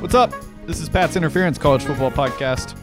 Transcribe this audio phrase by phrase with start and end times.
[0.00, 0.32] What's up?
[0.66, 2.76] This is Pat's Interference College Football Podcast.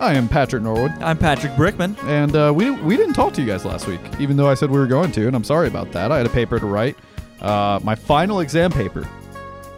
[0.00, 1.96] I am Patrick Norwood, I'm Patrick Brickman.
[2.04, 4.70] and uh, we we didn't talk to you guys last week, even though I said
[4.70, 6.10] we were going to, and I'm sorry about that.
[6.12, 6.96] I had a paper to write,
[7.40, 9.06] uh, my final exam paper.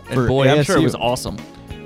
[0.06, 0.84] And for boy, I'm sure it ASU.
[0.84, 1.36] was awesome.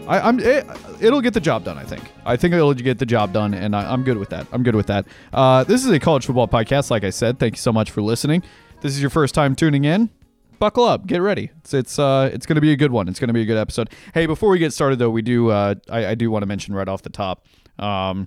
[0.07, 0.67] I, I'm it,
[1.01, 1.79] it'll get the job done.
[1.79, 2.05] I think.
[2.25, 4.47] I think it'll get the job done, and I, I'm good with that.
[4.53, 5.07] I'm good with that.
[5.33, 6.91] Uh, this is a college football podcast.
[6.91, 8.43] Like I said, thank you so much for listening.
[8.81, 10.11] This is your first time tuning in.
[10.59, 11.51] Buckle up, get ready.
[11.59, 13.09] It's it's uh it's gonna be a good one.
[13.09, 13.91] It's gonna be a good episode.
[14.13, 16.75] Hey, before we get started though, we do uh I, I do want to mention
[16.75, 17.47] right off the top,
[17.79, 18.27] um,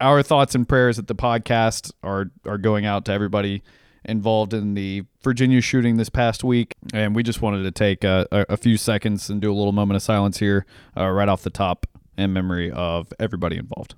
[0.00, 3.62] our thoughts and prayers at the podcast are are going out to everybody
[4.04, 8.26] involved in the Virginia shooting this past week, and we just wanted to take a,
[8.30, 10.64] a, a few seconds and do a little moment of silence here,
[10.96, 13.94] uh, right off the top, in memory of everybody involved.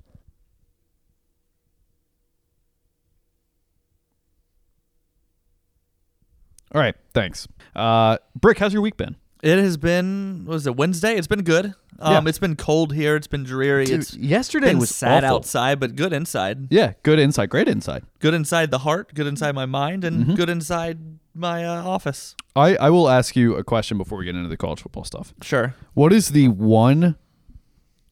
[6.73, 7.47] All right, thanks.
[7.75, 9.15] Uh, Brick, how's your week been?
[9.41, 11.15] It has been what was it Wednesday?
[11.15, 11.73] It's been good.
[12.01, 12.29] Um, Yeah.
[12.29, 13.15] it's been cold here.
[13.15, 13.85] It's been dreary.
[13.85, 15.37] it's yesterday been was sad awful.
[15.37, 16.67] outside, but good inside.
[16.71, 18.03] Yeah, good inside, great inside.
[18.19, 19.13] Good inside the heart.
[19.13, 20.35] Good inside my mind, and Mm-hmm.
[20.35, 20.99] good inside
[21.33, 22.35] my uh, office.
[22.55, 25.33] I, I will ask you a question before we get into the college football stuff.
[25.41, 25.73] Sure.
[25.93, 27.15] What is the one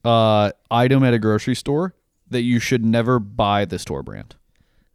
[0.04, 1.94] uh, item at a grocery store
[2.30, 4.34] that you should never buy the store brand?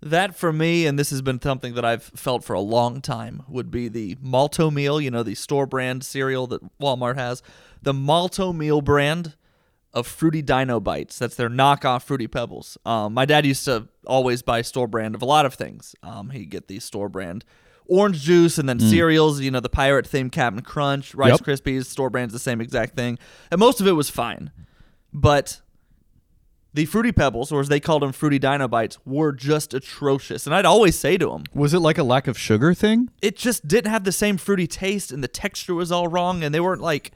[0.03, 3.43] That for me, and this has been something that I've felt for a long time,
[3.47, 4.99] would be the Malt-O-Meal.
[4.99, 7.41] You know, the store brand cereal that Walmart has.
[7.81, 9.35] The Malto Meal brand
[9.93, 11.19] of Fruity Dino Bites.
[11.19, 12.77] That's their knockoff Fruity Pebbles.
[12.85, 15.95] Um, my dad used to always buy store brand of a lot of things.
[16.03, 17.45] Um, he'd get the store brand
[17.85, 19.39] orange juice and then cereals.
[19.41, 21.41] You know, the pirate themed Captain Crunch, Rice Yep.
[21.41, 21.85] Krispies.
[21.85, 23.19] Store brand's the same exact thing,
[23.51, 24.51] and most of it was fine,
[25.13, 25.61] but
[26.73, 30.47] the Fruity Pebbles, or as they called them, Fruity Dino Bites, were just atrocious.
[30.47, 33.09] And I'd always say to them, Was it like a lack of sugar thing?
[33.21, 36.53] it just didn't have the same fruity taste, and the texture was all wrong, and
[36.53, 37.11] they weren't like,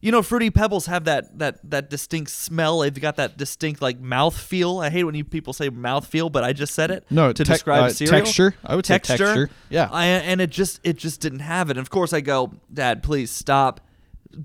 [0.00, 2.80] you know, Fruity Pebbles have that that that distinct smell.
[2.80, 4.78] They've got that distinct like mouth feel.
[4.78, 7.04] I hate when you people say mouth feel, but I just said it.
[7.10, 8.24] No, to tec- describe uh, cereal.
[8.24, 8.54] texture.
[8.64, 9.50] I would say texture.
[9.70, 9.88] Yeah.
[9.90, 11.78] I, and it just it just didn't have it.
[11.78, 13.80] And of course, I go, Dad, please stop.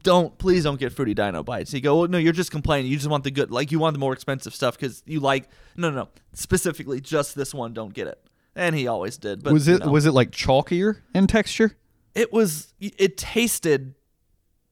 [0.03, 1.73] Don't please don't get fruity dino bites.
[1.73, 2.91] You go, well, no, you're just complaining.
[2.91, 5.49] You just want the good, like you want the more expensive stuff because you like
[5.75, 7.73] no, no, no, specifically just this one.
[7.73, 8.19] Don't get it.
[8.55, 9.43] And he always did.
[9.43, 9.91] But was you it know.
[9.91, 11.75] was it like chalkier in texture?
[12.13, 13.95] it was it tasted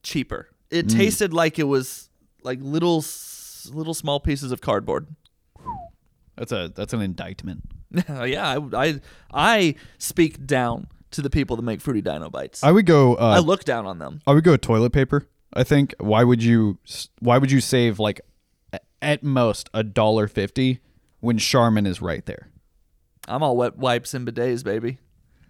[0.02, 0.48] cheaper.
[0.70, 0.96] It Mm.
[0.96, 2.08] tasted like it was
[2.42, 3.04] like little
[3.72, 5.06] little small pieces of cardboard.
[6.36, 7.62] That's a that's an indictment.
[8.08, 9.00] yeah, I, I
[9.32, 12.62] I speak down to the people that make fruity dino bites.
[12.62, 13.14] I would go.
[13.14, 14.20] Uh, I look down on them.
[14.26, 15.26] I would go toilet paper.
[15.52, 15.94] I think.
[15.98, 16.78] Why would you?
[17.18, 18.20] Why would you save like
[19.02, 20.80] at most a dollar fifty
[21.20, 22.48] when Charmin is right there?
[23.28, 24.98] I'm all wet wipes and bidets, baby.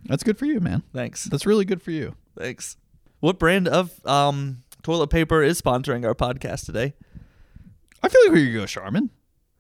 [0.06, 0.82] That's good for you, man.
[0.94, 1.25] Thanks.
[1.25, 2.15] That's really good for you.
[2.38, 2.77] Thanks.
[3.21, 6.94] What brand of um toilet paper is sponsoring our podcast today?
[8.03, 9.10] I feel like we could go Charmin.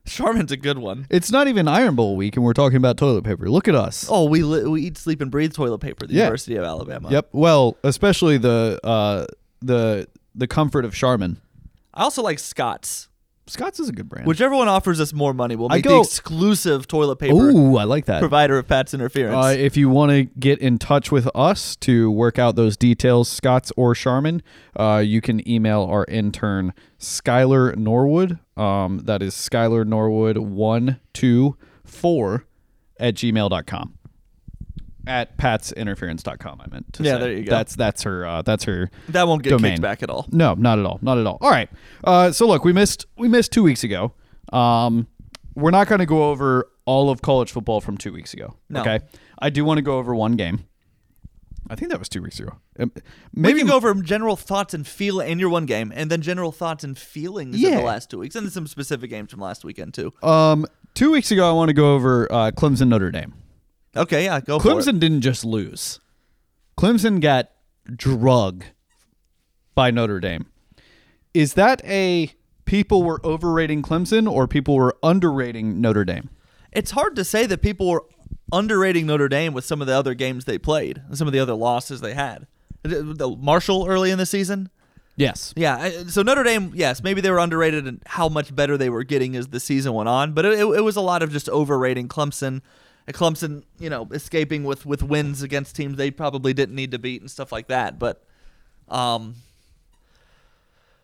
[0.06, 1.06] Charmin's a good one.
[1.10, 3.48] It's not even Iron Bowl week, and we're talking about toilet paper.
[3.50, 4.06] Look at us.
[4.10, 6.04] Oh, we li- we eat, sleep, and breathe toilet paper.
[6.04, 6.22] at The Yeah.
[6.24, 7.10] University of Alabama.
[7.10, 7.28] Yep.
[7.32, 9.26] Well, especially the uh
[9.60, 11.36] the the comfort of Charmin.
[11.92, 13.08] I also like Scott's.
[13.46, 14.26] Scott's is a good brand.
[14.28, 17.76] Whichever one offers us more money, we'll I make go- the exclusive toilet paper Ooh,
[17.76, 18.20] I like that.
[18.20, 19.34] provider of Pat's interference.
[19.44, 23.28] Uh, if you want to get in touch with us to work out those details,
[23.28, 24.40] Scott's or Charmin,
[24.78, 28.38] uh, you can email our intern Skylar Norwood.
[28.56, 32.46] Um, that is Skylar Norwood one two four
[33.00, 33.94] at gmail.com.
[35.10, 37.18] At patsinterference.com, I meant to Yeah, say.
[37.20, 37.50] there you go.
[37.50, 39.72] That's that's her uh, that's her that won't get domain.
[39.72, 40.26] kicked back at all.
[40.30, 41.00] no, not at all.
[41.02, 41.38] Not at all.
[41.40, 41.68] All right.
[42.04, 44.12] Uh, so look, we missed we missed two weeks ago.
[44.52, 45.08] Um,
[45.56, 48.54] we're not going to go over all of college football from two weeks ago.
[48.68, 48.80] No.
[48.82, 49.00] Okay.
[49.40, 50.64] I do want to go over one game.
[51.68, 52.52] I think that was two weeks ago.
[52.78, 53.02] Um, We
[53.42, 56.50] Maybe can go over general thoughts and feel in your one game, and then general
[56.52, 57.76] thoughts and feelings of Yeah.
[57.78, 60.12] the last two weeks, and then some specific games from last weekend too.
[60.22, 63.34] Um, two weeks ago, I want to go over uh, Clemson Notre Dame.
[63.96, 64.72] Okay, yeah, go for it.
[64.72, 66.00] Clemson didn't just lose.
[66.78, 67.50] Clemson got
[67.96, 68.64] drug
[69.74, 70.46] by Notre Dame.
[71.34, 72.32] Is that a
[72.64, 76.30] people were overrating Clemson or people were underrating Notre Dame?
[76.72, 78.04] It's hard to say that people were
[78.52, 81.40] underrating Notre Dame with some of the other games they played and some of the
[81.40, 82.46] other losses they had.
[82.82, 84.70] The Marshall early in the season.
[85.16, 85.52] Yes.
[85.54, 89.04] Yeah, so Notre Dame, yes, maybe they were underrated and how much better they were
[89.04, 92.08] getting as the season went on, but it, it was a lot of just overrating
[92.08, 92.62] Clemson.
[93.12, 97.20] Clemson, you know, escaping with with wins against teams they probably didn't need to beat
[97.20, 97.98] and stuff like that.
[97.98, 98.22] But
[98.88, 99.36] um,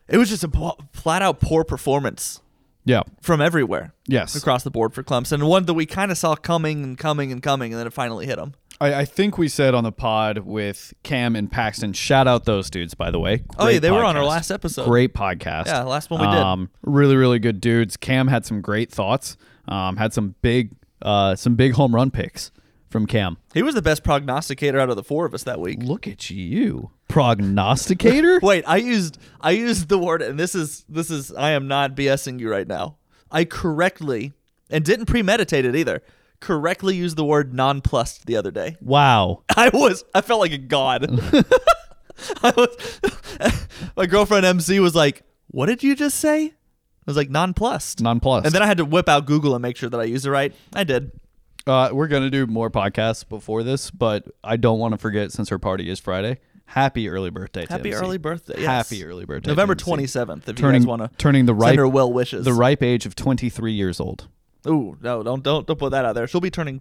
[0.09, 2.41] it was just a flat out poor performance
[2.85, 3.03] Yeah.
[3.21, 4.35] from everywhere Yes.
[4.37, 5.47] across the board for Clemson.
[5.49, 8.27] One that we kind of saw coming and coming and coming, and then it finally
[8.27, 8.55] hit them.
[8.81, 11.95] I, I think we said on the pod with Cam and Paxton.
[11.95, 13.43] Shout out those dudes, by the way.
[13.59, 14.85] Oh, yeah, Great they were on our last episode.
[14.87, 15.67] Great podcast.
[15.67, 16.37] Yeah, last one we did.
[16.37, 17.97] Um, really, really good dudes.
[17.97, 19.37] Cam had some great thoughts.
[19.67, 22.51] Um, had some big, uh, some big home run picks
[22.89, 23.37] from Cam.
[23.53, 25.79] He was the best prognosticator out of the four of us that week.
[25.83, 28.39] Look at you, prognosticator.
[28.43, 31.95] Wait, I used I used the word, and this is this is I am not
[31.95, 32.97] BSing you right now.
[33.31, 34.33] I correctly
[34.71, 36.03] and didn't premeditate it either.
[36.41, 38.77] Correctly used the word nonplussed the other day.
[38.81, 39.43] wow.
[39.57, 41.07] I was I felt like a god.
[42.43, 43.01] I was
[43.97, 46.55] my girlfriend MC was like, "What did you just say?"
[47.07, 48.47] Was like, "Nonplussed." Nonplussed.
[48.47, 50.31] And then I had to whip out Google and make sure that I used it
[50.31, 50.53] right.
[50.75, 51.13] I did.
[51.67, 55.49] Uh, we're gonna do more podcasts before this, but I don't want to forget since
[55.49, 56.39] her party is Friday.
[56.67, 57.65] Happy early birthday!
[57.65, 58.03] to Happy MC.
[58.05, 58.55] early birthday.
[58.61, 58.67] Yes.
[58.91, 59.45] Happy early birthday!
[59.45, 59.85] to November MC.
[59.85, 60.49] twenty seventh.
[60.49, 62.45] If Turning you guys want to turning the send ripe her well wishes.
[62.45, 64.27] the ripe age of twenty three years old.
[64.67, 66.27] Ooh, no, don't don't don't put that out there.
[66.27, 66.81] She'll be turning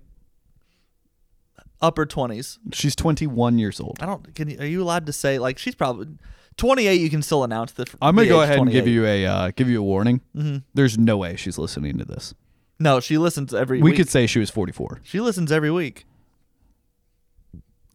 [1.82, 2.58] upper twenties.
[2.74, 3.98] She's twenty one years old.
[4.02, 4.34] I don't.
[4.36, 6.08] Can you, are you allowed to say like she's probably
[6.58, 7.02] twenty eight?
[7.02, 7.86] You can still announce the.
[8.02, 10.22] I'm gonna the go age ahead and give you a uh, give you a warning.
[10.36, 10.64] Mhm.
[10.74, 12.34] There's no way she's listening to this.
[12.80, 13.82] No, she listens every.
[13.82, 13.98] We week.
[13.98, 15.00] could say she was 44.
[15.04, 16.06] She listens every week.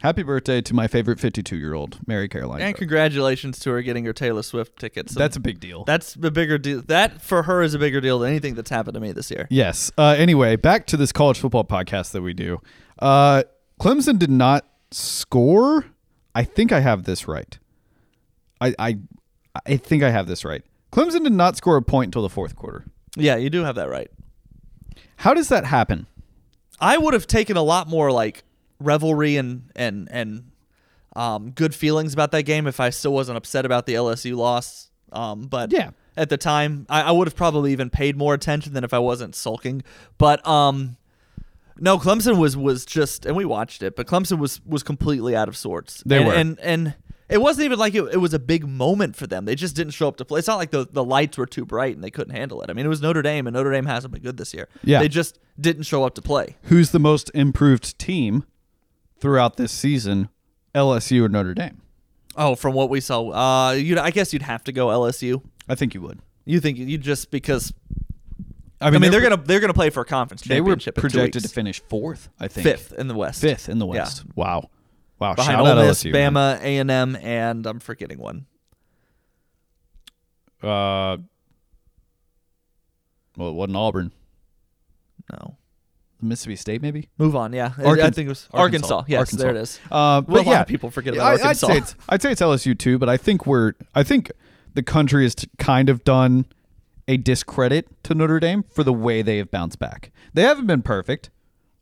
[0.02, 2.62] Happy birthday to my favorite 52 year old, Mary Caroline.
[2.62, 5.14] And congratulations to her getting her Taylor Swift tickets.
[5.14, 5.84] That's a big deal.
[5.84, 6.80] that's a bigger deal.
[6.80, 9.46] That for her is a bigger deal than anything that's happened to me this year.
[9.50, 9.92] Yes.
[9.98, 12.62] Uh, anyway, back to this college football podcast that we do.
[12.98, 13.42] Uh,
[13.78, 15.84] Clemson did not score.
[16.34, 17.58] I think I have this right.
[18.60, 18.98] I I
[19.66, 20.62] I think I have this right.
[20.92, 22.84] Clemson did not score a point until the fourth quarter.
[23.16, 24.10] Yeah, you do have that right.
[25.16, 26.06] How does that happen?
[26.80, 28.42] I would have taken a lot more like
[28.78, 30.50] revelry and and and
[31.16, 34.90] um, good feelings about that game if I still wasn't upset about the LSU loss.
[35.12, 35.90] Um, but Yeah.
[36.16, 39.00] at the time, I, I would have probably even paid more attention than if I
[39.00, 39.82] wasn't sulking.
[40.18, 40.96] But um,
[41.78, 45.48] no, Clemson was was just, and we watched it, but Clemson was was completely out
[45.48, 46.02] of sorts.
[46.06, 46.34] They and, were.
[46.34, 46.94] and and.
[47.30, 49.44] It wasn't even like it, it was a big moment for them.
[49.44, 50.40] They just didn't show up to play.
[50.40, 52.70] It's not like the, the lights were too bright and they couldn't handle it.
[52.70, 54.68] I mean, it was Notre Dame, and Notre Dame hasn't been good this year.
[54.82, 54.98] Yeah.
[54.98, 56.56] They just didn't show up to play.
[56.64, 58.44] Who's the most improved team
[59.18, 60.28] throughout this season?
[60.74, 61.80] LSU or Notre Dame?
[62.36, 65.42] Oh, from what we saw, uh, you I guess you'd have to go LSU.
[65.68, 66.20] I think you would.
[66.44, 67.72] You think you just because
[68.80, 70.96] I I mean, they're, they're- gonna they're gonna play for a conference they were championship.
[70.96, 72.28] in two projected to finish fourth.
[72.38, 74.24] I think fifth in the West, fifth in the West.
[74.36, 74.70] Wow,
[75.20, 75.34] wow!
[75.34, 76.12] behind Shout Ole out Miss, LSU.
[76.12, 78.46] Bama, A and M, and I'm forgetting one.
[80.62, 81.16] Uh,
[83.36, 84.12] well, it wasn't Auburn.
[85.32, 85.56] No,
[86.20, 87.08] Mississippi State, maybe.
[87.18, 87.52] move on.
[87.52, 88.94] Yeah, I- I think it was Arkansas.
[88.96, 89.04] Arkansas.
[89.08, 89.42] Yes, Arkansas.
[89.42, 89.78] there it is.
[89.90, 91.66] Uh, Well, but a lot yeah, of people forget I- about Arkansas.
[91.68, 94.30] I'd say it's I'd say it's LSU too, but I think we're I think
[94.74, 96.46] the country has kind of done
[97.08, 100.12] a discredit to Notre Dame for the way they have bounced back.
[100.34, 101.30] They haven't been perfect.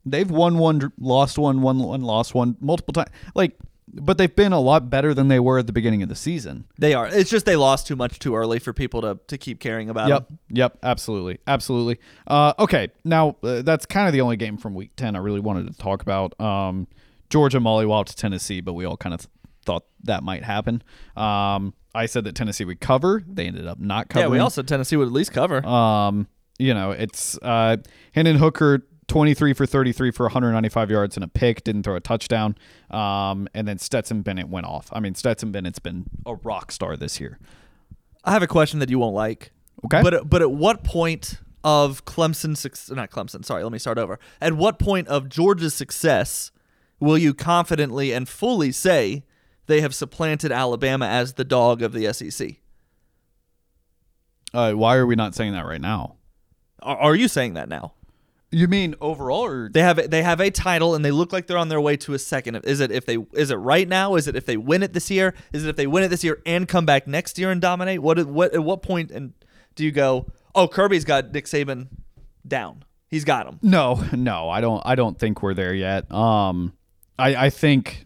[0.09, 3.09] They've won one, lost one, won one, lost one multiple times.
[3.35, 3.57] Like,
[3.91, 6.65] but they've been a lot better than they were at the beginning of the season.
[6.77, 7.07] They are.
[7.07, 10.09] It's just they lost too much too early for people to to keep caring about.
[10.09, 10.27] Yep.
[10.27, 10.39] them.
[10.49, 10.77] Yep.
[10.83, 11.39] Absolutely.
[11.47, 11.99] Absolutely.
[12.27, 12.89] Uh, okay.
[13.03, 15.77] Now uh, that's kind of the only game from Week Ten I really wanted to
[15.77, 16.39] talk about.
[16.39, 16.87] Um,
[17.29, 19.27] Georgia mollywopped to Tennessee, but we all kind of
[19.65, 20.83] thought that might happen.
[21.15, 23.23] Um, I said that Tennessee would cover.
[23.27, 24.31] They ended up not covering.
[24.31, 25.65] Yeah, we also Tennessee would at least cover.
[25.65, 26.27] Um,
[26.57, 27.77] you know, it's uh,
[28.13, 28.85] Hendon Hooker.
[29.09, 32.55] 23 for 33 for 195 yards and a pick, didn't throw a touchdown.
[32.89, 34.89] Um, and then Stetson Bennett went off.
[34.93, 37.39] I mean, Stetson Bennett's been a rock star this year.
[38.23, 39.51] I have a question that you won't like.
[39.85, 40.01] Okay.
[40.01, 44.19] But but at what point of Clemson's suc- not Clemson, sorry, let me start over.
[44.39, 46.51] At what point of Georgia's success
[46.99, 49.23] will you confidently and fully say
[49.67, 52.55] they have supplanted Alabama as the dog of the SEC?
[54.53, 56.15] Uh, why are we not saying that right now?
[56.81, 57.93] Are, are you saying that now?
[58.51, 61.57] You mean overall, or They have they have a title and they look like they're
[61.57, 62.55] on their way to a second.
[62.63, 64.15] Is it if they is it right now?
[64.15, 65.35] Is it if they win it this year?
[65.53, 68.01] Is it if they win it this year and come back next year and dominate?
[68.01, 69.33] What what at what point and
[69.75, 70.25] do you go?
[70.55, 71.89] Oh, Kirby's got Nick Saban
[72.47, 72.83] down.
[73.07, 73.59] He's got him.
[73.61, 74.81] no, no, I don't.
[74.85, 76.11] I don't think we're there yet.
[76.11, 76.73] Um,
[77.17, 78.05] I I think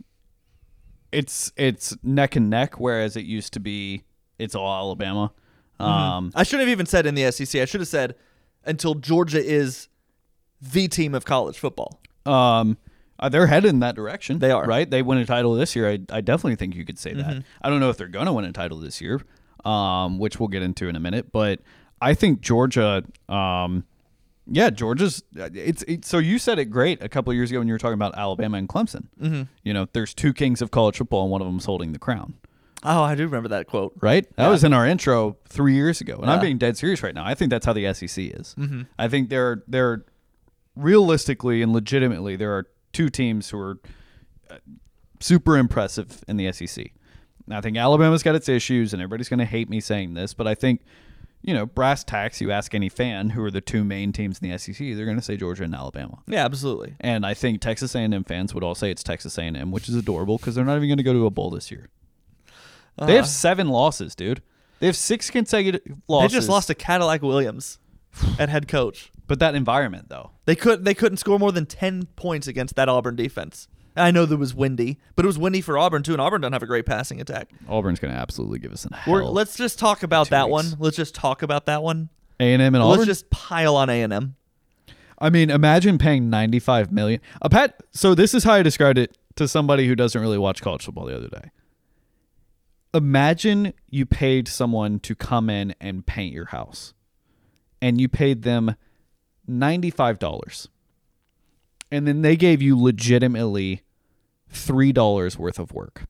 [1.11, 4.03] it's it's neck and neck, whereas it used to be
[4.39, 5.31] it's all Alabama.
[5.79, 7.61] Um, I shouldn't have even said in the SEC.
[7.61, 8.15] I should have said
[8.65, 9.89] until Georgia is
[10.71, 11.99] the team of college football.
[12.25, 12.77] um,
[13.19, 14.39] uh, they're headed in that direction.
[14.39, 14.65] They are.
[14.65, 14.89] right.
[14.89, 15.87] They win a title this year.
[15.89, 17.43] I I definitely think you could say that.
[17.61, 19.21] I don't know if they're going to win a title this year,
[19.63, 21.31] um, which we'll get into in a minute.
[21.31, 21.59] But
[22.01, 23.03] I think Georgia.
[23.29, 23.85] Um,
[24.45, 25.23] yeah, Georgia's.
[25.35, 27.77] It's, it's so you said it great a couple of years ago when you were
[27.77, 29.07] talking about Alabama and Clemson.
[29.21, 29.43] Mm-hmm.
[29.63, 32.33] You know, there's two kings of college football, and one of them's holding the crown.
[32.83, 33.93] Oh, I do remember that quote.
[34.01, 34.25] right?
[34.35, 34.49] That Yeah.
[34.49, 37.23] was in our intro three years ago, and I'm being dead serious right now.
[37.25, 38.53] I think that's how the SEC is.
[38.59, 38.81] Mm-hmm.
[38.99, 40.03] I think they're they're
[40.75, 43.79] realistically and legitimately there are two teams who are
[44.49, 44.55] uh,
[45.19, 46.91] super impressive in the SEC.
[47.45, 50.33] And I think Alabama's got its issues, and everybody's going to hate me saying this,
[50.33, 50.81] but I think
[51.41, 52.39] you know brass tacks.
[52.39, 55.17] You ask any fan who are the two main teams in the SEC, they're going
[55.17, 56.19] to say Georgia and Alabama.
[56.25, 56.95] Yeah, absolutely.
[57.01, 60.37] And I think Texas A&M fans would all say it's Texas A&M, which is adorable
[60.37, 61.89] because they're not even going to go to a bowl this year.
[62.97, 64.41] They have Uh, seven losses, dude.
[64.79, 66.31] They have six consecutive losses.
[66.31, 67.79] they just lost to Cadillac Williams
[68.39, 69.11] at head coach.
[69.33, 70.29] But that environment, though.
[70.45, 73.67] They could they couldn't score more than ten points against that Auburn defense.
[73.95, 76.41] And I know there was windy, but it was windy for Auburn too, and Auburn
[76.41, 77.49] doesn't have a great passing attack.
[77.67, 79.33] Auburn's going to absolutely give us an We're, hell.
[79.33, 80.51] let's just talk about that weeks.
[80.51, 80.79] one.
[80.79, 82.09] Let's just talk about that one.
[82.39, 82.89] A&M and Auburn.
[82.99, 84.35] Let's just pile on A and M.
[85.17, 87.19] I mean, imagine paying ninety-five million.
[87.41, 87.81] A pet.
[87.91, 91.07] So this is how I described it to somebody who doesn't really watch college football
[91.07, 91.49] the other day.
[92.93, 96.93] Imagine you paid someone to come in and paint your house,
[97.81, 98.75] and you paid them
[99.47, 100.67] ninety-five dollars,
[101.91, 103.81] and then they gave you legitimately
[104.49, 106.05] three dollars worth of work.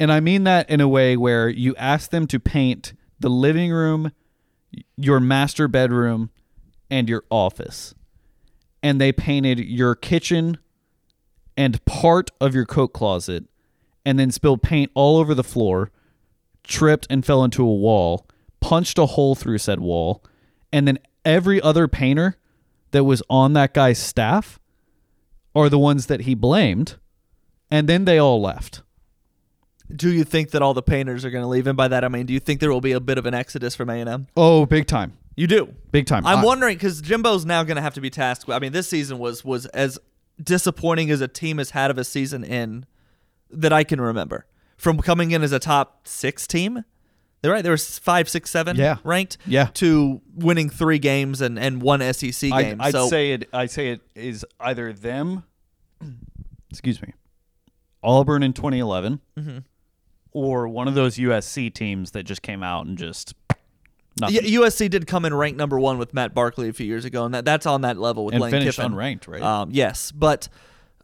[0.00, 3.72] And I mean that in a way where you ask them to paint the living
[3.72, 4.12] room,
[4.96, 6.30] your master bedroom,
[6.88, 7.94] and your office.
[8.80, 10.58] And they painted your kitchen
[11.56, 13.44] and part of your coat closet
[14.06, 15.90] and then spilled paint all over the floor,
[16.62, 18.24] tripped and fell into a wall,
[18.60, 20.22] punched a hole through said wall,
[20.72, 22.36] and then every other painter
[22.90, 24.58] that was on that guy's staff
[25.54, 26.96] are the ones that he blamed,
[27.70, 28.82] and then they all left.
[29.94, 31.66] Do you think that all the painters are going to leave?
[31.66, 33.34] And by that I mean, do you think there will be a bit of an
[33.34, 34.26] exodus from A and M?
[34.36, 35.16] Oh, big time.
[35.36, 35.72] You do.
[35.92, 36.26] Big time.
[36.26, 38.46] I'm I- wondering because Jimbo's now going to have to be tasked.
[38.48, 39.98] with- I mean, this season was was as
[40.42, 42.86] disappointing as a team has had of a season in
[43.50, 44.46] that I can remember.
[44.76, 46.84] From coming in as a top six team,
[47.44, 47.62] right.
[47.62, 48.96] There was five, six, seven, Yeah.
[49.04, 49.66] ranked, Yeah.
[49.74, 52.80] to winning three games and and one SEC game.
[52.80, 53.48] I'd so say it.
[53.52, 55.44] I'd say it is either them.
[56.70, 57.14] Excuse me,
[58.02, 59.58] Auburn in 2011, Mm-hmm.
[60.32, 63.34] or one of those USC teams that just came out and just
[64.20, 67.24] nothing USC did come in ranked number one with Matt Barkley a few years ago,
[67.24, 68.92] and that that's on that level with and Lane finished Kiffin.
[68.92, 69.40] unranked, right?
[69.42, 70.48] Um, yes, but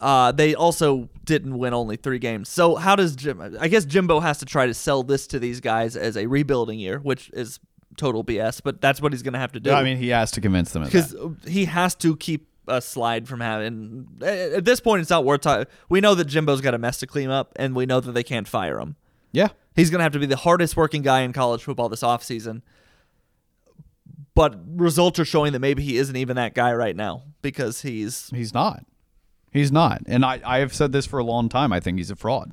[0.05, 2.51] uh, they also didn't win only three games.
[2.51, 3.41] So how does Jim?
[3.59, 6.79] I guess Jimbo has to try to sell this to these guys as a rebuilding
[6.79, 7.59] year, which is
[7.97, 8.61] total BS.
[8.63, 9.71] But that's what he's going to have to do.
[9.71, 11.17] Yeah, I mean, he has to convince them because
[11.49, 14.07] he has to keep a slide from having.
[14.21, 15.73] At this point, it's not worth talking.
[15.89, 18.23] We know that Jimbo's got a mess to clean up, and we know that they
[18.23, 18.97] can't fire him.
[19.33, 22.03] Yeah, He's going to have to be the hardest working guy in college football this
[22.03, 22.61] offseason.
[24.35, 28.31] But results are showing that maybe he isn't even that guy right now because he's
[28.31, 28.85] he's not.
[29.55, 31.73] He's not, and I I have said this for a long time.
[31.73, 32.53] I think he's a fraud.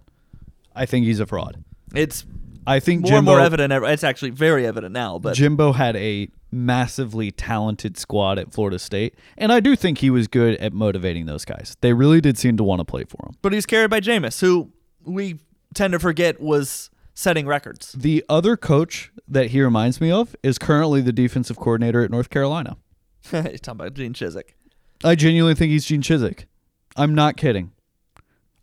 [0.73, 1.63] I think he's a fraud.
[1.93, 2.25] it's
[2.65, 3.73] I think more Jimbo, and more evident.
[3.85, 5.17] It's actually very evident now.
[5.19, 10.09] But Jimbo had a massively talented squad at Florida State, and I do think he
[10.09, 11.75] was good at motivating those guys.
[11.81, 13.35] They really did seem to want to play for him.
[13.41, 14.71] but he's carried by Jameis, who
[15.03, 15.39] we
[15.73, 17.93] tend to forget was setting records.
[17.93, 22.29] The other coach that he reminds me of is currently the defensive coordinator at North
[22.29, 22.77] Carolina.
[23.31, 24.53] He's talking about Gene Chizik.
[25.03, 26.45] I genuinely think he's Gene Chizik.
[26.95, 27.71] I'm not kidding.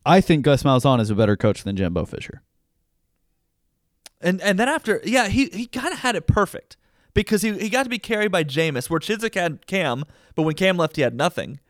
[0.07, 2.43] I think Gus Malzahn is a better coach than Jimbo Fisher.
[4.21, 6.77] And and then after, yeah, he he kind of had it perfect
[7.15, 10.05] because he he got to be carried by Jameis, where Chizik had Cam,
[10.35, 11.61] but when Cam left, he had nothing.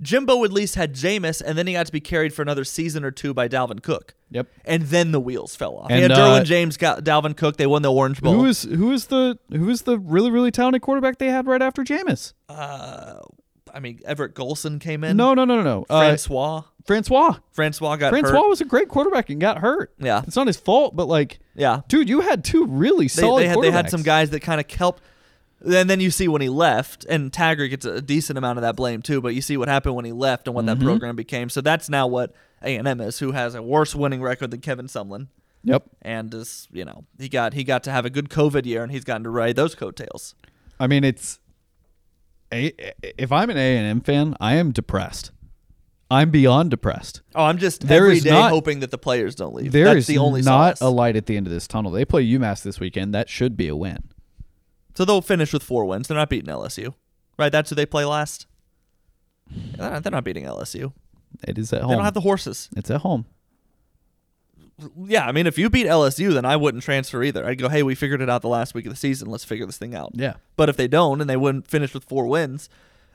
[0.00, 3.04] Jimbo at least had Jameis, and then he got to be carried for another season
[3.04, 4.14] or two by Dalvin Cook.
[4.30, 4.48] Yep.
[4.64, 5.90] And then the wheels fell off.
[5.90, 7.56] he And, had Derwin uh, James, got Dalvin Cook.
[7.56, 8.34] They won the Orange Bowl.
[8.34, 11.62] Who is who is the who is the really really talented quarterback they had right
[11.62, 12.32] after Jameis?
[12.48, 13.20] uh,
[13.74, 15.16] I mean, Everett Golson came in.
[15.16, 15.86] No, no, no, no, no.
[15.88, 16.62] Uh, Francois.
[16.84, 17.36] Francois.
[17.52, 18.48] Francois got Francois hurt.
[18.48, 19.92] was a great quarterback and got hurt.
[19.98, 20.22] Yeah.
[20.26, 21.80] It's not his fault, but like, Yeah.
[21.88, 24.60] dude, you had two really They, solid they had they had some guys that kind
[24.60, 25.02] of helped.
[25.64, 28.74] And then you see when he left, and Taggart gets a decent amount of that
[28.74, 29.20] blame too.
[29.20, 30.80] But you see what happened when he left and what Mm-hmm.
[30.80, 31.48] that program became.
[31.48, 34.60] So that's now what A and M is, who has a worse winning record than
[34.60, 35.28] Kevin Sumlin,
[35.62, 35.84] Yep.
[36.02, 38.90] and is you know he got he got to have a good COVID year, and
[38.90, 40.34] he's gotten to ride those coattails.
[40.80, 41.38] I mean, it's
[42.52, 42.72] a,
[43.18, 45.30] if I'm an A and M fan, I am depressed.
[46.10, 47.22] I'm beyond depressed.
[47.34, 49.72] Oh, I'm just There every day not- hoping that the players don't leave.
[49.72, 50.80] There that's is the only not solace.
[50.92, 51.90] a light at the end of this tunnel.
[51.90, 53.14] They play UMass this weekend.
[53.14, 53.98] That should be a win.
[54.94, 56.08] So they'll finish with four wins.
[56.08, 56.92] They're not beating LSU,
[57.38, 57.50] right?
[57.50, 58.46] That's who they play last.
[59.50, 60.92] They're not, they're not beating LSU.
[61.48, 61.90] It is at They home.
[61.90, 62.68] They don't have the horses.
[62.76, 63.24] it's at home.
[65.06, 67.44] Yeah, I mean, if you beat LSU, then I wouldn't transfer either.
[67.46, 69.28] I'd go, hey, we figured it out the last week of the season.
[69.30, 70.10] Let's figure this thing out.
[70.14, 70.34] Yeah.
[70.56, 72.68] But if they don't and they wouldn't finish with four wins,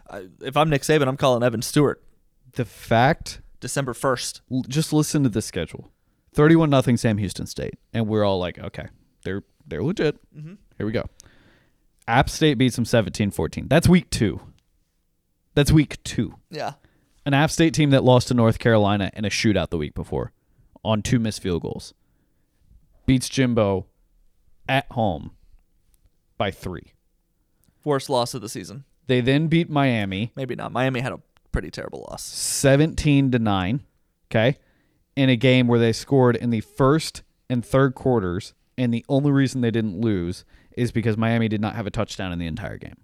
[0.09, 2.01] I, if I'm Nick Saban, I'm calling Evan Stewart
[2.53, 4.41] The fact December 1st.
[4.51, 5.91] l- just listen to the schedule.
[6.33, 7.75] 31 nothing Sam Houston State.
[7.93, 8.87] And we're all like, okay,
[9.23, 10.17] they're they're legit.
[10.35, 10.53] Mm-hmm.
[10.77, 11.05] Here we go.
[12.07, 13.67] App State beats them 17-14.
[13.67, 14.39] That's week 2.
[15.55, 16.33] That's week 2.
[16.51, 16.73] Yeah.
[17.25, 20.31] An App State team that lost to North Carolina in a shootout the week before
[20.83, 21.93] on two missed field goals.
[23.05, 23.87] Beats Jimbo
[24.67, 25.31] at home
[26.37, 26.93] by 3.
[27.83, 28.83] Worst loss of the season.
[29.07, 30.71] They then beat Miami Maybe not.
[30.71, 31.19] Miami had a
[31.51, 32.23] pretty terrible loss.
[32.23, 33.83] 17 to 9,
[34.29, 34.57] okay?
[35.15, 39.31] In a game where they scored in the first and third quarters and the only
[39.31, 42.77] reason they didn't lose is because Miami did not have a touchdown in the entire
[42.77, 42.97] game.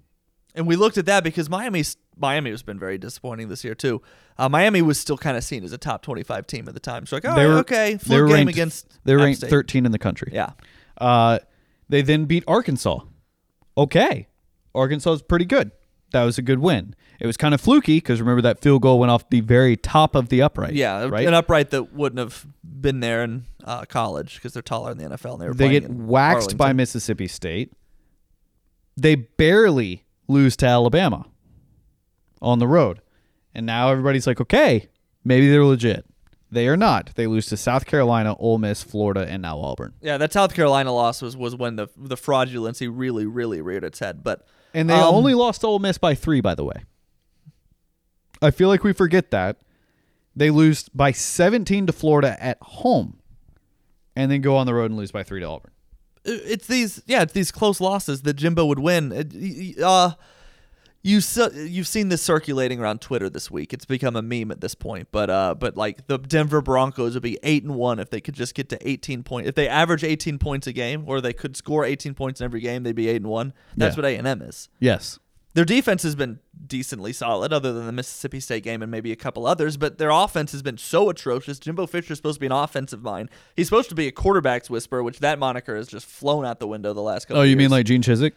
[0.53, 4.01] And we looked at that because Miami's Miami has been very disappointing this year too.
[4.38, 7.05] Uh, Miami was still kind of seen as a top twenty-five team at the time.
[7.05, 9.00] So like, oh, They were- okay, fluke game ranked- against.
[9.03, 9.50] They're ranked State.
[9.50, 10.32] 13 in the country.
[10.34, 10.51] Yeah,
[10.98, 11.39] Uh,
[11.89, 13.00] they then beat Arkansas.
[13.77, 14.27] Okay.
[14.75, 15.72] Arkansas is pretty good.
[16.13, 16.96] That was a good win.
[17.20, 20.15] It was kind of fluky because remember that field goal went off the very top
[20.15, 20.74] of the upright.
[20.74, 21.27] yeah, Right?
[21.27, 25.05] an upright that wouldn't have been there in uh, college because they're taller in the
[25.05, 25.34] NFL.
[25.34, 27.74] And they were they get waxed by Mississippi State.
[28.98, 31.25] They barely lose to Alabama
[32.44, 33.02] on the road.
[33.56, 34.90] And now everybody's like, okay,
[35.24, 36.06] maybe they're legit.
[36.52, 37.12] They are not.
[37.16, 39.94] They lose to South Carolina, Ole Miss, Florida, and now Auburn.
[40.02, 43.98] Yeah, that South Carolina loss was, was when the the fraudulency really really reared its
[43.98, 44.24] head.
[44.24, 46.84] But And they Um, only lost to Ole Miss by three, by the way.
[48.42, 49.58] I feel like we forget that.
[50.36, 53.20] They lose by 17 to Florida at home
[54.16, 55.72] and then go on the road and lose by three to Auburn.
[56.26, 59.12] it's these yeah it's these close losses that Jimbo would win.
[59.12, 60.12] It- y- y- uh,
[61.04, 63.74] you s- you've seen this circulating around Twitter this week.
[63.74, 65.10] It's become a meme at this point.
[65.12, 68.34] But uh, but like the Denver Broncos would be eight and one if they could
[68.36, 69.50] just get to eighteen points.
[69.50, 72.62] If they average eighteen points a game, or they could score eighteen points in every
[72.62, 73.54] game, they'd be eight and one.
[73.78, 74.02] That's Yeah.
[74.02, 74.70] what A and M is.
[74.80, 75.20] Yes.
[75.56, 79.16] Their defense has been decently solid, other than the Mississippi State game and maybe a
[79.16, 79.78] couple others.
[79.78, 81.60] But their offense has been so atrocious.
[81.60, 83.30] Jimbo Fisher's supposed to be an offensive mind.
[83.56, 86.66] He's supposed to be a quarterback's whisperer, which that moniker has just flown out the
[86.68, 87.42] window the last couple.
[87.42, 87.58] Oh, you years.
[87.60, 88.32] mean like Gene Chizik?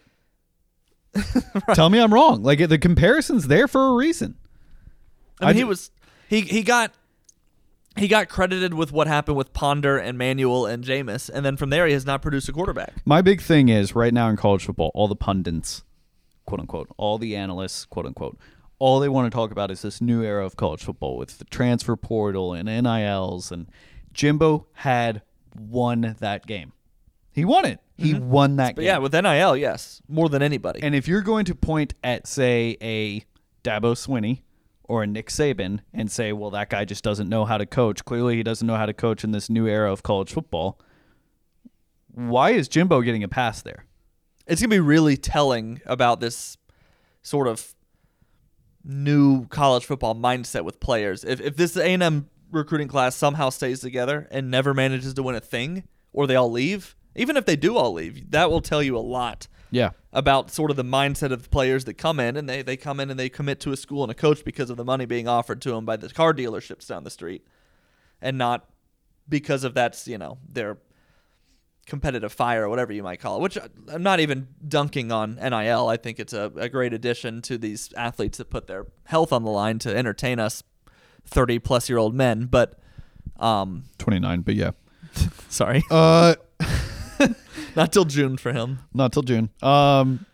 [1.75, 2.43] Tell me I'm wrong.
[2.43, 4.37] Like the comparison's there for a reason.
[5.41, 5.91] I mean, I he was
[6.29, 6.93] he he got
[7.97, 11.71] he got credited with what happened with Ponder and Manuel and Jameis, and then from
[11.71, 12.95] there he has not produced a quarterback.
[13.05, 15.83] My big thing is right now in college football, all the pundits,
[16.45, 18.39] quote unquote, all the analysts, quote unquote,
[18.79, 21.45] all they want to talk about is this new era of college football with the
[21.47, 23.51] transfer portal and NILs.
[23.51, 23.67] And
[24.13, 25.23] Jimbo had
[25.59, 26.73] won that game.
[27.37, 27.79] He won it.
[27.97, 28.29] He mm-hmm.
[28.29, 28.87] won that But game.
[28.89, 30.83] yeah, with NIL, yes, more than anybody.
[30.83, 33.21] And if you're going to point at, say, a
[33.63, 34.43] Dabo Swinney
[34.83, 38.05] or a Nick Saban and say, well, that guy just doesn't know how to coach,
[38.05, 40.81] clearly he doesn't know how to coach in this new era of college football,
[42.09, 43.85] why is Jimbo getting a pass there?
[44.47, 46.57] it's gonna be really telling about this
[47.23, 47.75] sort of
[48.85, 51.25] new college football mindset with players.
[51.25, 55.23] If if this A and M recruiting class somehow stays together and never manages to
[55.23, 58.61] win a thing, or they all leave, even if they do all leave, that will
[58.61, 59.91] tell you a lot Yeah.
[60.13, 63.01] about sort of the mindset of the players that come in and they, they come
[63.01, 65.27] in and they commit to a school and a coach because of the money being
[65.29, 67.47] offered to them by the car dealerships down the street
[68.23, 68.69] and not
[69.29, 70.79] because of that's you know their
[71.87, 73.57] competitive fire or whatever you might call it which
[73.93, 77.93] i'm not even dunking on nil i think it's a, a great addition to these
[77.97, 80.65] athletes that put their health on the line to entertain us
[81.27, 82.79] 30 plus year old men but
[83.39, 84.71] um 29, but yeah.
[85.49, 86.35] sorry Uh,
[87.77, 89.51] not till june for him not till June.
[89.63, 90.27] Um,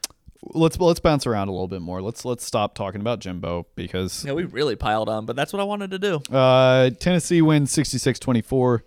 [0.42, 2.02] let's let's bounce around a little bit more.
[2.02, 5.60] Let's let's stop talking about Jimbo because yeah we really piled on but that's what
[5.60, 8.80] i wanted to do uh, Tennessee wins 66-24.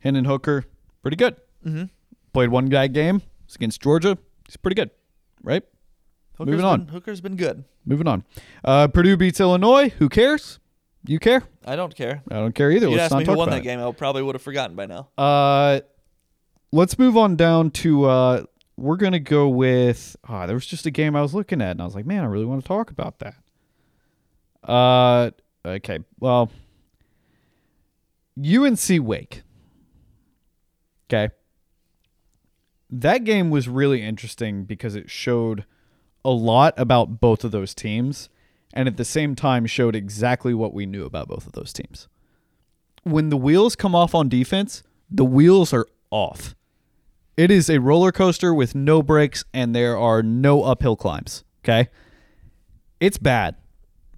[0.00, 0.64] Hendon Hooker,
[1.02, 1.36] pretty good.
[1.64, 1.84] mm-hmm.
[2.32, 4.16] Played one guy game it's against Georgia.
[4.46, 4.90] He's pretty good,
[5.42, 5.62] right?
[6.38, 6.84] Hooker's Moving on.
[6.84, 8.24] been, hooker's been good Moving on.
[8.64, 9.88] Uh, Purdue beats Illinois.
[9.98, 10.58] Who cares?
[11.04, 11.42] You care?
[11.64, 12.86] i don't care I don't care either.
[12.86, 14.86] If you'd Let's asked me who won that game, I probably would have forgotten by
[14.86, 15.08] now.
[15.18, 15.80] Uh,
[16.72, 18.04] let's move on down to.
[18.04, 18.44] Uh,
[18.76, 20.16] we're gonna go with.
[20.28, 22.24] Ah, there was just a game I was looking at, and I was like, man,
[22.24, 23.34] I really want to talk about that.
[24.68, 25.30] Uh,
[25.64, 26.00] okay.
[26.18, 26.50] Well,
[28.38, 29.42] UNC Wake.
[31.08, 31.32] Okay.
[32.90, 35.64] That game was really interesting because it showed
[36.24, 38.28] a lot about both of those teams
[38.72, 42.08] and at the same time showed exactly what we knew about both of those teams.
[43.02, 46.54] When the wheels come off on defense, the wheels are off.
[47.36, 51.88] It is a roller coaster with no brakes and there are no uphill climbs, okay?
[53.00, 53.56] It's bad.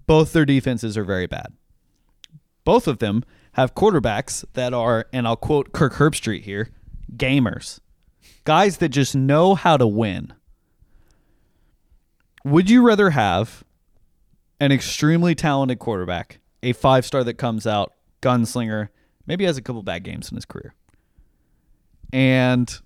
[0.05, 1.53] Both their defenses are very bad.
[2.65, 3.23] Both of them
[3.53, 6.71] have quarterbacks that are, and I'll quote Kirk Herbstreit here,
[7.15, 7.79] gamers.
[8.43, 10.33] Guys that just know how to win.
[12.43, 13.63] Would you rather have
[14.59, 18.89] an extremely talented quarterback, a five star that comes out, gunslinger,
[19.25, 20.73] maybe has a couple bad games in his career?
[22.11, 22.77] And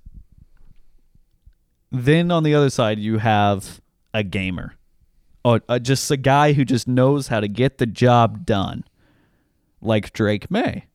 [1.91, 3.81] then on the other side, you have
[4.13, 4.75] a gamer,
[5.45, 8.83] oh, uh, just a guy who just knows how to get the job done,
[9.81, 10.85] like Drake Maye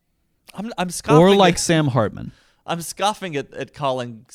[0.54, 2.32] I'm, I'm scoffing or like at, Sam Hartman.
[2.66, 4.26] I'm scoffing at, at calling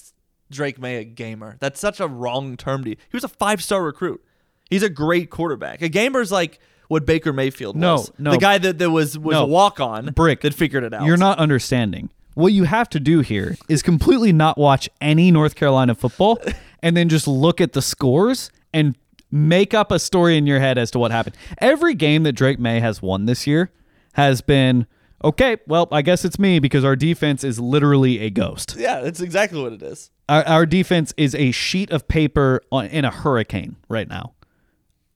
[0.52, 1.58] Drake Maye a gamer.
[1.60, 4.22] That's such a wrong term to He was a five star recruit.
[4.70, 5.82] He's a great quarterback.
[5.82, 8.12] A gamer's like what Baker Mayfield No, was.
[8.18, 8.32] no.
[8.32, 9.44] The guy that, that was was No.
[9.44, 10.42] a walk on Brick.
[10.42, 11.06] that figured it out.
[11.06, 12.10] You're not understanding.
[12.40, 16.40] What you have to do here is completely not watch any North Carolina football
[16.82, 18.96] and then just look at the scores and
[19.30, 21.36] make up a story in your head as to what happened.
[21.58, 23.74] Every game that Drake Maye has won this year
[24.14, 24.88] has been
[25.22, 28.78] okay, well, I guess it's me because our defense is literally a ghost.
[28.78, 30.10] Yeah, that's exactly what it is.
[30.30, 34.32] Our, our defense is a sheet of paper on, in a hurricane right now.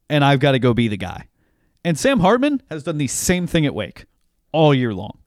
[0.09, 1.29] And I've got to go be the guy.
[1.85, 4.07] And Sam Hartman has done the same thing at Wake
[4.51, 5.19] all year long.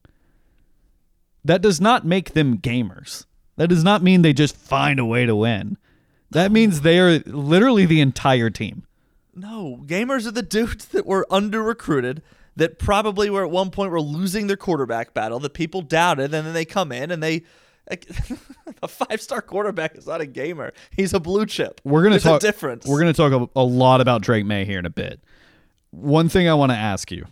[1.47, 3.25] That does not make them gamers.
[3.57, 5.79] That does not mean they just find a way to win.
[6.31, 8.85] That means they are literally the entire team.
[9.35, 12.23] No, gamers are the dudes that were under recruited
[12.57, 16.47] that probably were at one point were losing their quarterback battle that people doubted, and
[16.47, 17.45] then they come in and they.
[18.83, 20.73] a five star quarterback is not a gamer.
[20.91, 21.81] He's a blue chip.
[21.85, 22.43] We're gonna There's talk.
[22.43, 22.85] a difference.
[22.85, 25.21] We're gonna talk a, a lot about Drake Maye here in a bit.
[25.93, 27.27] One thing I want to ask you,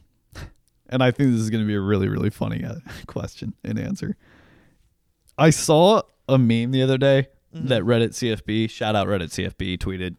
[0.89, 4.17] and I think this is gonna be a really really funny uh, question and answer.
[5.37, 10.17] I saw a meme the other day that Reddit CFB, shout out Reddit CFB, tweeted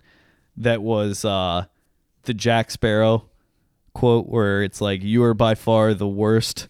[0.58, 1.66] that was uh,
[2.24, 3.30] the Jack Sparrow
[3.94, 6.70] quote where it's like, "You are by far the worst."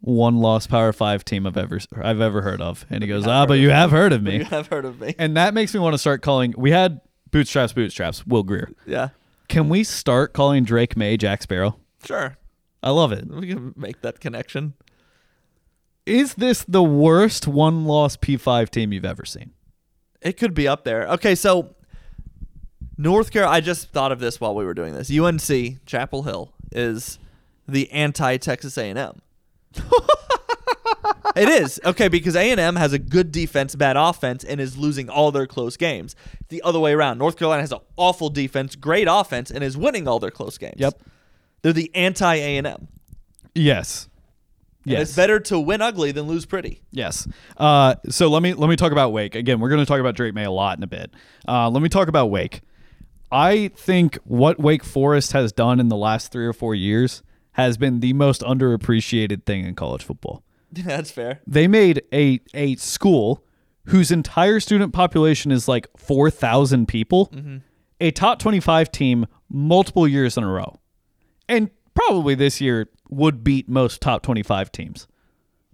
[0.00, 3.46] One loss Power Five team I've ever I've ever heard of, and he goes, "Ah,
[3.46, 5.14] but you have heard of me." you have heard of me.
[5.18, 6.54] And that makes me want to start calling.
[6.56, 7.00] We had
[7.32, 8.24] bootstraps, bootstraps.
[8.26, 8.70] Will Greer.
[8.86, 9.08] Yeah,
[9.48, 11.78] Can we start calling Drake Maye Jack Sparrow?
[12.04, 12.36] sure.
[12.82, 13.26] I love it.
[13.28, 14.74] We can make that connection.
[16.06, 19.52] Is this the worst one-loss P5 team you've ever seen?
[20.22, 21.06] It could be up there.
[21.08, 21.74] Okay, so
[22.98, 23.56] North Carolina.
[23.56, 25.10] I just thought of this while we were doing this.
[25.10, 27.18] UNC Chapel Hill is
[27.66, 29.22] the anti Texas A&M.
[31.36, 35.30] it is okay because A&M has a good defense, bad offense, and is losing all
[35.30, 36.16] their close games.
[36.48, 40.08] The other way around, North Carolina has an awful defense, great offense, and is winning
[40.08, 40.76] all their close games.
[40.78, 41.00] Yep.
[41.62, 42.88] They're the anti A&M.
[43.54, 44.08] Yes.
[44.84, 45.08] And Yes.
[45.08, 46.80] it's better to win ugly than lose pretty.
[46.92, 47.28] Yes.
[47.56, 49.60] Uh, so let me let me talk about Wake again.
[49.60, 51.10] We're going to talk about Drake Maye a lot in a bit.
[51.46, 52.62] Uh, let me talk about Wake.
[53.30, 57.76] I think what Wake Forest has done in the last three or four years has
[57.76, 60.42] been the most underappreciated thing in college football.
[60.72, 61.40] That's fair.
[61.46, 63.44] they made a a school
[63.86, 67.30] whose entire student population is like 4,000 people,
[68.00, 70.78] a top 25 team multiple years in a row.
[71.48, 75.06] And probably this year would beat most top 25 teams.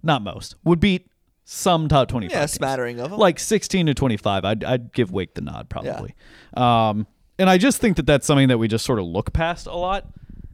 [0.03, 0.55] Not most.
[0.63, 1.07] Would beat
[1.43, 2.51] some top 25 Yeah, teams.
[2.53, 3.19] smattering of them.
[3.19, 4.45] Like 16 to 25.
[4.45, 6.15] I'd, I'd give Wake the nod probably.
[6.55, 7.05] Um,
[7.37, 9.73] and I just think that that's something that we just sort of look past a
[9.75, 10.05] lot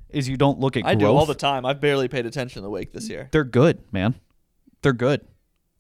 [0.10, 1.00] is you don't look at I growth.
[1.00, 1.66] do all the time.
[1.66, 3.30] I've barely paid attention to Wake this year.
[3.32, 4.16] they're good, man.
[4.82, 5.22] They're good,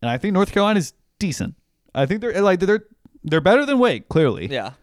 [0.01, 1.55] and I think North Carolina's decent.
[1.95, 2.85] I think they're like they're
[3.23, 4.45] they're better than Wake, clearly.
[4.45, 4.73] Yeah.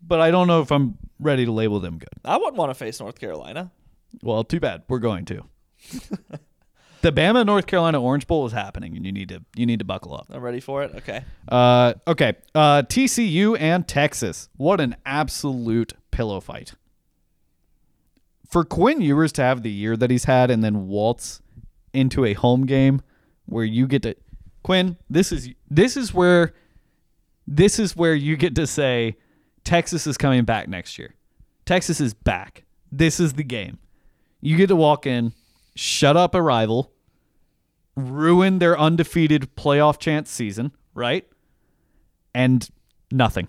[0.00, 2.08] But I don't know if I'm ready to label them good.
[2.24, 3.72] I wouldn't want to face North Carolina.
[4.22, 4.82] Well, too bad.
[4.88, 5.44] We're going to.
[7.02, 9.84] the Bama North Carolina Orange Bowl is happening, and you need to you need to
[9.84, 10.26] buckle up.
[10.30, 10.94] I'm ready for it.
[10.96, 11.24] Okay.
[11.48, 12.34] Uh, okay.
[12.54, 14.48] Uh, TCU and Texas.
[14.56, 16.74] What an absolute pillow fight.
[18.48, 21.42] For Quinn Ewers to have the year that he's had and then waltz
[21.92, 23.02] into a home game
[23.46, 24.16] where you get to
[24.62, 26.54] Quinn, this is this is where
[27.46, 29.16] this is where you get to say
[29.64, 31.14] Texas is coming back next year.
[31.64, 32.64] Texas is back.
[32.90, 33.78] This is the game.
[34.40, 35.32] You get to walk in,
[35.74, 36.92] shut up a rival,
[37.96, 41.26] ruin their undefeated playoff chance season, right?
[42.34, 42.68] And
[43.10, 43.48] nothing.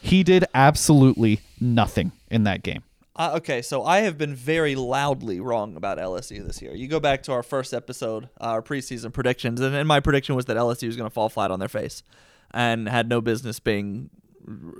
[0.00, 2.82] He did absolutely nothing in that game.
[3.18, 6.72] Uh, okay, so I have been very loudly wrong about LSU this year.
[6.72, 10.36] You go back to our first episode, uh, our preseason predictions, and, and my prediction
[10.36, 12.04] was that LSU was going to fall flat on their face
[12.52, 14.10] and had no business being,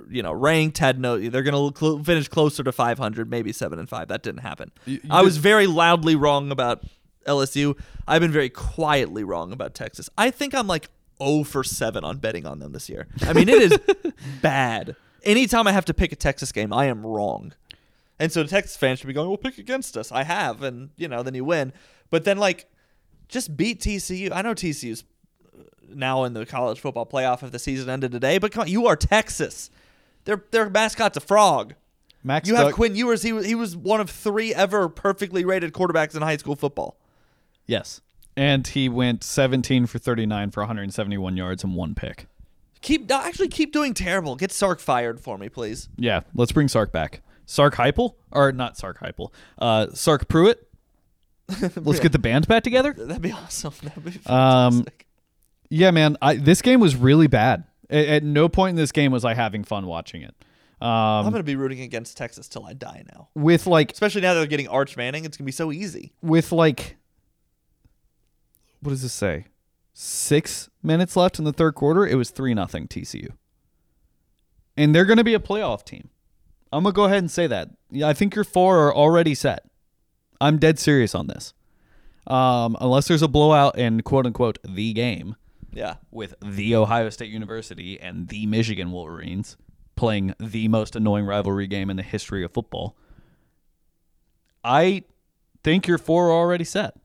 [0.09, 0.77] you know, ranked.
[0.79, 4.07] Had no, they're going to cl- finish closer to 500, maybe seven and five.
[4.07, 4.71] That didn't happen.
[4.85, 6.83] You- you I was very loudly wrong about
[7.27, 7.77] LSU.
[8.07, 10.09] I've been very quietly wrong about Texas.
[10.17, 10.89] I think I'm like
[11.21, 13.07] 0 for 7 on betting on them this year.
[13.21, 13.77] I mean, it is
[14.41, 14.95] bad.
[15.23, 17.53] Anytime I have to pick a Texas game, I am wrong.
[18.19, 20.11] And so the Texas fans should be going, well, pick against us.
[20.11, 20.63] I have.
[20.63, 21.71] And, you know, then you win.
[22.09, 22.65] But then, like,
[23.27, 24.31] just beat TCU.
[24.33, 25.03] I know TCU's
[25.95, 28.87] now in the college football playoff if the season ended today, but come on, you
[28.87, 29.69] are Texas.
[30.25, 31.75] Their, their mascot's a frog.
[32.23, 33.23] Max You have Quinn Ewers.
[33.23, 36.97] He was, he was one of three ever perfectly rated quarterbacks in high school football.
[37.65, 38.01] Yes.
[38.35, 42.27] And he went 17 for 39 for 171 yards and one pick.
[42.81, 44.35] Keep no, actually keep doing terrible.
[44.35, 45.89] Get Sark fired for me, please.
[45.97, 47.21] Yeah, let's bring Sark back.
[47.45, 49.31] Sark Heupel or not Sark Heupel.
[49.57, 50.65] Uh, Sark Pruitt.
[51.75, 52.93] Let's get the band back together.
[52.93, 53.73] That'd be awesome.
[53.81, 55.07] That'd be Um, fantastic.
[55.69, 56.17] Yeah, man.
[56.21, 57.63] I, this game was really bad.
[57.89, 60.33] At, at no point in this game was I having fun watching it.
[60.81, 63.27] I'm Um, gonna be rooting against Texas till I die now.
[63.35, 66.13] with like Especially now that they're getting Arch Manning, it's gonna be so easy.
[66.21, 66.95] with like
[68.81, 69.45] what does this say?
[69.93, 72.07] Six minutes left in the third quarter.
[72.07, 73.31] It was three nothing TCU,
[74.77, 76.09] and they're going to be a playoff team.
[76.71, 77.71] I'm gonna go ahead and say that.
[77.91, 79.65] Yeah, I think your four are already set.
[80.39, 81.53] I'm dead serious on this.
[82.27, 85.35] Um, unless there's a blowout in quote unquote the game
[85.71, 85.95] Yeah.
[86.11, 89.57] with the Ohio State University and the Michigan Wolverines
[89.95, 92.95] playing the most annoying rivalry game in the history of football.
[94.63, 95.03] I
[95.63, 96.95] think your four are already set.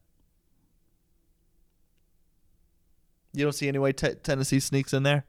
[3.33, 5.25] You don't see any way te- Tennessee sneaks in there.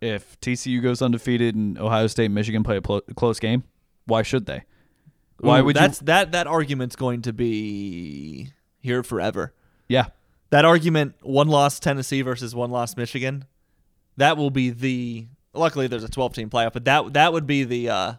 [0.00, 3.62] If TCU goes undefeated and Ohio State and Michigan play a pl- close game,
[4.06, 4.64] why should they?
[5.38, 6.06] Why Ooh, would that's you?
[6.06, 9.54] that that argument's going to be here forever.
[9.88, 10.06] Yeah,
[10.50, 13.44] That argument, one loss Tennessee versus one loss Michigan,
[14.16, 15.28] that will be the.
[15.52, 18.12] Luckily, there's a 12 team playoff, but that that would be the uh,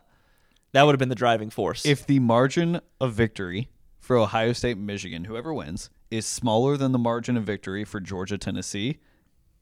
[0.72, 1.86] that would have been the driving force.
[1.86, 7.00] if the margin of victory for Ohio State Michigan, whoever wins, is smaller than the
[7.00, 9.00] margin of victory for Georgia Tennessee,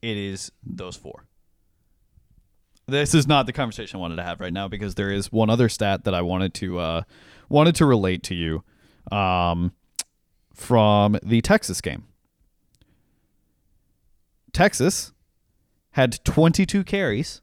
[0.01, 1.25] it is those four.
[2.87, 5.49] This is not the conversation I wanted to have right now because there is one
[5.49, 7.01] other stat that I wanted to uh,
[7.47, 8.63] wanted to relate to you
[9.15, 9.71] um,
[10.53, 12.05] from the Texas game.
[14.53, 15.11] Texas
[15.91, 17.41] had 22 carries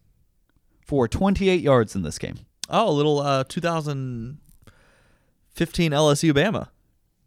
[0.87, 2.39] for 28 yards in this game.
[2.69, 4.41] oh, a little uh, 2015
[5.93, 6.69] LSU Bama.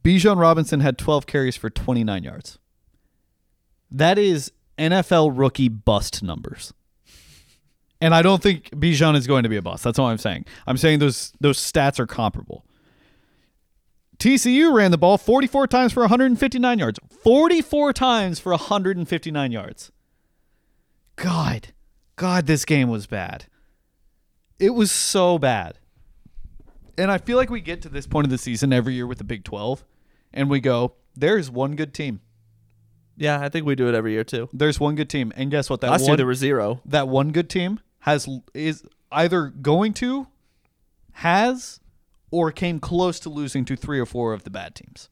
[0.04, 2.60] Bijan Robinson had 12 carries for 29 yards.
[3.90, 6.74] That is NFL rookie bust numbers.
[8.02, 9.84] And I don't think Bijan is going to be a bust.
[9.84, 10.46] That's all I'm saying.
[10.68, 12.66] I'm saying those those stats are comparable.
[14.24, 16.98] TCU ran the ball 44 times for 159 yards.
[17.24, 19.92] 44 times for 159 yards.
[21.18, 21.74] God.
[22.16, 23.48] God, this game was bad.
[24.60, 25.78] It was so bad.
[26.98, 29.18] And I feel like we get to this point of the season every year with
[29.18, 29.84] the Big 12
[30.32, 32.22] and we go, there's one good team.
[33.18, 34.48] Yeah, I think we do it every year too.
[34.54, 35.34] There's one good team.
[35.36, 35.82] And guess what?
[35.82, 36.80] That Last year there were zero.
[36.86, 40.28] that one good team has is either going to
[41.12, 41.82] has
[42.34, 45.08] or came close to losing to three or four of the bad teams.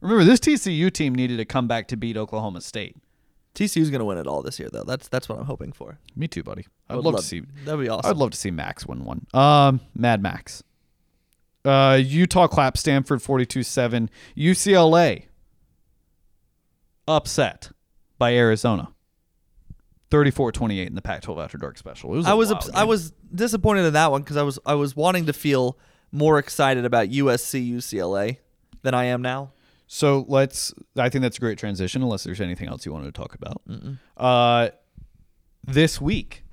[0.00, 2.96] Remember, this TCU team needed to come back to beat Oklahoma State.
[3.54, 4.82] TCU's gonna win it all this year, though.
[4.82, 5.98] That's that's what I'm hoping for.
[6.16, 6.66] Me too, buddy.
[6.88, 7.42] I I'd would love, to see.
[7.64, 8.10] That'd be awesome.
[8.10, 9.26] I'd love to see Max win one.
[9.32, 10.64] Um, Mad Max.
[11.64, 14.08] Uh, Utah clap Stanford 42-7.
[14.36, 15.24] UCLA
[17.06, 17.70] upset
[18.18, 18.88] by Arizona.
[20.10, 22.12] 34-28 in the Pac-12 After Dark special.
[22.14, 24.58] It was a I was ups- I was disappointed in that one because I was
[24.66, 25.78] I was wanting to feel
[26.12, 28.38] more excited about USC UCLA
[28.82, 29.52] than I am now.
[29.86, 30.72] So let's.
[30.96, 32.02] I think that's a great transition.
[32.02, 33.62] Unless there's anything else you wanted to talk about.
[34.16, 34.68] Uh,
[35.64, 36.44] this week,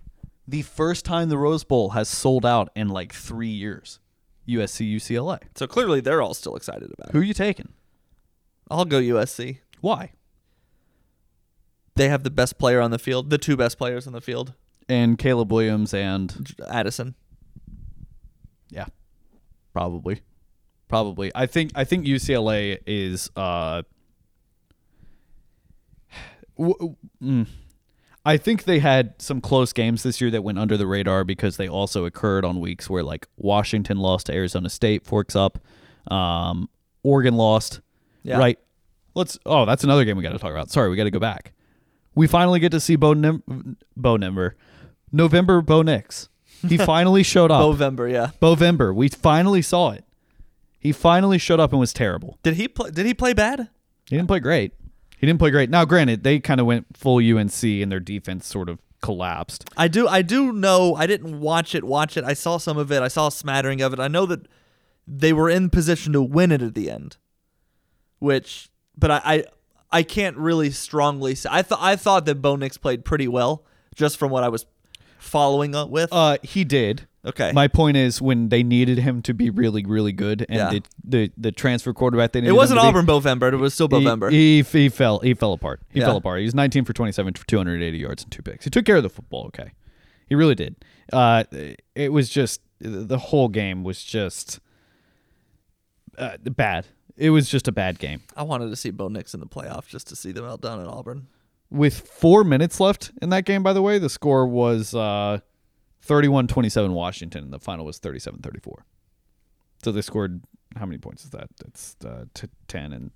[0.48, 4.00] the first time the Rose Bowl has sold out in like three years.
[4.48, 5.39] USC UCLA.
[5.56, 7.12] So clearly they're all still excited about it.
[7.12, 7.74] Who are you taking?
[8.72, 9.58] I'll go USC.
[9.82, 10.13] Why?
[11.96, 14.54] They have the best player on the field, the two best players on the field,
[14.88, 17.15] And Caleb Williams and Addison.
[18.70, 18.86] yeah,
[19.78, 20.22] probably,
[20.88, 21.32] probably.
[21.36, 23.30] I think I think UCLA is.
[23.36, 23.84] Uh,
[26.58, 27.48] w- mm.
[28.26, 31.56] I think they had some close games this year that went under the radar because
[31.56, 35.60] they also occurred on weeks where like Washington lost to Arizona State, forks up,
[36.12, 36.68] um,
[37.04, 37.80] Oregon lost,
[38.24, 38.38] Yeah.
[38.38, 38.60] right?
[39.13, 39.38] Let's.
[39.46, 40.70] Oh, that's another game we got to talk about.
[40.70, 41.54] Sorry, we got to go back.
[42.16, 44.54] We finally get to see Bo Nim- Bo Nimber,
[45.12, 46.30] November Bo Nix.
[46.67, 47.62] He finally showed up.
[47.62, 48.32] November, yeah.
[48.41, 48.93] Bovember.
[48.93, 50.04] We finally saw it.
[50.80, 52.38] He finally showed up and was terrible.
[52.43, 52.91] Did he play?
[52.91, 53.70] Did he play bad?
[54.10, 54.74] He didn't play great.
[55.17, 55.70] He didn't play great.
[55.70, 59.70] Now, granted, they kind of went full UNC and their defense sort of collapsed.
[59.76, 60.08] I do.
[60.08, 60.96] I do know.
[60.96, 61.84] I didn't watch it.
[61.84, 62.24] Watch it.
[62.24, 63.02] I saw some of it.
[63.02, 64.00] I saw a smattering of it.
[64.00, 64.48] I know that
[65.08, 67.17] they were in position to win it at the end.
[68.20, 69.43] Which, but I, I,
[69.91, 71.50] I can't really strongly say.
[71.52, 73.63] I thought I thought that Bo Nix played pretty well,
[73.96, 74.65] just from what I was
[75.19, 76.10] following up with.
[76.12, 77.08] Uh, he did.
[77.25, 77.51] okay.
[77.51, 80.69] My point is, when they needed him to be really, really good, and Yeah.
[80.69, 83.51] the, the the transfer quarterback they needed it wasn't to be, Auburn Bovember.
[83.53, 84.32] It was still he- Bovember.
[84.32, 85.82] He, he fell he fell apart.
[85.89, 86.06] He Yeah.
[86.08, 86.39] fell apart.
[86.39, 88.63] He was 19 for 27 for 280 yards and two picks.
[88.63, 89.45] He took care of the football.
[89.47, 89.71] Okay,
[90.27, 90.75] he really did.
[91.12, 91.43] Uh,
[91.95, 94.60] it was just the whole game was just
[96.17, 96.86] uh, bad.
[97.15, 98.21] it was just a bad game.
[98.36, 100.88] I wanted to see Bo Nix in the playoffs just to see them outdone at
[100.88, 101.27] Auburn.
[101.69, 105.39] With four minutes left in that game, by the way, the score was uh,
[106.06, 108.73] 31-27 Washington, and the final was 37-34.
[109.84, 110.41] So they scored
[110.77, 111.49] how many points is that?
[111.65, 113.12] It's uh, t- 10 and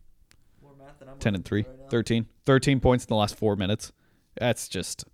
[1.20, 3.92] 10 and 3 13 13 points in the last 4 minutes.
[4.40, 5.06] That's just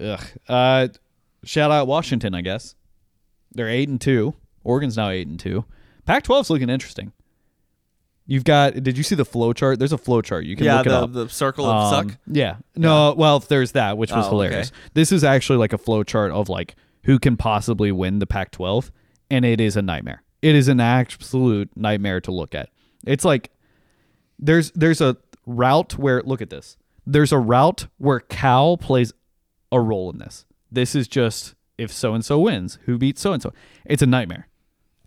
[0.00, 0.24] ugh.
[0.48, 0.88] Uh
[1.44, 2.74] shout out washington i guess.
[3.52, 4.34] They're 8 and 2
[4.64, 5.64] oregon's now 8 and 2
[6.04, 7.12] pac 12's looking interesting
[8.28, 10.76] you've got did you see the flow chart there's a flow chart you can Yeah,
[10.78, 12.18] look it the, up the circle of Um, suck.
[12.26, 14.76] yeah no well there's that which was Oh, hilarious okay.
[14.94, 18.50] this is actually like a flow chart of like who can possibly win the pac
[18.52, 18.92] 12
[19.30, 22.68] and it is a nightmare it is an absolute nightmare to look at
[23.06, 23.50] it's like
[24.38, 26.76] there's there's a route where look at this.
[27.06, 29.12] There's a route where Cal plays
[29.72, 30.44] a role in this.
[30.70, 33.52] This is just if so and so wins, who beats so and so.
[33.86, 34.47] It's a nightmare,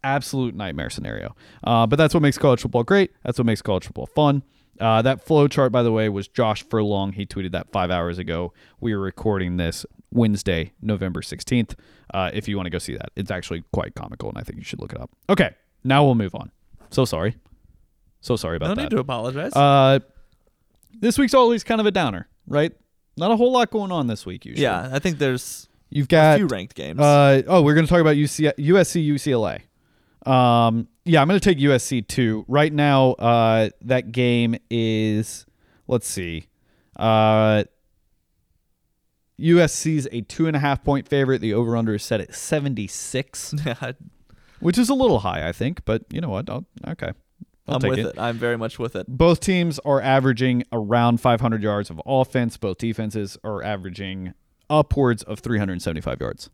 [0.04, 1.36] absolute nightmare scenario.
[1.64, 3.12] Uh, but that's what makes college football great.
[3.24, 4.44] That's what makes college football fun.
[4.80, 7.14] Uh, that flow chart, by the way, was Josh Furlong.
[7.14, 8.52] He tweeted that five hours ago.
[8.80, 11.76] We were recording this Wednesday, November 16th.
[12.14, 14.58] Uh, if you want to go see that, it's actually quite comical, and I think
[14.58, 15.12] you should look it up.
[15.30, 15.52] Okay,
[15.84, 16.52] now we'll move on.
[16.90, 17.36] So sorry.
[18.22, 18.82] So sorry about No that.
[18.82, 19.54] No need to apologize.
[19.56, 20.00] Uh,
[21.00, 22.72] this week's always kind of a downer, right?
[23.18, 24.46] Not a whole lot going on this week.
[24.46, 27.00] Usually, yeah, I think there's You've got a few ranked games.
[27.00, 29.62] uh, oh, we're going to talk about UC, USC UCLA.
[30.26, 32.46] Um, yeah, I'm going to take USC too.
[32.48, 35.46] Right now, uh, that game is
[35.88, 36.48] let's see,
[36.98, 37.64] uh,
[39.40, 41.42] USC's a two and a half point favorite.
[41.42, 43.56] The over under is set at 76,
[44.60, 45.84] which is a little high, I think.
[45.86, 46.50] But you know what?
[46.50, 47.12] I'll, okay,
[47.68, 48.06] I'll I'm with it.
[48.08, 48.20] it.
[48.20, 49.08] I'm very much with it.
[49.08, 52.58] Both teams are averaging around 500 yards of offense.
[52.58, 54.34] Both defenses are averaging
[54.70, 56.50] upwards of 375 yards.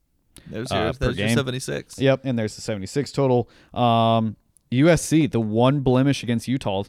[0.50, 1.36] There's Uh, your, per there's your game.
[1.38, 2.00] 76.
[2.00, 3.50] Yep, and there's the 76 total.
[3.74, 4.36] Um,
[4.72, 6.84] USC, the one blemish against Utah,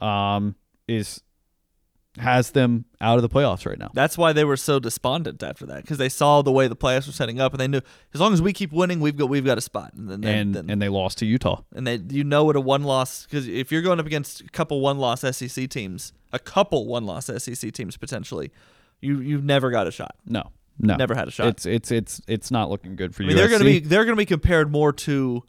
[0.00, 0.54] um,
[0.88, 1.22] is
[2.18, 3.88] has them out of the playoffs right now.
[3.94, 7.06] That's why they were so despondent after that because they saw the way the playoffs
[7.06, 7.80] were setting up and they knew
[8.12, 9.92] as long as we keep winning, we've got we've got a spot.
[9.94, 11.62] And then, And then, and they lost to Utah.
[11.72, 14.48] and they you know what a one loss because if you're going up against a
[14.48, 18.50] couple one loss SEC teams, a couple one loss SEC teams potentially,
[19.00, 20.16] you you've never got a shot.
[20.26, 21.46] No, no, Never had a shot.
[21.48, 23.38] It's it's it's it's not looking good for I mean, USC.
[23.38, 25.42] they're gonna be they're gonna be compared more to,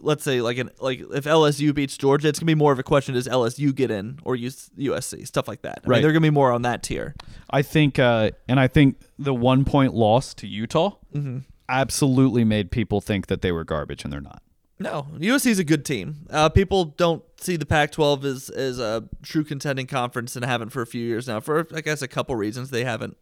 [0.00, 2.82] let's say like an like if LSU beats Georgia, it's gonna be more of a
[2.82, 5.80] question: Does LSU get in or use USC stuff like that?
[5.84, 5.96] I Right.
[5.96, 7.14] mean, they're gonna be more on that tier.
[7.50, 11.38] I think, uh, and I think the one point loss to Utah Mm-hmm.
[11.68, 14.42] absolutely made people think that they were garbage, and they're not.
[14.80, 16.26] No, USC is a good team.
[16.30, 20.82] Uh, people don't see the Pac-12 as as a true contending conference and haven't for
[20.82, 21.40] a few years now.
[21.40, 23.16] For I guess a couple reasons, they haven't,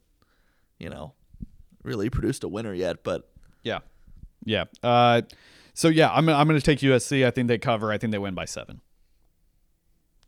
[0.79, 1.15] you know,
[1.83, 3.03] really produced a winner yet.
[3.05, 3.29] But
[3.63, 3.81] Yeah,
[4.45, 4.65] yeah.
[4.83, 5.23] Uh,
[5.75, 7.27] so yeah, I'm I'm going to take USC.
[7.27, 7.93] I think they cover.
[7.93, 8.81] I think they win by seven.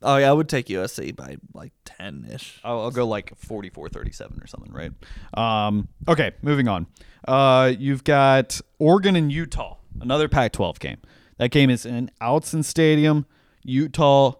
[0.03, 2.61] oh yeah, I would take USC by like ten ish.
[2.63, 4.93] I'll, I'll go like 44-37 or something, right?
[5.35, 6.87] Um, okay, moving on.
[7.27, 10.99] Uh, you've got Oregon and Utah, another Pac-12 game.
[11.39, 13.27] That game is in Autzen Stadium.
[13.65, 14.35] Utah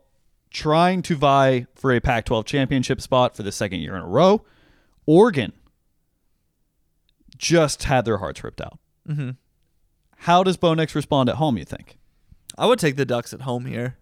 [0.51, 4.45] trying to vie for a Pac-12 championship spot for the second year in a row.
[5.07, 5.53] Oregon
[7.39, 8.79] just had their hearts ripped out.
[9.09, 9.37] Mhm.
[10.23, 11.57] How does Bo Nix respond at home?
[11.57, 11.99] You think?
[12.57, 13.97] I would take the Ducks at home here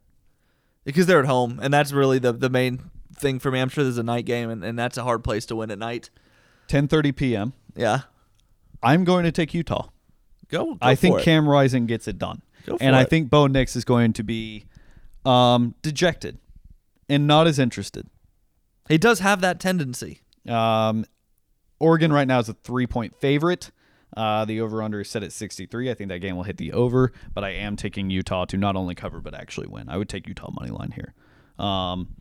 [0.84, 3.60] because they're at home, and that's really the the main thing for me.
[3.60, 5.78] I'm sure there's a night game, and, and that's a hard place to win at
[5.78, 6.10] night.
[6.68, 7.52] 10:30 p.m.
[7.76, 8.02] Yeah,
[8.82, 9.88] I'm going to take Utah.
[10.48, 10.74] go.
[10.74, 11.24] go I think it.
[11.24, 12.42] Cam Rising gets it done.
[12.64, 14.64] Go for and I think Bo Nix is going to be
[15.24, 16.38] um, dejected
[17.08, 18.08] and not as interested.
[18.88, 20.20] he does have that tendency.
[20.48, 21.04] Um,
[21.78, 23.70] Oregon right now is a three point favorite.
[24.16, 25.90] Uh, the over under is set at 63.
[25.90, 28.76] I think that game will hit the over, but I am taking Utah to not
[28.76, 29.88] only cover but actually win.
[29.88, 31.12] I would take Utah money line here.
[31.62, 32.16] Um,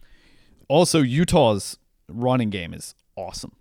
[0.67, 1.77] also, Utah's
[2.09, 3.55] running game is awesome.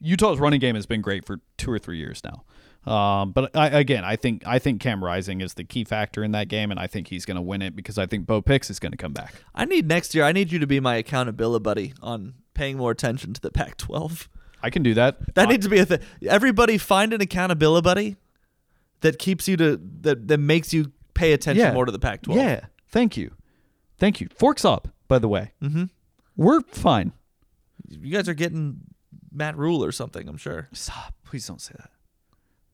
[0.00, 2.44] Utah's running game has been great for two or three years now.
[2.90, 6.32] Um, but I, again, I think I think Cam Rising is the key factor in
[6.32, 8.70] that game, and I think he's going to win it because I think Bo Nix
[8.70, 9.34] is going to come back.
[9.54, 10.24] I need next year.
[10.24, 14.28] I need you to be my accountability buddy on paying more attention to the Pac-12.
[14.68, 15.34] I can do that.
[15.34, 16.00] That Uh, needs to be a thing.
[16.28, 18.16] Everybody find an accountability buddy
[19.00, 21.72] that keeps you to that that makes you pay attention Yeah.
[21.72, 22.36] more to the Pac-12.
[22.36, 22.66] Yeah.
[22.88, 23.32] Thank you.
[23.96, 24.28] Thank you.
[24.36, 25.52] Forks up, by the way.
[25.62, 25.84] Mm-hmm.
[26.36, 27.12] We're fine.
[27.88, 28.80] You guys are getting
[29.32, 30.28] Matt Rhule or something.
[30.28, 30.68] I'm sure.
[30.72, 31.14] Stop.
[31.24, 31.90] Please don't say that.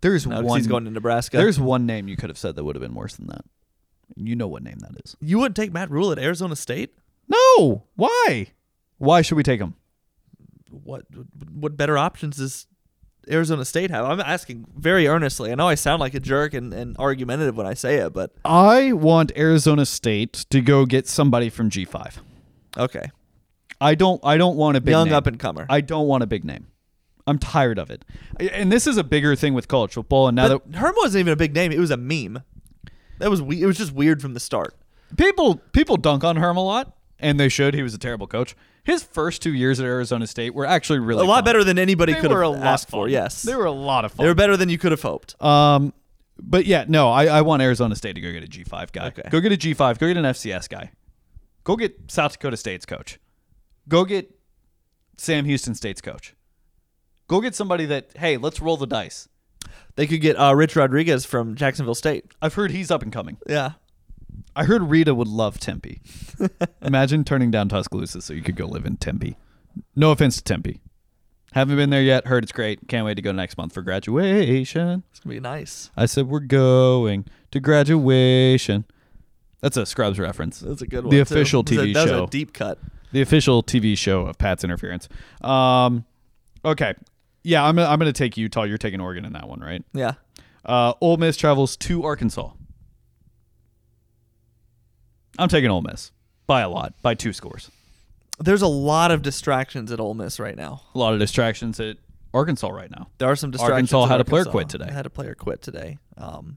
[0.01, 0.59] There's No, 'cause one.
[0.59, 1.37] he's going to Nebraska.
[1.39, 3.45] there's one name you could have said that would have been worse than that.
[4.17, 5.17] You know what name that is.
[5.21, 6.95] you wouldn't take Matt Rhule at Arizona State.
[13.31, 14.05] Arizona State have?
[14.05, 15.51] I'm asking very earnestly.
[15.51, 18.33] I know I sound like a jerk and, and argumentative when I say it, but
[18.45, 22.19] I want Arizona State to go get somebody from G5.
[22.77, 23.11] okay.
[23.81, 24.21] I don't.
[24.25, 24.93] I don't want a big name.
[24.93, 25.15] Young name.
[25.15, 25.67] up and comer.
[25.69, 26.69] I don't want a big name.
[27.27, 28.05] I'm tired of it.
[28.39, 30.29] And this is a bigger thing with college football.
[30.29, 31.73] And now But Herm wasn't even a big name.
[31.73, 32.43] It was a meme.
[33.19, 34.75] That was we- it was just weird from the start.
[35.17, 37.75] people people dunk on Herm a lot, and they should.
[37.75, 38.57] He was a terrible coach.
[38.85, 41.45] His first two years at Arizona State were actually really a lot fun.
[41.45, 43.09] better than anybody They could were a have asked for.
[43.09, 44.25] Yes, they were a lot of fun.
[44.25, 45.41] They were better than you could have hoped.
[45.43, 45.95] Um,
[46.39, 49.07] but yeah, no, I, I want Arizona State to go get a G5 guy.
[49.07, 49.23] Okay.
[49.31, 49.99] Go get a G5.
[49.99, 50.91] Go get an FCS guy.
[51.63, 53.19] Go get South Dakota State's coach.
[53.89, 54.31] Go get
[55.17, 56.35] Sam Houston State's coach.
[57.29, 59.29] Go get somebody that, hey, let's roll the dice.
[59.97, 62.27] They could get uh, Rich Rodriguez from Jacksonville State.
[62.43, 63.39] I've heard he's up and coming.
[63.49, 63.73] Yeah,
[64.57, 66.01] I heard Rita would love Tempe.
[66.83, 69.37] Imagine turning down Tuscaloosa so you could go live in Tempe.
[69.97, 70.81] No offense to Tempe.
[71.53, 72.27] Haven't been there yet.
[72.27, 72.87] Heard it's great.
[72.89, 75.03] Can't wait to go next month for graduation.
[75.11, 75.91] it's gonna be nice.
[75.97, 78.85] I said we're going to graduation.
[79.61, 80.61] That's a Scrubs reference.
[80.61, 81.11] That's a good one.
[81.11, 82.25] The official a- TV that was show.
[82.25, 82.79] a deep cut.
[83.13, 85.09] The official TV show of Pat's interference.
[85.41, 86.05] Um,
[86.65, 86.95] okay,
[87.45, 88.65] yeah, I'm I'm gonna take Utah.
[88.65, 89.85] You're taking Oregon in that one, right?
[89.93, 90.15] Yeah,
[90.65, 92.51] Uh, Ole Miss travels to Arkansas.
[95.39, 96.11] I'm taking Ole Miss
[96.47, 97.71] by a lot, by two scores.
[98.39, 100.83] there's a lot of distractions at Ole Miss right now.
[100.95, 101.97] A lot of distractions at
[102.33, 103.09] Arkansas right now.
[103.19, 103.93] There are some distractions.
[103.93, 104.91] Arkansas had a player quit today.
[104.91, 105.99] Had a player quit today.
[106.17, 106.57] Um,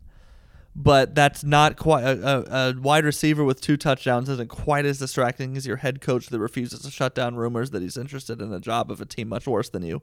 [0.75, 4.99] but that's not quite a, a, a wide receiver with two touchdowns isn't quite as
[4.99, 8.53] distracting as your head coach that refuses to shut down rumors that he's interested in
[8.53, 10.01] a job of a team much worse than you.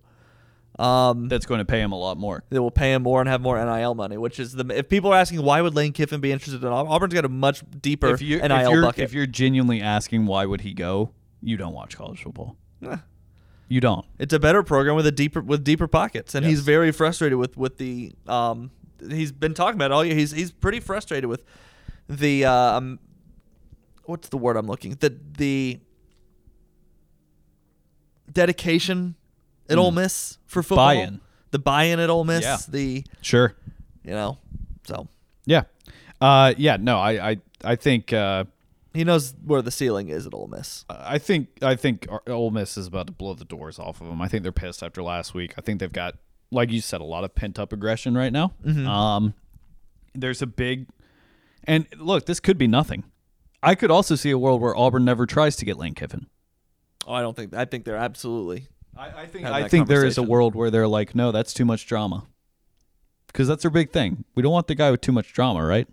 [0.78, 2.42] Um, That's going to pay him a lot more.
[2.50, 5.12] they will pay him more and have more NIL money, which is the if people
[5.12, 8.08] are asking why would Lane Kiffin be interested in Auburn, Auburn's got a much deeper
[8.08, 9.04] If you NIL if you're, bucket.
[9.04, 12.56] if you're genuinely asking why would he go, you don't watch college football.
[12.84, 12.96] Eh.
[13.68, 14.04] You don't.
[14.18, 17.56] It's a better program with a deeper with deeper pockets, and he's very frustrated with
[17.56, 18.70] with the um.
[19.08, 20.14] He's been talking about it all year.
[20.14, 21.44] He's he's pretty frustrated with
[22.08, 22.98] the um.
[24.06, 24.96] What's the word I'm looking?
[25.00, 25.80] The the
[28.30, 29.14] dedication
[29.68, 30.90] at Ole Miss for football.
[30.94, 30.98] Hmm.
[31.00, 31.20] Buy-in.
[31.50, 32.42] The buy-in at Ole Miss.
[32.42, 32.58] Yeah.
[32.68, 33.54] The Sure.
[34.02, 34.38] you know,
[34.86, 35.08] so
[35.46, 35.62] Yeah.
[36.20, 36.76] Uh, yeah.
[36.80, 38.44] No, I, I, I think, uh,
[38.92, 40.84] he knows where the ceiling is at Ole Miss.
[40.88, 44.22] I think, I think Ole Miss is about to blow the doors off of them.
[44.22, 45.54] I think they're pissed after last week.
[45.58, 46.14] I think they've got,
[46.52, 48.52] like you said, a lot of pent up aggression right now.
[48.64, 49.34] Um,
[50.14, 50.86] there's a big,
[51.64, 53.02] and look, this could be nothing.
[53.64, 56.26] I could also see a world where Auburn never tries to get Lane Kiffin.
[57.06, 57.52] Oh, I don't think.
[57.52, 58.68] I think they're absolutely.
[58.96, 61.64] I, I think I think there is a world where they're like, no, that's too
[61.64, 62.26] much drama,
[63.26, 64.24] because that's their big thing.
[64.34, 65.86] We don't want the guy with too much drama, right?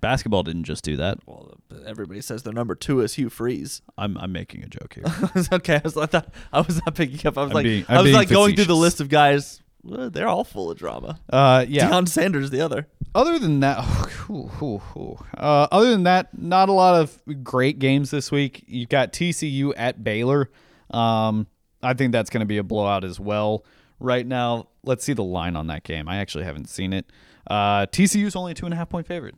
[0.00, 1.18] Basketball didn't just do that.
[1.24, 1.54] Well,
[1.86, 3.80] everybody says their number two is Hugh Freeze.
[3.96, 5.04] I'm I'm making a joke here.
[5.52, 7.38] okay, I was I thought I was not picking up.
[7.38, 9.62] I was I'm like being- I was like going through the list of guys.
[9.82, 11.18] well, they're all full of drama.
[11.30, 11.88] Uh, yeah.
[11.88, 12.86] Deion Sanders, the other.
[13.14, 13.82] Other than that,
[14.26, 15.18] whew.
[15.38, 18.64] Uh, other than that, not a lot of great games this week.
[18.66, 20.50] You've got TCU at Baylor.
[20.90, 21.46] Um,
[21.84, 23.64] I think that's going to be a blowout as well.
[24.00, 26.08] Right now, let's see the line on that game.
[26.08, 27.06] I actually haven't seen it.
[27.48, 29.36] Uh, TCU's only a two and a half point favorite.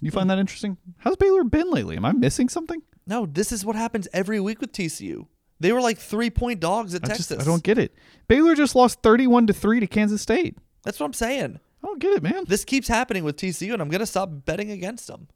[0.00, 0.76] You find that interesting?
[0.98, 1.96] How's Baylor been lately?
[1.96, 2.82] Am I missing something?
[3.06, 5.26] No, this is what happens every week with TCU.
[5.60, 7.28] They were like three point dogs at I Texas.
[7.28, 7.94] just I don't get it.
[8.28, 10.56] Baylor just lost thirty-one to three to Kansas State.
[10.84, 11.58] That's what I'm saying.
[11.82, 12.44] I don't get it, man.
[12.46, 15.28] This keeps happening with TCU, and I'm gonna stop betting against them.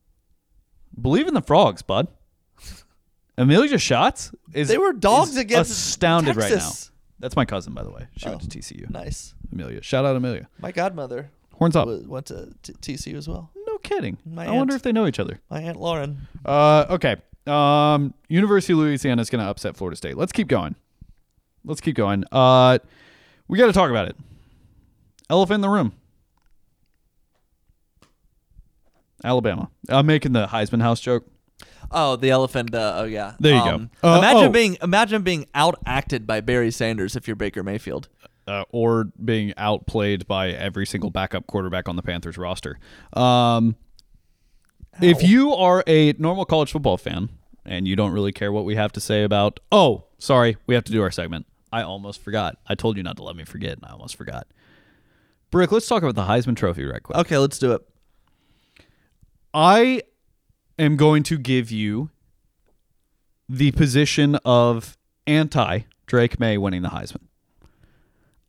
[1.01, 2.07] Believe in the frogs, bud.
[3.39, 6.57] Amelia Shots is They were dogs is against astounded right now.
[6.59, 6.91] Texas.
[7.19, 8.07] That's my cousin, by the way.
[8.17, 8.47] She went Oh.
[8.47, 8.91] to TCU.
[8.91, 9.35] Nice.
[9.53, 10.49] Amelia, shout out Amelia.
[10.61, 11.87] My godmother Horns up.
[11.87, 13.51] wa- went to t- TCU as well.
[13.67, 14.19] No kidding.
[14.27, 14.79] My I wonder aunt.
[14.81, 15.41] if they know each other.
[15.51, 16.27] My aunt Lauren.
[16.45, 17.17] Uh, okay.
[17.47, 20.17] Um, University of Louisiana is going to upset Florida State.
[20.17, 20.75] Let's keep going.
[21.65, 22.25] Let's keep going.
[22.33, 22.79] Uh,
[23.49, 24.17] we got to talk about it.
[25.31, 25.93] Elephant in the room.
[29.25, 29.71] Alabama.
[29.89, 31.25] I'm making the Heisman House joke.
[31.93, 32.75] Oh, the elephant.
[32.75, 33.35] Uh, oh, yeah.
[33.39, 34.09] There you Um, go.
[34.09, 34.49] Uh, imagine oh.
[34.51, 38.09] being imagine being out acted by Barry Sanders if you're Baker Mayfield.
[38.49, 42.79] uh, or being outplayed by every single backup quarterback on the Panthers roster.
[43.13, 43.77] Um,
[45.01, 47.29] if you are a normal college football fan
[47.65, 50.85] and you don't really care what we have to say about, oh, sorry, we have
[50.85, 51.47] to do our segment.
[51.73, 52.59] I almost forgot.
[52.67, 54.47] I told you not to let me forget, and I almost forgot.
[55.51, 57.17] Brick, let's talk about the Heisman Trophy right quick.
[57.19, 57.83] Okay, let's do it.
[59.55, 60.03] I
[60.79, 62.11] am going to give you
[63.49, 64.97] the position of
[65.27, 67.29] anti Drake Maye winning the Heisman.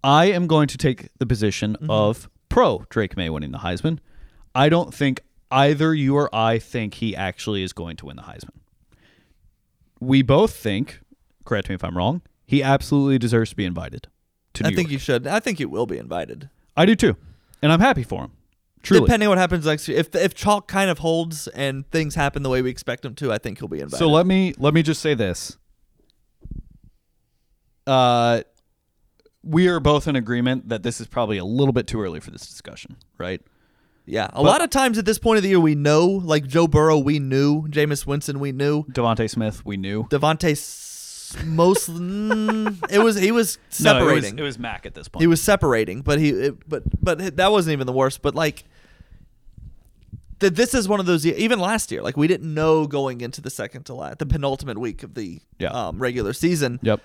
[0.04, 1.90] I am going to take the position mm-hmm.
[1.90, 4.00] of pro Drake Maye winning the Heisman.
[4.54, 8.24] I don't think either you or I think he actually is going to win the
[8.24, 8.60] Heisman.
[10.00, 11.00] We both think,
[11.46, 14.08] correct me if I'm wrong, he absolutely deserves to be invited
[14.56, 14.92] to New I think York.
[14.92, 15.28] you should.
[15.28, 16.50] I think he will be invited.
[16.76, 17.16] I do too,
[17.62, 18.32] and I'm happy for him.
[18.84, 19.06] Truly.
[19.06, 19.98] Depending on what happens next year.
[19.98, 23.32] If if Chalk kind of holds and things happen the way we expect them to,
[23.32, 23.98] I think he'll be invited.
[23.98, 25.58] So let me let me just say this.
[27.88, 28.42] Uh
[29.44, 32.32] we are both in agreement that this is probably a little bit too early for
[32.32, 33.42] this discussion, right?
[34.06, 36.68] yeah, a lot of times at this point of the year, we know, like Joe
[36.68, 40.04] Burrow, we knew, Jameis Winston, we knew, DeVonta Smith, we knew.
[40.06, 44.40] Devontae, most, mm, it was he was No, it was- separating.
[44.40, 45.22] it, was, Mac at this point.
[45.22, 48.22] he was separating, but he, it, but but that wasn't even the worst.
[48.22, 48.66] But like,
[50.44, 51.26] that this is one of those.
[51.26, 54.78] Even last year, like we didn't know going into the second to last, the penultimate
[54.78, 55.70] week of the Yeah.
[55.70, 56.80] um, regular season.
[56.84, 57.02] Yep.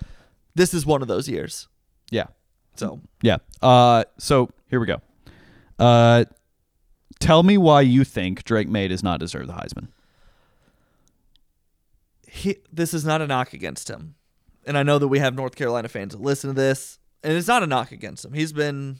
[0.55, 1.67] This is one of those years.
[2.11, 2.27] Yeah.
[2.75, 3.37] So Yeah.
[3.61, 5.01] Uh so here we go.
[5.79, 6.25] Uh
[7.19, 9.87] tell me why you think Drake Maye does not deserve the Heisman.
[12.27, 14.15] he, this is not a knock against him.
[14.65, 17.47] And I know that we have North Carolina fans that listen to this, and it's
[17.47, 18.33] not a knock against him.
[18.33, 18.97] He's been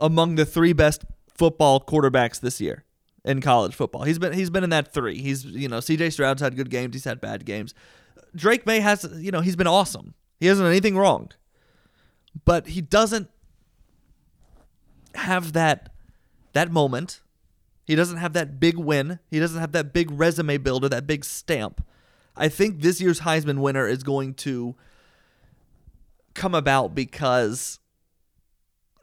[0.00, 1.04] among the three best
[1.36, 2.84] football quarterbacks this year
[3.24, 4.02] in college football.
[4.02, 5.20] He's been he's been in that three.
[5.20, 6.94] He's you know CJ Stroud's had good games.
[6.94, 7.74] He's had bad games.
[8.34, 10.14] Drake Maye has you know he's been awesome.
[10.38, 11.30] He hasn't done anything wrong,
[12.44, 13.28] but he doesn't
[15.14, 15.92] have that
[16.52, 17.20] that moment.
[17.86, 19.18] He doesn't have that big win.
[19.30, 21.84] He doesn't have that big resume builder, that big stamp.
[22.36, 24.76] I think this year's Heisman winner is going to
[26.34, 27.79] come about because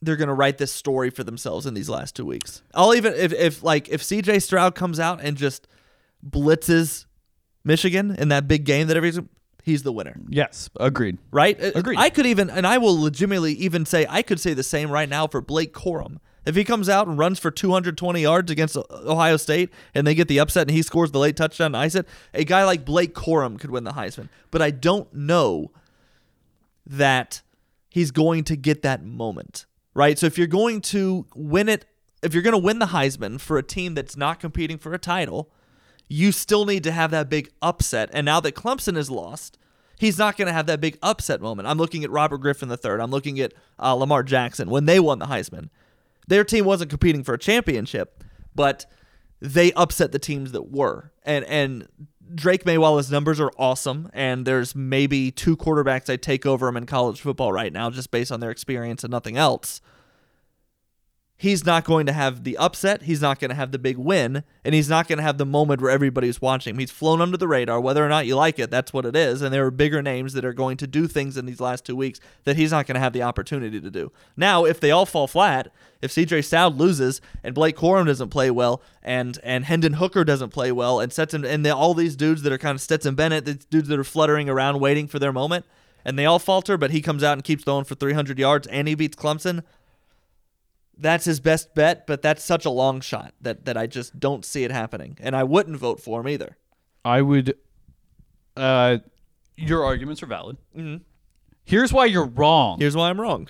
[0.02, 2.62] they're going to write this story for themselves in these last two weeks.
[2.74, 5.68] I'll even if if like if CJ Stroud comes out and just
[6.28, 7.06] blitzes
[7.64, 9.26] Michigan in that big game that everybody's
[9.64, 11.18] he's the winner Yes, agreed.
[11.32, 11.62] right?
[11.62, 11.98] Uh, Agreed.
[12.00, 15.10] I could even, and I will legitimately even say, I could say the same right
[15.10, 16.20] now for Blake Corum.
[16.46, 20.30] If he comes out and runs for 220 yards against Ohio State and they get
[20.30, 23.14] the upset and he scores the late touchdown to ice it, a guy like Blake
[23.14, 24.30] Corum could win the Heisman.
[24.50, 25.72] But I don't know
[26.86, 27.42] that
[27.90, 29.66] he's going to get that moment,
[29.98, 30.20] right?
[30.20, 31.86] So if you're going to win it,
[32.22, 35.00] if you're going to win the Heisman for a team that's not competing for a
[35.00, 35.50] title,
[36.08, 38.12] you still need to have that big upset.
[38.14, 39.58] And now that Clemson is lost,
[39.98, 41.68] he's not going to have that big upset moment.
[41.68, 43.02] I'm looking at Robert Griffin III.
[43.02, 45.70] I'm looking at uh, Lamar Jackson when they won the Heisman.
[46.28, 48.24] Their team wasn't competing for a championship,
[48.54, 48.86] but
[49.42, 51.12] they upset the teams that were.
[51.24, 51.88] And and
[52.34, 56.68] Drake Maye, while his numbers are awesome, and there's maybe two quarterbacks I take over
[56.68, 59.82] him in college football right now, just based on their experience and nothing else
[61.38, 63.04] he's not going to have the upset.
[63.04, 65.46] He's not going to have the big win, and he's not going to have the
[65.46, 66.80] moment where everybody's watching him.
[66.80, 67.80] He's flown under the radar.
[67.80, 69.42] Whether or not you like it, that's what it is.
[69.42, 71.96] And there are bigger names that are going to do things in these last two
[71.96, 74.12] weeks that he's not going to have the opportunity to do.
[74.36, 75.72] Now, if they all fall flat,
[76.02, 80.50] if CJ Stroud loses and Blake Corum doesn't play well, and and Hendon Hooker doesn't
[80.50, 83.46] play well, and Stetson and the, all these dudes that are kind of Stetson Bennett,
[83.46, 85.66] these dudes that are fluttering around waiting for their moment.
[86.06, 88.88] And they all falter, but he comes out and keeps throwing for 300 yards, and
[88.88, 89.64] he beats Clemson
[91.00, 94.44] that's his best bet, but that's such a long shot that, that I just don't
[94.44, 95.18] see it happening.
[95.22, 96.58] And I wouldn't vote for him either.
[97.06, 97.56] I would
[98.56, 98.98] uh
[99.56, 100.58] your arguments are valid.
[100.76, 101.02] Mhm.
[101.64, 102.80] Here's why you're wrong.
[102.80, 103.50] Here's why I'm wrong.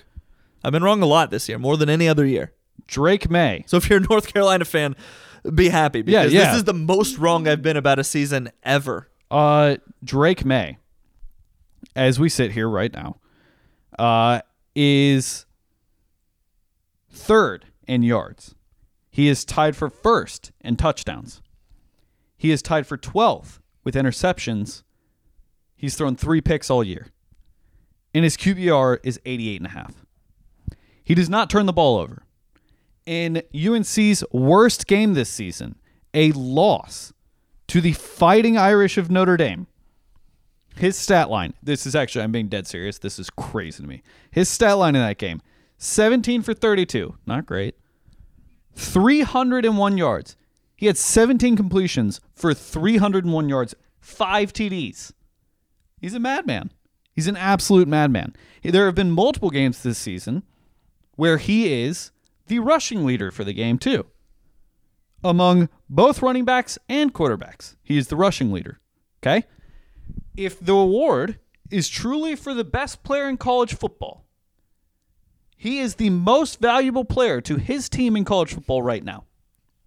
[0.64, 2.52] I've been wrong a lot this year, more than any other year.
[2.86, 3.64] Drake Maye.
[3.66, 4.96] So if you're a North Carolina fan,
[5.54, 6.44] be happy Yeah, because yeah.
[6.48, 9.08] this is the most wrong I've been about a season ever.
[9.30, 10.78] Uh, Drake Maye,
[11.94, 13.16] as we sit here right now,
[13.98, 14.40] uh,
[14.74, 15.46] is
[17.18, 18.54] third in yards.
[19.10, 21.42] He is tied for first in touchdowns.
[22.36, 24.84] He is tied for 12th with interceptions.
[25.76, 27.08] He's thrown three picks all year.
[28.14, 29.94] And his QBR is 88.5.
[31.02, 32.22] He does not turn the ball over.
[33.06, 35.76] In UNC's worst game this season,
[36.14, 37.12] a loss
[37.68, 39.66] to the Fighting Irish of Notre Dame.
[40.76, 42.98] His stat line, this is actually, I'm being dead serious.
[42.98, 44.02] This is crazy to me.
[44.30, 45.42] His stat line in that game
[45.78, 47.16] 17 for 32.
[47.26, 47.76] Not great.
[48.74, 50.36] 301 yards.
[50.76, 55.12] He had 17 completions for 301 yards, five TDs.
[56.00, 56.72] He's a madman.
[57.12, 58.36] He's an absolute madman.
[58.62, 60.44] There have been multiple games this season
[61.16, 62.12] where he is
[62.46, 64.06] the rushing leader for the game, too
[65.22, 67.76] among both running backs and quarterbacks.
[67.82, 68.80] He is the rushing leader.
[69.22, 69.46] Okay?
[70.36, 71.38] If the award
[71.70, 74.26] is truly for the best player in college football,
[75.58, 79.24] he is the most valuable player to his team in college football right now.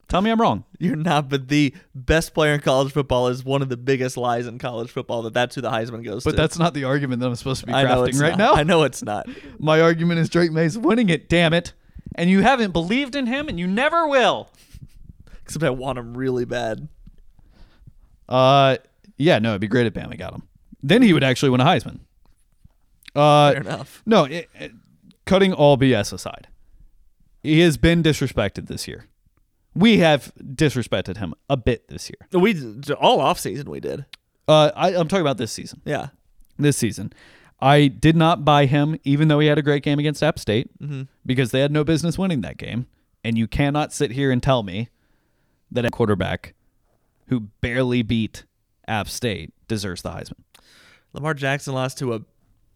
[0.10, 0.66] Tell me I'm wrong.
[0.78, 4.46] You're not, but the best player in college football is one of the biggest lies
[4.46, 6.36] in college football that that's who the Heisman goes But to.
[6.36, 8.38] But that's not the argument that I'm supposed to be crafting right not.
[8.38, 8.54] now.
[8.56, 9.30] I know it's not.
[9.58, 11.72] My argument is Drake Maye's winning it, damn it.
[12.16, 14.50] And you haven't believed in him and you never will.
[15.44, 16.90] Except I want him really bad.
[18.28, 18.78] Uh
[19.18, 20.44] yeah, no, it'd be great if Bama got him.
[20.84, 22.00] Then he would actually win a Heisman.
[23.16, 24.02] Uh, Fair enough.
[24.06, 24.72] no, it, it-
[25.26, 26.48] cutting all BS aside,
[27.44, 29.06] he has been disrespected this year.
[29.74, 32.28] We have disrespected him a bit this year.
[32.40, 32.56] We
[33.00, 34.06] all off season we did.
[34.48, 35.82] Uh, I, I'm talking about this season.
[35.86, 36.08] Yeah.
[36.58, 37.14] This season,
[37.60, 40.70] I did not buy him, even though he had a great game against App State,
[41.26, 42.88] because they had no business winning that game.
[43.24, 44.90] And you cannot sit here and tell me
[45.72, 46.54] that a quarterback
[47.28, 48.46] who barely beat
[48.88, 50.44] App State deserves the Heisman.
[51.14, 52.22] Lamar Jackson lost to a.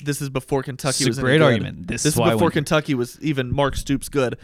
[0.05, 1.87] This is before Kentucky It's a was any great argument.
[1.87, 2.51] This is is before.
[2.51, 4.37] Kentucky was even Mark Stoops good.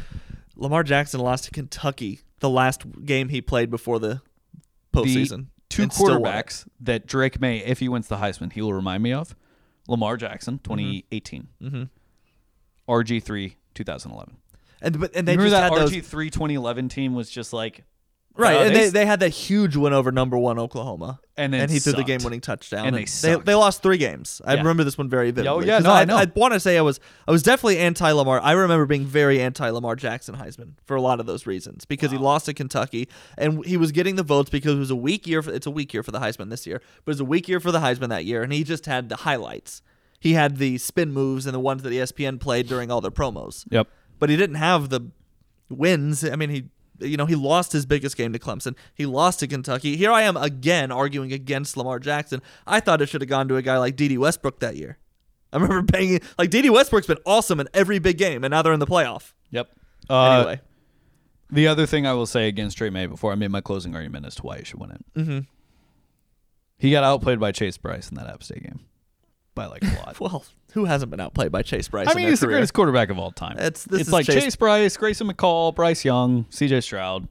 [0.56, 4.22] Lamar Jackson lost to Kentucky the last game he played before the
[4.94, 5.46] postseason.
[5.70, 9.14] The two quarterbacks that Drake Maye, if he wins the Heisman, he will remind me
[9.14, 9.36] of
[9.88, 11.84] Lamar Jackson, 2018, Mm-hmm.
[12.90, 14.38] RG3, 2011.
[14.82, 17.84] And but and they Remember just that had RG3 2011 team was just like
[18.36, 21.54] right, Uh, and they they, they had that huge win over number one Oklahoma, And
[21.54, 22.08] then he threw the sucked.
[22.08, 23.48] game-winning touchdown, And they they, sucked.
[23.48, 24.42] lost three games.
[24.46, 24.60] I Yeah.
[24.60, 25.68] remember this one very vividly.
[25.68, 26.18] yeah, 'Cause no, I I, know.
[26.18, 28.40] I want to say I was I was definitely anti Lamar.
[28.42, 32.12] I remember being very anti Lamar Jackson Heisman for a lot of those reasons because
[32.12, 33.08] he lost to Kentucky
[33.38, 35.42] and he was getting the votes because it was a weak year.
[35.42, 37.48] For, it's a weak year for the Heisman this year, but it was a weak
[37.48, 39.82] year for the Heisman that year, and he just had the highlights.
[40.20, 43.66] He had the spin moves and the ones that ESPN played during all their promos
[43.72, 43.88] Yep.
[44.20, 45.02] but he didn't have the
[45.70, 46.24] wins.
[46.24, 46.66] I mean, he
[47.02, 48.76] you know he lost his biggest game to Clemson.
[48.94, 49.98] He lost to Kentucky.
[49.98, 52.42] Here I am again arguing against Lamar Jackson.
[52.66, 54.98] I thought it should have gone to a guy like Dede Westbrook that year.
[55.54, 58.74] I remember paying like Dede Westbrook's been awesome in every big game, and now they're
[58.74, 59.34] in the playoff.
[59.52, 59.70] Yep.
[60.10, 60.62] Uh, Anyway,
[61.52, 64.26] The other thing I will say against Drake Maye before I made my closing argument
[64.26, 65.06] as to why he should win it.
[65.16, 65.40] mm-hmm.
[66.78, 68.80] He got outplayed by Chase Brice in that App State game
[69.54, 70.20] by like a lot.
[70.20, 70.44] well,
[70.74, 72.08] who hasn't been outplayed by Chase Brice?
[72.10, 73.58] I mean, he's the greatest quarterback of all time.
[73.58, 77.28] It's- this it's like Chase- Chase, Brice, Grayson McCall, Bryce Young, CJ Stroud,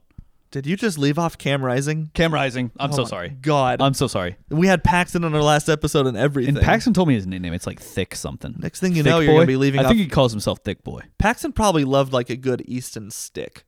[0.51, 2.11] Did you just leave off Cam Rising?
[2.13, 2.71] Cam Rising.
[2.77, 3.29] I'm Oh so sorry.
[3.29, 4.35] God, I'm so sorry.
[4.49, 6.57] we had Paxton on our last episode and everything.
[6.57, 7.53] And Paxton told me his nickname.
[7.53, 8.55] It's like Thick something.
[8.59, 9.89] Next thing you Thick know, you're gonna be leaving I off.
[9.91, 11.01] think he calls himself Thick Boy.
[11.19, 13.63] Paxton probably loved like a good Easton stick.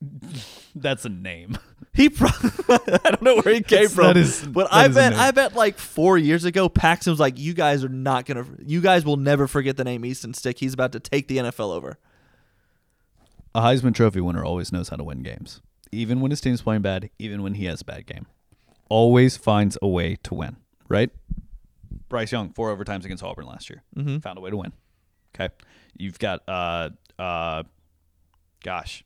[0.74, 1.58] That's a name.
[1.98, 2.50] He probably
[3.04, 4.16] I don't know where he came from.
[4.16, 5.12] is- but I bet.
[5.14, 8.80] I bet like four years ago, Paxton was like, "You guys are not gonna, you
[8.80, 10.58] guys will never forget the name Easton Stick.
[10.60, 11.98] He's about to take the NFL over."
[13.54, 16.82] A Heisman Trophy winner always knows how to win games, even when his team's playing
[16.82, 18.26] bad, even when he has a bad game.
[18.88, 20.56] Always finds a way to win,
[20.88, 21.10] right?
[22.08, 24.22] Bryce Young, four overtimes against Auburn last year, Mhm.
[24.22, 24.72] found a way to win.
[25.34, 25.52] Okay,
[25.96, 27.64] you've got uh uh,
[28.62, 29.02] gosh,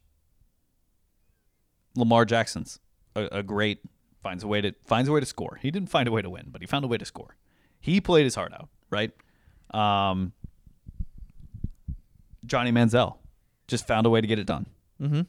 [1.97, 2.78] Lamar Jackson's
[3.15, 3.81] a, a great
[4.23, 5.59] finds a way to finds a way to score.
[5.61, 7.37] He didn't find a way to win, but he found a way to score.
[7.81, 9.11] He played his heart out, right?
[9.73, 10.33] Um,
[12.47, 13.17] Johnny Manziel
[13.67, 14.67] just found a way to get it done.
[15.01, 15.23] Mm-hmm.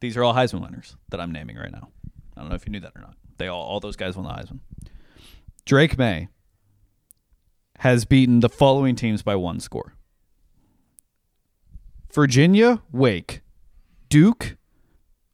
[0.00, 1.88] These are all Heisman winners that I'm naming right now.
[2.36, 3.16] I don't know if you knew that or not.
[3.38, 4.60] They all all those guys won the Heisman.
[5.64, 6.28] Drake Maye
[7.78, 9.94] has beaten the following teams by one score.
[12.12, 13.40] Virginia, Wake,
[14.08, 14.56] Duke,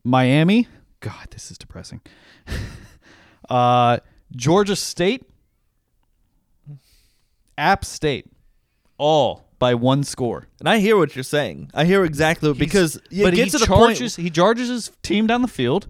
[0.02, 0.66] Miami.
[1.00, 2.00] God, this is depressing.
[3.48, 3.98] uh,
[4.36, 5.24] Georgia State,
[7.58, 8.26] App State,
[8.98, 10.46] all by one score.
[10.58, 11.70] And I hear what you're saying.
[11.74, 14.24] I hear exactly because it but gets he to the charges point.
[14.24, 15.88] he charges his team down the field,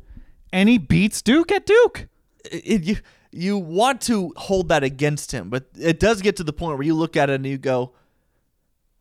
[0.52, 2.08] and he beats Duke at Duke.
[2.44, 2.96] It, it- you
[3.32, 6.84] you want to hold that against him, but it does get to the point where
[6.84, 7.92] you look at it and you go,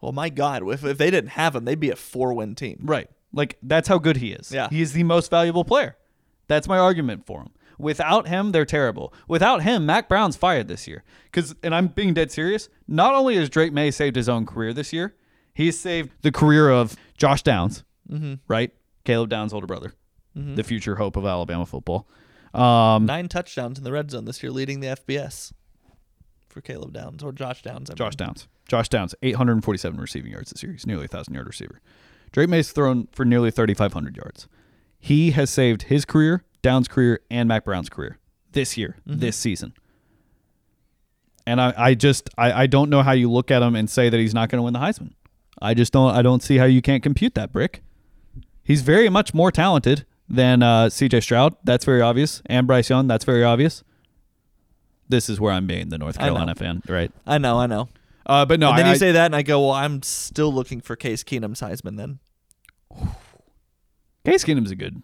[0.01, 2.81] "Well, my God, if if they didn't have him, they'd be a four win team."
[2.83, 3.09] Right.
[3.33, 4.51] Like that's how good he is.
[4.51, 4.67] Yeah.
[4.69, 5.95] He is the most valuable player.
[6.47, 7.49] That's my argument for him.
[7.77, 9.13] Without him, they're terrible.
[9.27, 11.03] Without him, Mack Brown's fired this year.
[11.31, 12.67] Cause and I'm being dead serious.
[12.87, 15.15] Not only has Drake Maye saved his own career this year,
[15.53, 18.33] he's saved the career of Josh Downs, Mm-hmm.
[18.47, 18.71] right?
[19.05, 19.93] Caleb Downs' older brother,
[20.35, 22.07] the future hope of Alabama football.
[22.53, 25.53] Um, Nine touchdowns in the red zone this year, leading the FBS
[26.49, 27.89] for Caleb Downs or Josh Downs.
[27.89, 28.27] I Josh mean.
[28.27, 28.47] Downs.
[28.67, 30.71] Josh Downs, 847 receiving yards this year.
[30.73, 31.79] He's nearly a thousand yard receiver.
[32.31, 34.47] Drake Maye's thrown for nearly 3,500 yards.
[34.99, 38.19] He has saved his career, Downs' career, and Mack Brown's career
[38.51, 39.73] this year, this season.
[41.45, 44.09] And I, I just I, I don't know how you look at him and say
[44.09, 45.13] that he's not going to win the Heisman.
[45.61, 47.81] I just don't I don't see how you can't compute that brick.
[48.63, 51.21] He's very much more talented than uh, C.J.
[51.21, 51.55] Stroud.
[51.63, 53.07] That's very obvious, and Bryce Young.
[53.07, 53.83] That's very obvious.
[55.07, 57.11] This is where I'm being the North Carolina fan, right?
[57.25, 57.89] I know, I know.
[58.29, 60.53] Uh, but no, and then I, you say that, and I go, "Well, I'm still
[60.53, 62.19] looking for Case Keenum's Heisman." Then
[64.23, 65.01] Case Keenum's a good.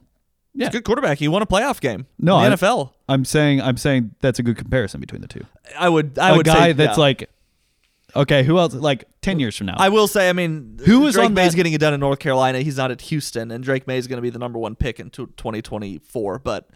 [0.53, 1.17] Yeah, He's a good quarterback.
[1.17, 2.05] He won a playoff game.
[2.19, 2.91] No, in I- the NFL.
[3.09, 5.41] I'm saying I'm saying that's a good comparison between the two.
[5.77, 6.19] I would.
[6.19, 7.01] I a would guy say that's yeah.
[7.01, 7.29] like,
[8.15, 8.75] okay, who else?
[8.75, 10.29] Like ten years from now, I will say.
[10.29, 12.59] I mean, Who was Drake on May's that- getting it done in North Carolina.
[12.59, 14.99] He's not at Houston, and Drake Maye is going to be the number one pick
[14.99, 16.39] in 2024.
[16.39, 16.69] But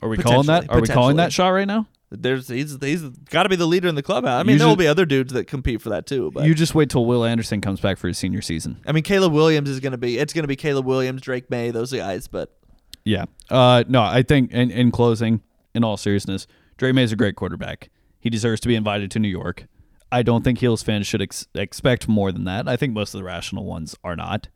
[0.00, 0.70] are we calling that?
[0.70, 1.88] Are we calling that shot right now?
[2.22, 4.40] There's he's he's got to be the leader in the clubhouse.
[4.40, 6.30] I mean, there will be other dudes that compete for that too.
[6.32, 8.80] But You just wait till Will Anderson comes back for his senior season.
[8.86, 10.18] I mean, Caleb Williams is going to be.
[10.18, 12.28] It's going to be Caleb Williams, Drake Maye, those guys.
[12.28, 12.56] But
[13.04, 13.24] Yeah.
[13.50, 15.42] Uh, no, I think in, in closing,
[15.74, 16.46] in all seriousness,
[16.76, 17.90] Dre is a great quarterback.
[18.20, 19.66] He deserves to be invited to New York.
[20.10, 22.68] I don't think Heels fans should ex- expect more than that.
[22.68, 24.48] I think most of the rational ones are not.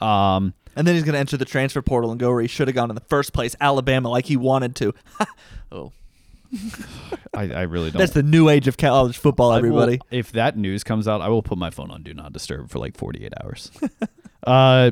[0.00, 2.68] Um, and then he's going to enter the transfer portal and go where he should
[2.68, 4.92] have gone in the first place, Alabama, like he wanted to.
[5.72, 5.92] oh,
[7.34, 7.98] I, I really don't.
[7.98, 10.00] that's the new age of college football, I will- everybody.
[10.10, 12.78] if that news comes out, I will put my phone on Do Not Disturb for
[12.78, 13.70] like 48 hours.
[14.46, 14.90] uh,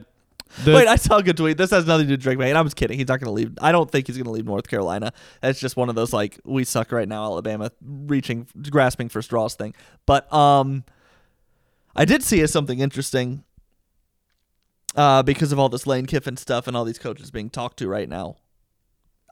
[0.64, 1.56] the, Wait, I saw a good tweet.
[1.56, 2.50] This has nothing to do with Drake Maye.
[2.50, 2.98] And I was kidding.
[2.98, 3.56] He's not going to leave.
[3.60, 5.12] I don't think he's going to leave North Carolina.
[5.40, 9.54] That's just one of those like we suck right now, Alabama reaching, grasping for straws
[9.54, 9.74] thing.
[10.04, 10.84] But um,
[11.96, 13.44] I did see something interesting.
[14.94, 17.88] Uh, because of all this Lane Kiffin stuff and all these coaches being talked to
[17.88, 18.36] right now,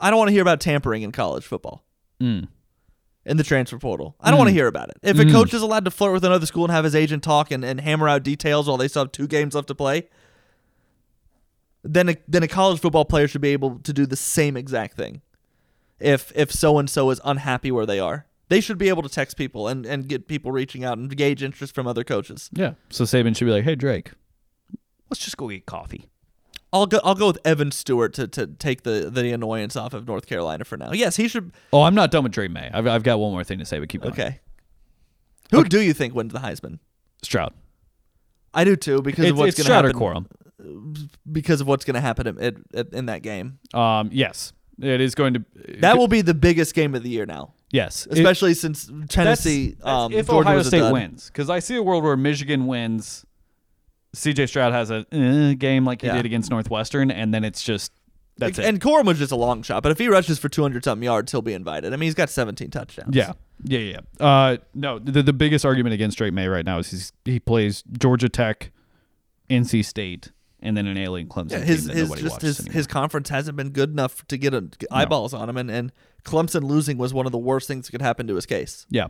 [0.00, 1.84] I don't want to hear about tampering in college football
[2.20, 2.48] Mm.
[3.26, 4.14] in the transfer portal.
[4.20, 4.96] I don't want to hear about it.
[5.02, 5.32] If a Mm.
[5.32, 7.80] coach is allowed to flirt with another school and have his agent talk and, and
[7.80, 10.08] hammer out details while they still have two games left to play,
[11.82, 14.96] then a, then a college football player should be able to do the same exact
[14.96, 15.22] thing.
[15.98, 19.08] If if so and so is unhappy where they are, they should be able to
[19.08, 22.50] text people and, and get people reaching out and gauge interest from other coaches.
[22.52, 22.74] Yeah.
[22.90, 24.10] So Saban should be like, hey, Drake,
[25.08, 26.06] let's just go get coffee.
[26.72, 30.06] I'll go I'll go with Evan Stewart to, to take the, the annoyance off of
[30.06, 30.92] North Carolina for now.
[30.92, 31.52] Yes, he should.
[31.72, 32.70] Oh, I'm not done with Dre May.
[32.72, 34.12] I've, I've got one more thing to say, but keep going.
[34.12, 34.40] Okay.
[35.50, 36.78] Who do you think wins the Heisman?
[37.22, 37.52] Stroud.
[38.54, 39.92] I do too because of what's going to happen.
[39.92, 41.08] Corum.
[41.30, 43.58] because of what's going to happen in, in, in that game.
[43.74, 45.44] Um, yes, it is going to.
[45.80, 49.70] That will be the biggest game of the year now, yes, It- especially since Tennessee,
[49.72, 53.24] that's um, if Georgia Ohio State wins, because I see a world where Michigan wins,
[54.12, 54.46] C.J.
[54.46, 56.16] Stroud has a uh, game like he Yeah.
[56.16, 57.92] did against Northwestern, and then it's just
[58.36, 58.64] that's it.
[58.64, 61.30] And Corum was just a long shot, but if he rushes for 200 something yards,
[61.30, 61.92] he'll be invited.
[61.92, 63.14] I mean, he's got 17 touchdowns.
[63.14, 63.32] Yeah,
[63.64, 64.00] yeah, yeah.
[64.18, 67.84] Uh, no, the the biggest argument against Drake Maye right now is he's, he plays
[67.98, 68.72] Georgia Tech,
[69.48, 71.52] NC State, and then an alien Clemson.
[71.52, 72.72] Yeah, his his just his, anymore.
[72.72, 75.92] his conference hasn't been good enough to get a, eyeballs on him, and, and
[76.24, 78.86] Clemson losing was one of the worst things that could happen to his case.
[78.90, 79.08] yeah,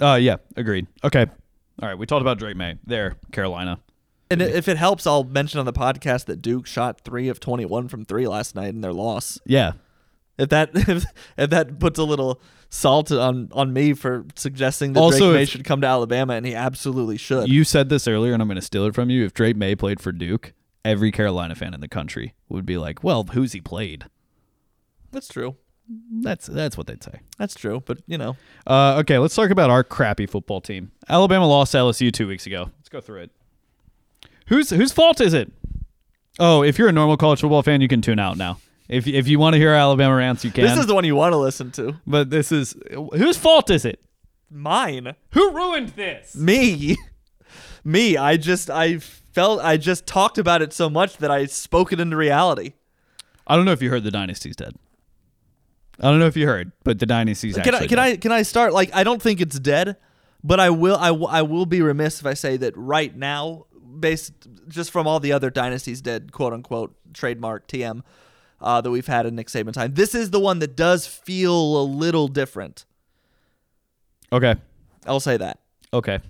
[0.00, 0.86] uh, yeah, agreed.
[1.04, 1.26] Okay,
[1.80, 1.96] all right.
[1.98, 3.78] We talked about Drake Maye there, Carolina.
[4.32, 7.88] And if it helps, I'll mention on the podcast that Duke shot three of 21
[7.88, 9.38] from three last night in their loss.
[9.44, 9.72] Yeah,
[10.38, 11.04] If that if,
[11.36, 15.42] if that puts a little salt on on me for suggesting that Also, Drake Maye
[15.42, 17.48] if- should come to Alabama, and he absolutely should.
[17.48, 19.24] you said this earlier, and I'm going to steal it from you.
[19.24, 20.54] If Drake Maye played for Duke,
[20.84, 24.04] every Carolina fan in the country would be like, "Well, who's he played?"
[25.10, 25.56] That's true.
[26.22, 27.20] That's that's what they'd say.
[27.38, 27.82] That's true.
[27.84, 30.92] But you know, Uh, okay, let's talk about our crappy football team.
[31.08, 32.70] Alabama lost LSU two weeks ago.
[32.78, 33.30] Let's go through it.
[34.52, 35.50] Whose whose fault is it?
[36.38, 38.58] Oh, if you're a normal college football fan, you can tune out now.
[38.86, 40.64] If if you want to hear Alabama rants, you can.
[40.64, 41.96] this is the one you want to listen to.
[42.06, 43.98] but this is whose fault is it?
[44.50, 45.14] Mine.
[45.30, 46.36] Who ruined this?
[46.36, 46.98] Me.
[47.84, 48.18] Me.
[48.18, 51.98] I just I felt I just talked about it so much that I spoke it
[51.98, 52.74] into reality.
[53.46, 54.74] I don't know if you heard the dynasty's dead.
[55.98, 57.98] I don't know if you heard, but the dynasty's Can I can dead.
[57.98, 59.96] I can I start like I don't think it's dead,
[60.44, 63.64] but I will I, will- I will be remiss if I say that right now
[64.00, 64.32] based
[64.68, 68.02] just from all the other dynasties dead quote unquote trademark TM
[68.60, 69.94] uh, that we've had in Nick Saban time.
[69.94, 72.84] This is the one that does feel a little different.
[74.32, 74.54] Okay,
[75.06, 75.58] I'll say that.
[75.92, 76.20] okay.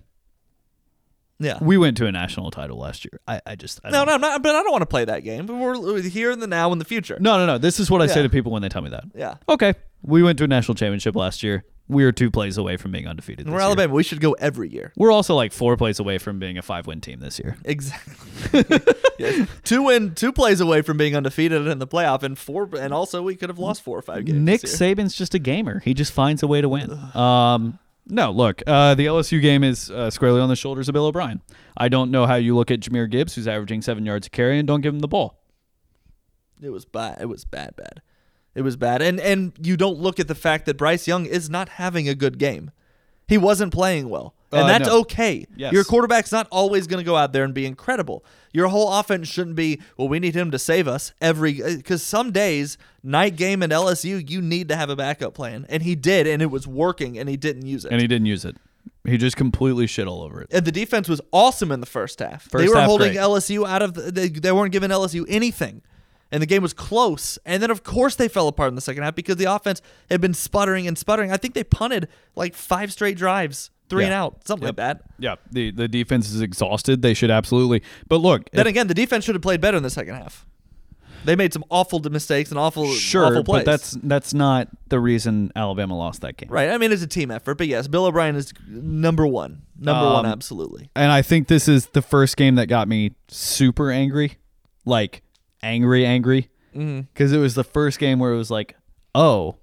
[1.39, 1.59] Yeah.
[1.61, 3.19] We went to a national title last year.
[3.27, 5.25] I, I just I No, don't- no, not, but I don't want to play that
[5.25, 5.45] game.
[5.47, 7.17] But we're we're here in the now and the future.
[7.21, 7.59] no, no, no.
[7.59, 9.05] This is what I say to people when they tell me that.
[9.15, 9.35] Yeah.
[9.49, 11.65] Okay, we went to a national championship last year.
[11.89, 13.47] We are two plays away from being undefeated.
[13.47, 13.67] We're this year.
[13.67, 13.95] Alabama.
[13.95, 14.93] We should go every year.
[14.97, 17.57] We're also like four plays away from being a five win team this year.
[17.65, 18.65] Exactly.
[19.19, 19.47] Yes.
[19.63, 23.23] Two win, two plays away from being undefeated in the playoff, and four, and also
[23.23, 24.39] we could have lost four or five games.
[24.41, 24.63] Nick.
[24.63, 25.79] Saban's just a gamer.
[25.81, 26.91] He just finds a way to win.
[27.15, 27.79] Um,
[28.09, 31.41] no, look, uh, the LSU game is uh, squarely on the shoulders of Bill O'Brien.
[31.77, 34.59] I don't know how you look at Jahmyr Gibbs, who's averaging seven yards a carry,
[34.59, 35.39] and don't give him the ball.
[36.61, 37.19] It was bad.
[37.21, 38.03] It was bad, bad.
[38.55, 41.49] It was bad, and and you don't look at the fact that Bryce Young is
[41.49, 42.71] not having a good game.
[43.29, 45.01] He wasn't playing well, and Uh, that's no.
[45.01, 45.47] okay.
[45.57, 45.73] Yes.
[45.73, 48.25] Your quarterback's not always going to go out there and be incredible.
[48.53, 49.81] Your whole offense shouldn't be.
[49.97, 54.29] Well, we need him to save us every because some days night game and LSU
[54.29, 57.29] you need to have a backup plan, and he did, and it was working, and
[57.29, 57.93] he didn't use it.
[57.93, 58.57] And he didn't use it.
[59.05, 60.49] He just completely shit all over it.
[60.53, 62.49] And the defense was awesome in the first half.
[62.51, 63.21] they were half, holding great.
[63.21, 65.83] LSU out of the, they, they weren't giving LSU anything.
[66.33, 67.39] And the game was close.
[67.45, 69.81] And then of course they fell apart in the second half because the offense
[70.11, 71.31] had been sputtering and sputtering.
[71.31, 75.03] I think they punted like five straight drives, three and out, something like that.
[75.19, 77.03] Yeah, the the defense is exhausted.
[77.03, 77.83] They should absolutely.
[78.09, 80.47] But look, Then if- again, the defense should have played better in the second half.
[81.25, 83.61] They made some awful mistakes and awful, Sure, awful plays.
[83.65, 86.49] but that's that's not the reason Alabama lost that game.
[86.51, 86.69] right.
[86.71, 89.63] I mean, it's a team effort, but yes, Bill O'Brien is number one.
[89.79, 90.91] Number one, Um, absolutely.
[90.97, 94.39] And I think this is the first game that got me super angry,
[94.85, 95.23] like
[95.63, 97.01] angry, angry, Mm-hmm.
[97.13, 98.77] because it was the first game where it was like,
[99.15, 99.57] oh,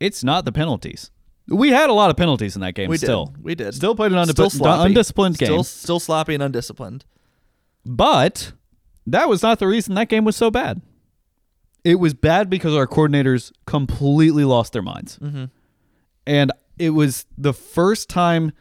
[0.00, 1.10] it's not the penalties.
[1.46, 2.90] We had a lot of penalties in that game.
[2.90, 3.44] We still, did.
[3.44, 3.74] We did.
[3.74, 4.86] still played an Still undisciplined, sloppy.
[4.88, 7.04] undisciplined Still, game, still sloppy and undisciplined.
[7.86, 8.52] but
[9.06, 10.82] that was not the reason that game was so bad.
[11.84, 15.18] It was bad because our coordinators completely lost their minds.
[15.20, 15.44] Mm-hmm.
[16.26, 18.52] And it was the first time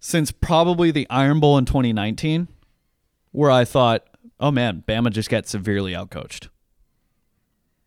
[0.00, 2.48] since probably the Iron Bowl in 2019
[3.32, 4.06] where I thought,
[4.42, 6.48] oh man, Bama just got severely outcoached.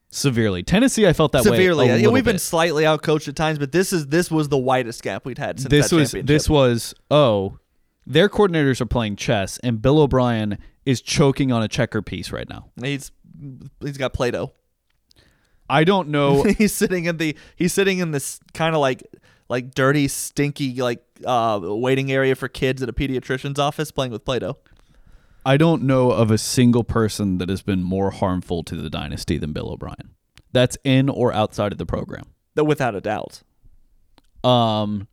[0.10, 0.64] Severely.
[0.64, 1.90] Tennessee, I felt that Severely.
[1.90, 2.02] way.
[2.02, 2.42] Yeah, we've been bit.
[2.42, 5.70] slightly outcoached at times, but this is this was the widest gap we'd had since
[5.70, 7.60] This was this was oh,
[8.08, 12.48] their coordinators are playing chess, and Bill O'Brien is choking on a checker piece right
[12.48, 12.70] now.
[12.82, 13.12] He's
[13.82, 14.54] he's got Play-Doh.
[15.70, 16.44] I don't know.
[16.58, 19.04] he's sitting in the he's sitting in this kind of like
[19.50, 24.24] like dirty, stinky like uh, waiting area for kids at a pediatrician's office playing with
[24.24, 24.58] Play-Doh.
[25.46, 29.38] I don't know of a single person that has been more harmful to the dynasty
[29.38, 30.16] than Bill O'Brien.
[30.52, 32.26] That's in or outside of the program.
[32.56, 33.44] Without a doubt.
[34.44, 35.08] Um,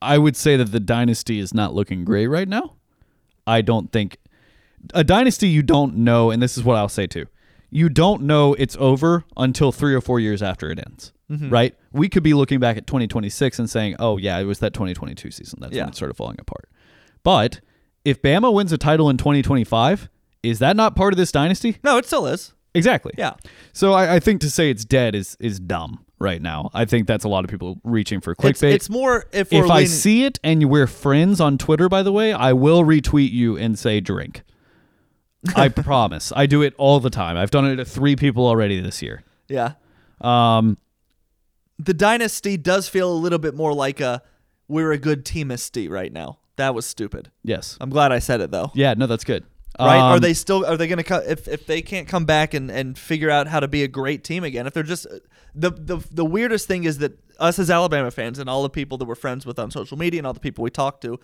[0.00, 2.76] I would say that the dynasty is not looking great right now.
[3.46, 4.16] I don't think
[4.94, 7.26] a dynasty you don't know, and this is what I'll say too.
[7.70, 11.48] You don't know it's over until three or four years after it ends, Mm-hmm.
[11.50, 11.74] right?
[11.92, 15.30] We could be looking back at 2026 and saying, "Oh yeah, it was that 2022
[15.30, 15.58] season.
[15.62, 15.82] That's Yeah.
[15.84, 16.68] when it started falling apart."
[17.22, 17.60] But
[18.04, 20.08] if Bama wins a title in 2025,
[20.42, 21.78] is that not part of this dynasty?
[21.84, 22.52] No, it still is.
[22.74, 23.12] Exactly.
[23.18, 23.34] Yeah.
[23.72, 26.70] So I, I think to say it's dead is is dumb right now.
[26.72, 28.48] I think that's a lot of people reaching for clickbait.
[28.48, 32.12] It's, it's more if if I see it and we're friends on Twitter, by the
[32.12, 34.42] way, I will retweet you and say drink.
[35.54, 36.32] I promise.
[36.34, 37.36] I do it all the time.
[37.36, 39.22] I've done it to three people already this year.
[39.48, 39.72] yeah.
[40.20, 40.78] Um,
[41.78, 44.22] The dynasty does feel a little bit more like a
[44.68, 46.38] we're a good teamisty right now.
[46.56, 47.30] That was stupid.
[47.42, 47.76] yes.
[47.80, 48.70] I'm glad I said it though.
[48.74, 48.94] Yeah.
[48.94, 49.44] No, that's good.
[49.78, 49.96] right?
[49.98, 52.52] are Um, they still are they going to co- if if they can't come back
[52.54, 54.66] and and figure out how to be a great team again?
[54.66, 55.06] If they're just
[55.54, 58.98] the the the weirdest thing is that us as Alabama fans and all the people
[58.98, 61.18] that we're friends with on social media and all the people we talk to,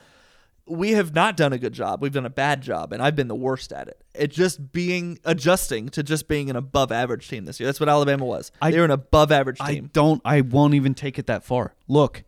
[0.66, 2.02] we have not done a good job.
[2.02, 4.02] We've done a bad job, and I've been the worst at it.
[4.14, 7.66] It just being adjusting to just being an above average team this year.
[7.66, 8.50] That's what Alabama was.
[8.62, 9.84] I- they were an above average team.
[9.84, 10.20] I don't.
[10.24, 11.74] I won't even take it that far.
[11.86, 12.24] Look,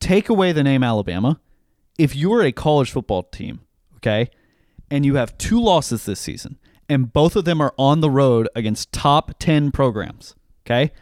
[0.00, 1.40] take away the name Alabama.
[1.98, 3.60] If you are a college football team,
[3.96, 4.30] okay,
[4.90, 8.48] and you have two losses this season, and both of them are on the road
[8.54, 10.34] against top ten programs,
[10.64, 10.92] okay,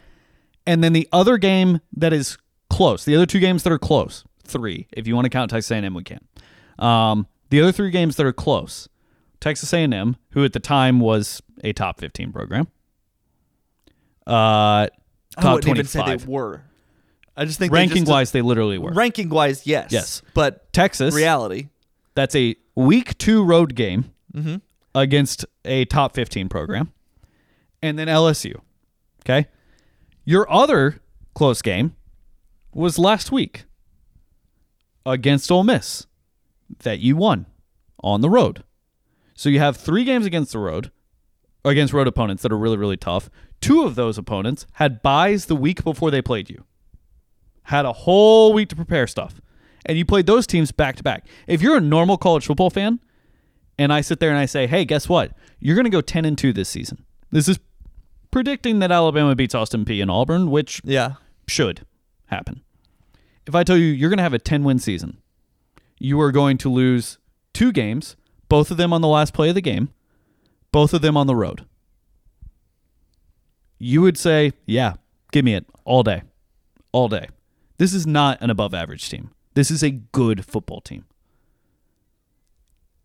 [0.65, 2.37] and then the other game that is
[2.69, 5.71] close, the other two games that are close, three, if you want to count Texas
[5.71, 6.19] A&M, we can.
[6.79, 8.89] Um, the other three games that are close,
[9.39, 12.67] Texas A&M, who at the time was a top fifteen program,
[14.25, 14.87] uh,
[15.37, 16.63] I wouldn't even say they were.
[17.37, 18.91] I just think they ranking just- wise, they literally were.
[18.93, 20.21] ranking wise, yes, Yes.
[20.33, 21.69] but Texas, reality,
[22.15, 24.55] that's a week two road game Mm-hmm.
[24.95, 26.91] against a top 15 program.
[27.81, 28.59] And then LSU.
[29.23, 29.47] Okay.
[30.25, 30.99] Your other
[31.35, 31.95] close game
[32.73, 33.65] was last week
[35.05, 36.05] against Ole Miss
[36.79, 37.45] that you won
[38.03, 38.63] on the road.
[39.33, 40.91] So you have three games against the road,
[41.63, 43.29] against road opponents that are really, really tough.
[43.61, 46.65] Two of those opponents had buys the week before they played you,
[47.67, 49.41] had a whole week to prepare stuff.
[49.85, 51.25] And you played those teams back to back.
[51.47, 52.99] If you're a normal college football fan,
[53.77, 55.33] and I sit there and I say, "Hey, guess what?
[55.59, 57.59] You're going to go 10 and 2 this season." This is
[58.31, 61.15] predicting that Alabama beats Austin Peay and Auburn, which yeah.
[61.47, 61.85] should
[62.27, 62.61] happen.
[63.45, 65.17] If I tell you you're going to have a 10 win season,
[65.99, 67.17] you are going to lose
[67.53, 68.15] two games,
[68.47, 69.89] both of them on the last play of the game,
[70.71, 71.65] both of them on the road.
[73.77, 74.93] You would say, "Yeah,
[75.33, 76.23] give me it all day."
[76.93, 77.27] All day.
[77.77, 79.31] This is not an above average team.
[79.53, 81.05] This is a good football team.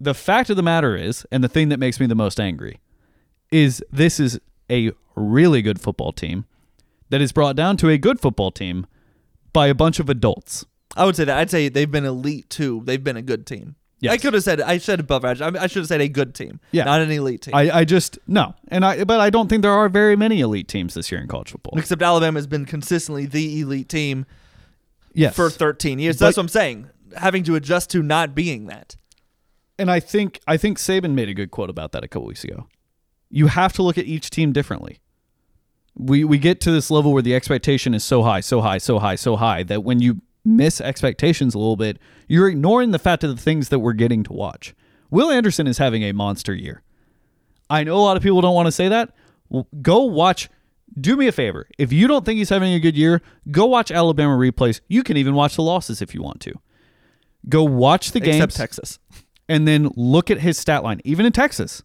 [0.01, 2.81] The fact of the matter is, and the thing that makes me the most angry,
[3.51, 6.47] is this is a really good football team
[7.11, 8.87] that is brought down to a good football team
[9.53, 10.65] by a bunch of adults.
[10.97, 11.39] I would say that.
[11.39, 12.83] I'd say they've been elite too.
[12.85, 13.77] They've been a good team.
[14.01, 14.15] Yes.
[14.15, 15.41] I could have said I said above average.
[15.41, 16.59] I, I should have said a good team.
[16.73, 16.85] Yeah.
[16.85, 17.55] Not an elite team.
[17.55, 20.67] I, I just no, and I but I don't think there are very many elite
[20.67, 21.79] teams this year in college football.
[21.79, 24.27] Except Alabama has been consistently the elite team
[25.15, 26.17] Yes, for 13 years.
[26.19, 26.89] But- That's what I'm saying.
[27.17, 28.97] Having to adjust to not being that.
[29.79, 32.45] and I think I think Saban made a good quote about that a couple weeks
[32.45, 32.67] ago.
[33.31, 35.01] You have to look at each team differently.
[35.95, 38.99] We we get to this level where the expectation is so high, so high, so
[38.99, 41.99] high, so high that when you miss expectations a little bit,
[42.29, 44.75] you're ignoring the fact of the things that we're getting to watch.
[45.11, 46.83] Will Anderson is having a monster year.
[47.69, 49.15] I know a lot of people don't want to say that,
[49.83, 50.49] Go watch.
[51.01, 51.67] Do me a favor.
[51.79, 54.81] If you don't think he's having a good year, go watch Alabama replays.
[54.89, 56.55] You can even watch the losses if you want to.
[57.49, 58.99] Go watch the Except games Texas.
[59.49, 61.01] and then look at his stat line.
[61.05, 61.83] Even in Texas,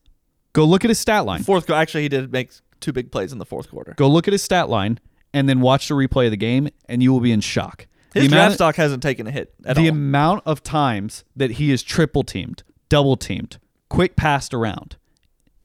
[0.53, 1.41] go look at his stat line.
[1.43, 1.81] Fourth quarter.
[1.81, 3.93] Actually, he did make two big plays in the fourth quarter.
[3.95, 4.99] Go look at his stat line
[5.33, 7.87] and then watch the replay of the game, and you will be in shock.
[8.13, 9.89] His the draft amount, stock hasn't taken a hit at the all.
[9.89, 13.57] amount of times that he is triple teamed, double teamed,
[13.89, 14.95] quick passed around,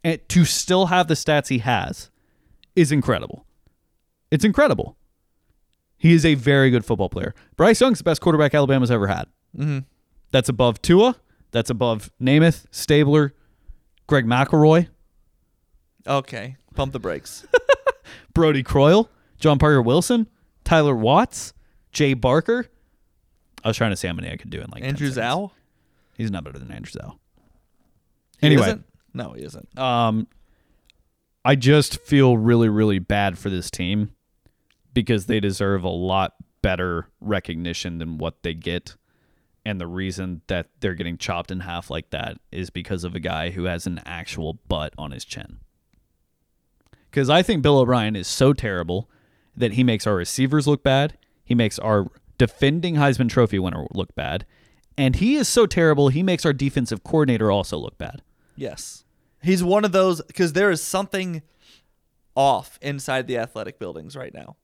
[0.05, 2.11] and to still have the stats he has
[2.76, 3.46] is incredible.
[4.30, 4.96] It's incredible.
[5.98, 7.34] He is a very good football player.
[7.56, 9.26] Bryce Young's the best quarterback Alabama's ever had.
[9.56, 9.78] mm-hmm.
[10.32, 11.16] That's above Tua.
[11.50, 13.34] That's above Namath, Stabler,
[14.06, 14.88] Greg McElroy,
[16.06, 17.46] Okay, pump the brakes.
[18.34, 19.08] Brodie Croyle,
[19.38, 20.26] John Parker Wilson,
[20.64, 21.52] Tyler Watts,
[21.92, 22.66] Jay Barker.
[23.62, 25.08] I was trying to say how many I could do in like 10 Andrew.
[25.10, 25.50] Zhao.
[26.16, 27.18] He's not better than Andrew Zhao.
[28.42, 28.84] Anyway, isn't?
[29.14, 29.78] no, he isn't.
[29.78, 30.26] um,
[31.45, 34.12] I just feel really, really bad for this team
[34.95, 38.97] because they deserve a lot better recognition than what they get.
[39.64, 43.20] And the reason that they're getting chopped in half like that is because of a
[43.20, 45.59] guy who has an actual butt on his chin.
[47.11, 49.11] Because I think Bill O'Brien is so terrible
[49.57, 51.18] that he makes our receivers look bad.
[51.45, 52.07] He makes our
[52.38, 54.47] defending Heisman Trophy winner look bad.
[54.97, 58.22] And he is so terrible, he makes our defensive coordinator also look bad.
[58.57, 59.05] Yes.
[59.43, 61.43] He's one of those because there is something
[62.34, 64.57] off inside the athletic buildings right now.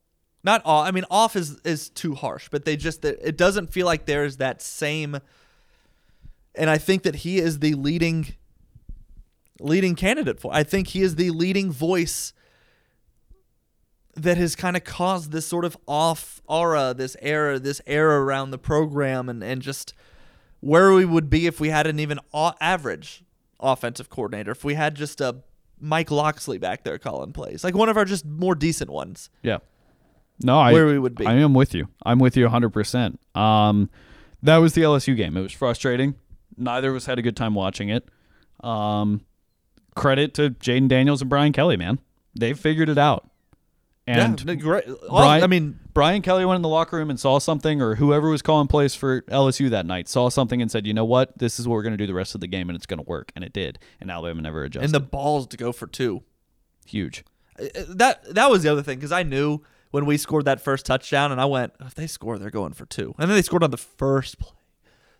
[0.43, 0.87] Not off.
[0.87, 4.23] I mean, off is is too harsh, but they just it doesn't feel like there
[4.23, 5.19] is that same.
[6.55, 8.35] And I think that he is the leading
[9.59, 10.53] leading candidate for.
[10.53, 12.33] I think he is the leading voice
[14.15, 18.51] that has kind of caused this sort of off aura, this era, this era around
[18.51, 19.93] the program, and and just
[20.61, 22.19] where we would be if we had an even
[22.61, 23.23] average
[23.59, 25.37] offensive coordinator, if we had just a
[25.79, 29.29] Mike Locksley back there calling plays, like one of our just more decent ones.
[29.43, 29.59] Yeah.
[30.41, 31.25] No, I Where we would be.
[31.25, 31.87] I am with you.
[32.05, 33.37] I'm with you 100%.
[33.37, 33.89] Um
[34.41, 35.35] that was the LSU game.
[35.35, 36.15] It was frustrating.
[36.55, 38.07] Neither of us had a good time watching it.
[38.61, 39.21] Um
[39.95, 41.99] credit to Jayden Daniels and Brian Kelly, man.
[42.37, 43.28] They figured it out.
[44.17, 44.85] And yeah, great.
[45.07, 48.29] Brian- I mean, Brian Kelly went in the locker room and saw something, or whoever
[48.29, 51.37] was calling plays for LSU that night saw something and said, "You know what?
[51.37, 52.99] This is what we're going to do the rest of the game, and it's going
[52.99, 53.77] to work." And it did.
[54.01, 54.85] And Alabama never adjusted.
[54.85, 56.23] and the balls to go for two.
[56.85, 57.23] huge.
[57.59, 60.85] Uh, That that was the other thing because I knew when we scored that first
[60.85, 63.13] touchdown, and I went, if they score, they're going for two.
[63.17, 64.53] And then they scored on the first play.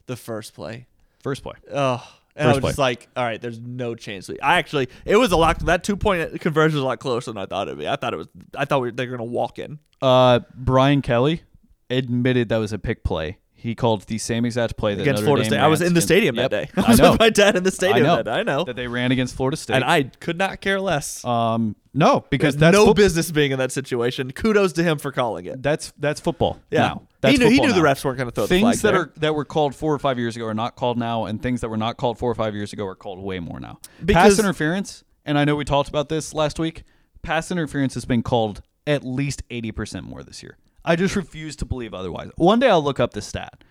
[0.06, 0.88] The first play.
[1.22, 1.56] First play.
[1.74, 2.70] Oh, and First I was play.
[2.70, 4.30] just like, all right, there's no chance.
[4.42, 5.60] I actually, it was a lot.
[5.66, 7.88] That two point conversion was a lot closer than I thought it'd be.
[7.88, 8.28] I thought it was.
[8.56, 9.80] I thought we, they were gonna walk in.
[10.02, 11.42] Uh, Brian Kelly
[11.90, 13.38] admitted that was a pick play.
[13.62, 15.60] He called the same exact play that against Notre Florida Dame State.
[15.60, 16.72] I was in the against- stadium Yep, that day.
[16.82, 17.12] I I was know.
[17.12, 18.16] with my dad in the stadium I know.
[18.18, 18.32] that day.
[18.32, 18.64] I know.
[18.64, 19.76] that they ran against Florida State.
[19.76, 21.24] And I could not care less.
[21.26, 24.32] um, no, because that's no fo- business being in that situation.
[24.32, 25.62] Kudos to him for calling it.
[25.62, 26.60] that's that's football.
[26.72, 27.02] Yeah, now.
[27.22, 28.92] That's he knew he knew the refs weren't going to throw the Things flag that
[28.92, 29.02] there.
[29.02, 31.62] are that were called four or five years ago are not called now, and things
[31.62, 33.80] that were not called four or five years ago are called way more now.
[34.06, 36.84] Because- pass interference, and I know we talked about this last week.
[37.24, 40.58] Pass interference has been called at least eighty percent more this year.
[40.84, 42.30] I just refuse to believe otherwise.
[42.36, 43.64] One day I'll look up the stat,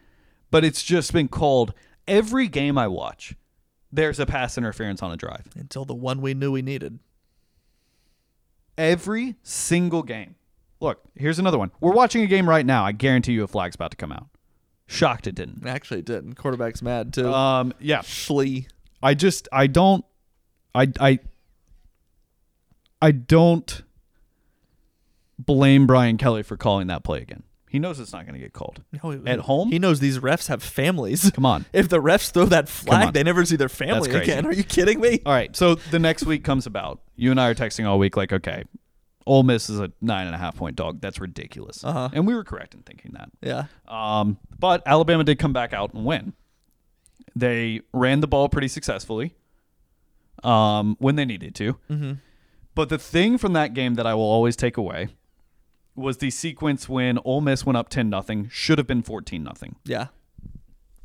[0.50, 1.72] but it's just been called
[2.06, 3.34] every game I watch.
[3.90, 5.46] There's a pass interference on a drive.
[5.54, 6.98] until the one we knew we needed.
[8.76, 10.36] Every single game.
[10.80, 11.72] Look, here's another one.
[11.80, 12.84] We're watching a game right now.
[12.84, 14.28] I guarantee you a flag's about to come out.
[14.86, 15.66] Shocked it didn't.
[15.66, 16.34] Actually, it didn't.
[16.34, 17.32] Quarterback's mad too.
[17.32, 18.00] Um, yeah.
[18.00, 18.68] Schlee.
[19.02, 20.04] I just I don't
[20.74, 21.18] I I
[23.02, 23.82] I don't
[25.39, 27.43] blame Brian Kelly for calling that play again.
[27.70, 28.82] He knows it's not going to get called.
[29.03, 29.70] No, he- At home?
[29.70, 31.30] he knows these refs have families.
[31.32, 31.66] Come on.
[31.74, 34.22] If the refs throw that flag, they never see their family crazy.
[34.32, 34.47] again.
[34.47, 35.20] Are you kidding me?
[35.26, 37.01] All right, so the next week comes about.
[37.14, 38.64] You and I are texting all week, like, okay,
[39.26, 41.03] Ole Miss is a nine and a half point dog.
[41.03, 41.84] That's ridiculous.
[41.84, 42.09] Uh-huh.
[42.14, 43.28] And we were correct in thinking that.
[43.43, 43.64] Yeah.
[43.86, 46.32] Um, but Alabama did come back out and win.
[47.36, 49.34] They ran the ball pretty successfully
[50.43, 51.74] um, when they needed to.
[51.91, 52.12] Mm-hmm.
[52.74, 55.09] But the thing from that game that I will always take away
[55.99, 59.76] was the sequence when Ole Miss went up 10 nothing, should have been 14 nothing.
[59.84, 60.07] Yeah.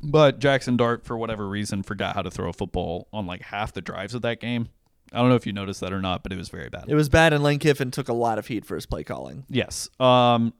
[0.02, 3.72] But Jackson Dart, for whatever reason, forgot how to throw a football on like half
[3.72, 4.68] the drives of that game.
[5.12, 6.84] I don't know if you noticed that or not, but it was very bad.
[6.88, 9.44] It was bad, and Lane Kiffin took a lot of heat for his play calling.
[9.48, 9.88] Yes.
[10.00, 10.52] Um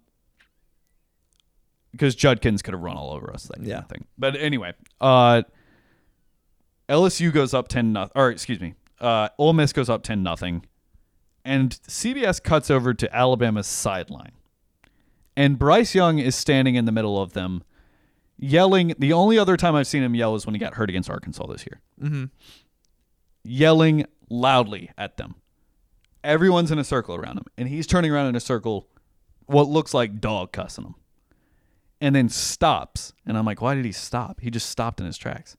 [1.93, 3.83] because Judkins could have run all over us that Yeah.
[3.83, 4.05] thing.
[4.19, 5.43] But anyway, uh
[6.89, 8.75] LSU goes up 10 nothing or excuse me.
[9.01, 10.65] Uh Ole Miss goes up 10 nothing.
[11.45, 14.33] And CBS cuts over to Alabama's sideline.
[15.37, 17.65] And Bryce Young is standing in the middle of them
[18.39, 18.95] yelling.
[18.99, 21.47] The only other time I've seen him yell is when he got hurt against Arkansas
[21.47, 21.81] this year.
[22.03, 22.25] Mm-hmm.
[23.43, 25.35] Yelling loudly at them.
[26.23, 28.89] Everyone's in a circle around him, and he's turning around in a circle,
[29.45, 30.95] what looks like dog cussing him,
[32.01, 33.13] and then stops.
[33.27, 34.41] And I'm like, why did he stop?
[34.41, 35.59] He just stopped in his tracks.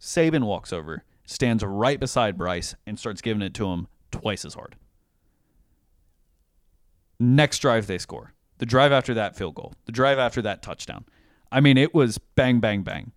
[0.00, 4.54] Saban walks over, stands right beside Bryce, and starts giving it to him twice as
[4.54, 4.76] hard.
[7.18, 8.32] Next drive, they score.
[8.58, 9.74] The drive after that, field goal.
[9.86, 11.04] The drive after that, touchdown.
[11.52, 13.12] I mean, it was bang, bang, bang.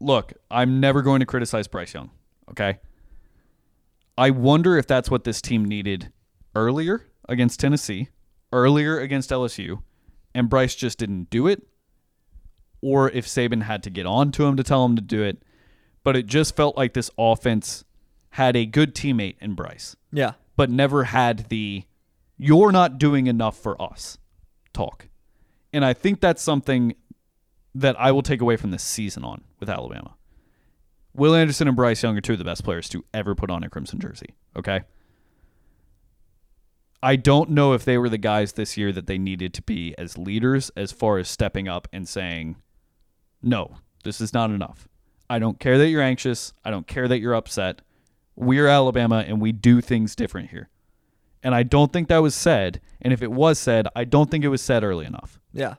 [0.00, 2.10] Look, I'm never going to criticize Bryce Young,
[2.50, 2.78] okay?
[4.16, 6.12] I wonder if that's what this team needed
[6.54, 8.08] earlier against Tennessee,
[8.52, 9.82] earlier against LSU,
[10.34, 11.66] and Bryce just didn't do it,
[12.80, 15.42] or if Saban had to get on to him to tell him to do it.
[16.04, 17.84] But it just felt like this offense
[18.30, 20.34] had a good teammate in Bryce, Yeah.
[20.56, 21.84] but never had the
[22.38, 24.18] you're not doing enough for us
[24.72, 25.08] talk.
[25.72, 26.94] And I think that's something
[27.74, 30.14] that I will take away from this season on with Alabama.
[31.14, 33.64] Will Anderson and Bryce Young are two of the best players to ever put on
[33.64, 34.34] a crimson jersey.
[34.56, 34.82] Okay.
[37.02, 39.94] I don't know if they were the guys this year that they needed to be
[39.98, 42.56] as leaders as far as stepping up and saying,
[43.42, 44.88] no, this is not enough.
[45.30, 46.52] I don't care that you're anxious.
[46.64, 47.82] I don't care that you're upset.
[48.34, 50.68] We're Alabama and we do things different here.
[51.42, 52.80] And I don't think that was said.
[53.00, 55.38] And if it was said, I don't think it was said early enough.
[55.52, 55.74] Yeah.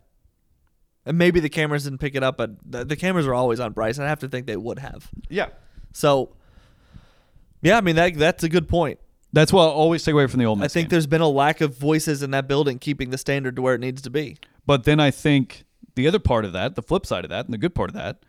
[1.06, 3.74] And maybe the cameras didn't pick it up, but the, the cameras are always on
[3.74, 4.00] Bryce.
[4.00, 5.10] I have to think they would have.
[5.30, 5.48] Yeah.
[5.94, 6.36] So,
[7.62, 9.00] yeah, I mean that that's a good point.
[9.34, 10.90] That's what I'll always take away from the Miss I think game.
[10.90, 13.80] there's been a lack of voices in that building keeping the standard to where it
[13.80, 14.38] needs to be.
[14.66, 17.54] But then I think the other part of that, the flip side of that, and
[17.54, 18.24] the good part of that,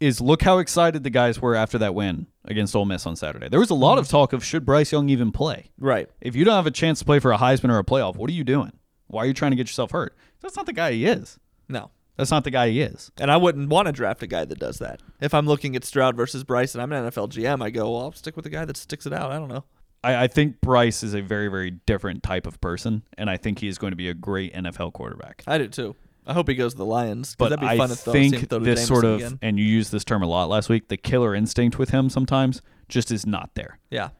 [0.00, 3.48] is look how excited the guys were after that win against Ole Miss on Saturday.
[3.48, 4.16] There was a lot of mm-hmm.
[4.16, 5.70] talk of should Bryce Young even play.
[5.78, 6.08] Right.
[6.20, 8.30] If you don't have a chance to play for a Heisman or a playoff, what
[8.30, 8.72] are you doing?
[9.08, 10.16] Why are you trying to get yourself hurt?
[10.40, 11.38] That's not the guy he is.
[11.68, 11.90] No.
[12.16, 13.12] That's not the guy he is.
[13.18, 15.00] And I wouldn't want to draft a guy that does that.
[15.20, 18.02] If I'm looking at Stroud versus Bryce and I'm an NFL GM, I go, well,
[18.02, 19.30] I'll stick with the guy that sticks it out.
[19.30, 19.64] I don't know.
[20.02, 23.60] I, I think Bryce is a very, very different type of person, and I think
[23.60, 25.42] he is going to be a great NFL quarterback.
[25.46, 25.96] I do too.
[26.28, 27.34] I hope he goes to the Lions.
[27.36, 29.38] But that'd be I fun to throw, see him think throw this sort of, again.
[29.42, 32.62] and you used this term a lot last week, the killer instinct with him sometimes
[32.88, 33.78] just is not there.
[33.90, 34.10] Yeah.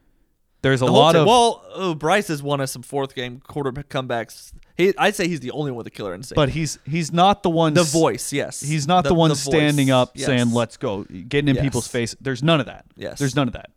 [0.62, 3.70] There's a The lot of well, oh, Bryce has won us some fourth game quarter
[3.70, 4.52] comebacks.
[4.76, 6.34] He, I'd say he's the only one with a killer instinct.
[6.36, 9.90] but he's he's not the one the voice, yes, He's not the, one voice, standing
[9.90, 10.26] up yes.
[10.26, 11.64] saying "Let's go," getting in Yes.
[11.64, 12.16] people's face.
[12.20, 12.86] There's none of that.
[12.96, 13.20] Yes.
[13.20, 13.70] there's none of that.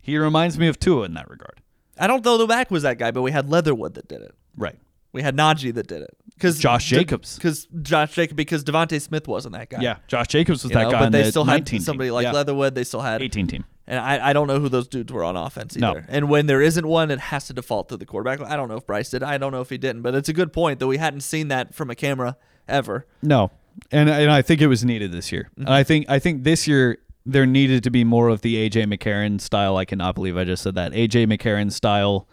[0.00, 1.60] He reminds me of Tua in that regard.
[1.98, 4.34] I don't know the back was that guy, but we had Leatherwood that did it.
[4.56, 4.78] Right.
[5.12, 6.16] We had Najee that did it.
[6.34, 7.36] Because Josh Jacobs.
[7.36, 8.36] Because Josh Jacobs.
[8.36, 9.80] Because DeVonta Smith wasn't that guy.
[9.80, 9.96] Yeah.
[10.08, 10.98] Josh Jacobs was You that know, guy.
[11.00, 12.14] but they the still had somebody team.
[12.14, 12.32] like yeah.
[12.32, 12.74] Leatherwood.
[12.74, 13.64] They still had 18 team.
[13.86, 15.90] And I, I don't know who those dudes were on offense No.
[15.90, 16.06] either.
[16.08, 18.40] And when there isn't one, it has to default to the quarterback.
[18.40, 19.22] I don't know if Bryce did.
[19.22, 20.02] I don't know if he didn't.
[20.02, 22.36] But it's a good point that we hadn't seen that from a camera
[22.68, 23.06] ever.
[23.22, 23.50] No,
[23.90, 25.50] and and I think it was needed this year.
[25.52, 25.62] Mm-hmm.
[25.66, 28.84] And I think I think this year there needed to be more of the AJ
[28.92, 29.76] McCarron style.
[29.76, 32.28] I cannot believe I just said that AJ McCarron style,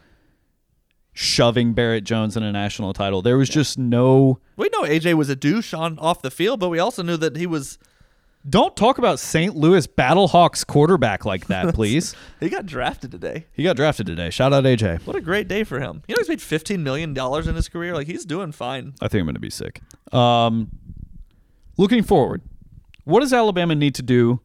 [1.13, 3.21] shoving Barrett Jones in a national title.
[3.21, 4.39] There was just no.
[4.55, 7.35] We know AJ was a douche on off the field, but we also knew that
[7.35, 7.77] he was
[8.49, 9.55] Don't talk about St.
[9.55, 12.15] Louis Battlehawks quarterback like that, please.
[12.39, 13.45] he got drafted today.
[13.51, 14.29] he got drafted today.
[14.29, 15.05] Shout out AJ.
[15.05, 16.03] What a great day for him.
[16.07, 17.93] You know he's made fifteen million dollars in his career.
[17.93, 18.93] Like he's doing fine.
[19.01, 19.81] I think I'm going to be sick.
[20.13, 20.69] Um,
[21.77, 22.41] looking forward,
[23.03, 24.39] what does Alabama need to do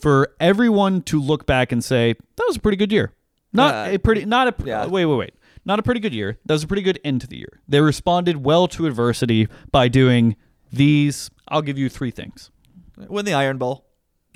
[0.00, 3.12] for everyone to look back and say that was a pretty good year?
[3.52, 4.86] Not Uh, a pretty, not a yeah.
[4.86, 6.38] wait, wait, wait, not a pretty good year.
[6.46, 7.60] That was a pretty good end to the year.
[7.68, 10.36] They responded well to adversity by doing
[10.72, 11.30] these.
[11.48, 12.50] I'll give you three things.
[12.96, 13.86] Win the Iron Bowl.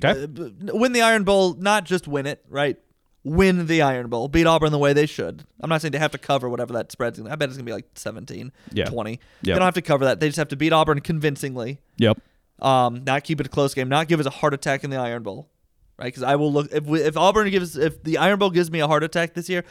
[0.03, 2.77] Okay, Uh, win the Iron Bowl, not just win it, right?
[3.23, 4.27] Win the Iron Bowl.
[4.27, 5.43] Beat Auburn the way they should.
[5.59, 7.57] I'm not saying they have to cover whatever that spread's going to I bet it's
[7.57, 8.85] going to be like 17, Yeah.
[8.85, 9.11] 20.
[9.11, 9.19] Yep.
[9.41, 10.19] They don't have to cover that.
[10.19, 11.79] They just have to beat Auburn convincingly.
[11.97, 12.19] yep,
[12.61, 13.89] Um, not keep it a close game.
[13.89, 15.49] Not give us a heart attack in the Iron Bowl,
[15.97, 16.05] right?
[16.05, 18.79] Because I will look if we, if Auburn gives if the Iron Bowl gives me
[18.79, 19.63] a heart attack this year,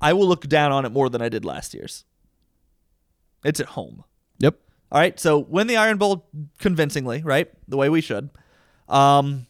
[0.00, 2.04] I will look down on it more than I did last year's.
[3.44, 4.04] It's at home.
[4.38, 4.58] yep,
[4.90, 6.26] All right, so win the Iron Bowl
[6.58, 7.50] convincingly, right?
[7.68, 8.30] The way we should.
[8.88, 9.46] Um,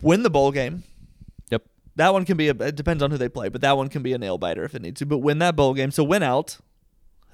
[0.00, 0.84] win the bowl game.
[1.50, 1.62] yep.
[1.96, 2.54] That one can be a.
[2.54, 4.74] It depends on who they play, but that one can be a nail biter if
[4.74, 5.06] it needs to.
[5.06, 5.90] But win that bowl game.
[5.90, 6.58] So win out.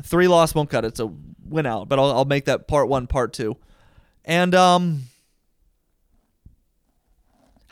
[0.02, 0.96] Three loss won't cut it.
[0.96, 1.88] So win out.
[1.88, 3.56] But I'll, I'll make that part one, part two,
[4.24, 5.02] and um,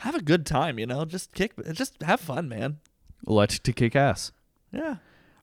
[0.01, 0.77] have a good time.
[0.79, 2.77] You know, just kick, just have fun, man.
[3.25, 4.31] Let's to kick ass.
[4.71, 4.97] Yeah.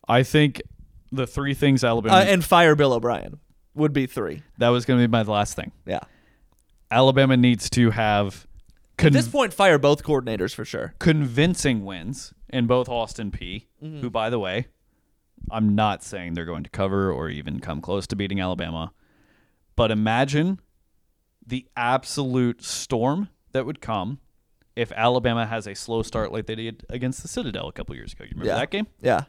[0.07, 0.63] I think
[1.13, 3.41] the three things Alabama Uh, and fire Bill O'Brien
[3.75, 4.43] would be three.
[4.59, 5.73] that was going to be my last thing.
[5.87, 6.01] Yeah.
[6.91, 8.47] Alabama needs to have
[8.99, 10.95] At this point, fire both coordinators for sure.
[10.99, 14.01] convincing wins in both Austin Peay, Mm-hmm.
[14.01, 14.67] who, by the way,
[15.53, 18.93] I'm not saying they're going to cover or even come close to beating Alabama.
[19.77, 20.59] But imagine
[21.47, 24.19] the absolute storm that would come
[24.79, 28.13] if Alabama has a slow start like they did against the Citadel a couple years
[28.13, 28.25] ago.
[28.25, 28.59] You remember Yeah.
[28.59, 28.87] that game?
[29.03, 29.25] Yeah.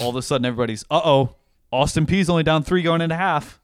[0.00, 1.36] All of a sudden, everybody's, uh oh,
[1.72, 3.60] Austin Peay's only down three going into half.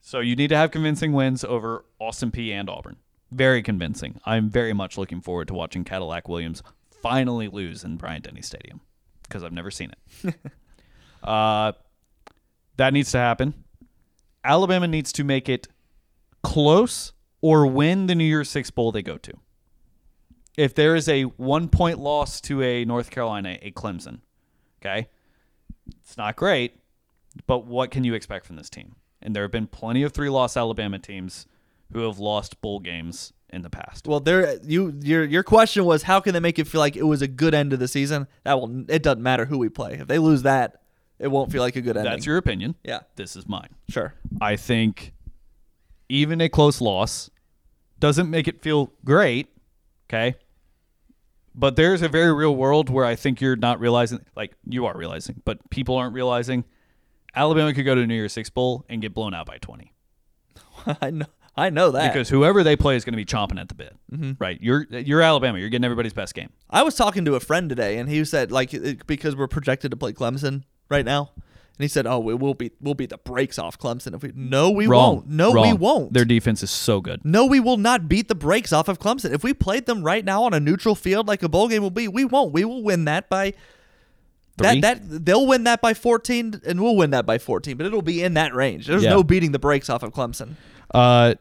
[0.00, 2.96] So you need to have convincing wins over Austin Peay and Auburn.
[3.30, 4.20] Very convincing.
[4.24, 6.62] I'm very much looking forward to watching Cadillac Williams
[7.02, 8.80] finally lose in Bryant Denny Stadium
[9.22, 9.92] because I've never seen
[10.24, 10.34] it.
[11.22, 11.72] uh,
[12.76, 13.54] that needs to happen.
[14.44, 15.68] Alabama needs to make it
[16.42, 17.13] close
[17.44, 19.34] or win the New Year's Six Bowl they go to.
[20.56, 24.20] If there is a one point loss to a North Carolina, a Clemson,
[24.80, 25.08] okay,
[26.00, 26.80] it's not great,
[27.46, 28.94] but what can you expect from this team?
[29.20, 31.46] And there have been plenty of three loss Alabama teams
[31.92, 34.08] who have lost bowl games in the past.
[34.08, 37.02] Well, there you your your question was how can they make it feel like it
[37.02, 38.26] was a good end of the season?
[38.44, 39.98] That will it doesn't matter who we play.
[40.00, 40.80] If they lose that,
[41.18, 42.10] it won't feel like a good ending.
[42.10, 42.76] That's your opinion.
[42.82, 43.68] yeah, This is mine.
[43.90, 44.14] sure.
[44.40, 45.12] I think
[46.08, 47.28] even a close loss
[48.04, 49.48] doesn't make it feel great.
[50.10, 50.34] Okay.
[51.54, 54.94] But there's a very real world where I think you're not realizing, like you are
[54.94, 56.64] realizing, but people aren't realizing.
[57.34, 59.90] Alabama could go to New Year's Six Bowl and get blown out by 20
[61.00, 61.24] I know
[61.56, 63.96] I know that because whoever they play is going to be chomping at the bit.
[64.12, 64.32] Mm-hmm.
[64.38, 64.58] Right?
[64.60, 65.58] You're you're Alabama.
[65.58, 66.50] You're getting everybody's best game.
[66.68, 68.74] I was talking to a friend today, and he said like
[69.06, 71.30] because we're projected to play Clemson right now,
[71.76, 74.32] and he said, "Oh, we will beat we'll beat the brakes off Clemson if we."
[74.34, 75.16] No, we Wrong.
[75.16, 75.28] won't.
[75.28, 76.12] No, we won't.
[76.12, 77.20] Their defense is so good.
[77.24, 79.32] no, we will not beat the brakes off of Clemson.
[79.32, 81.90] If we played them right now on a neutral field like a bowl game will
[81.90, 82.52] be, we won't.
[82.52, 83.54] We will win that by
[84.56, 84.80] Three?
[84.80, 88.02] that that they'll win that by 14 and we'll win that by 14, but it'll
[88.02, 88.86] be in that range.
[88.86, 89.10] There's Yeah.
[89.10, 90.54] no beating the brakes off of Clemson.
[90.92, 91.34] Uh,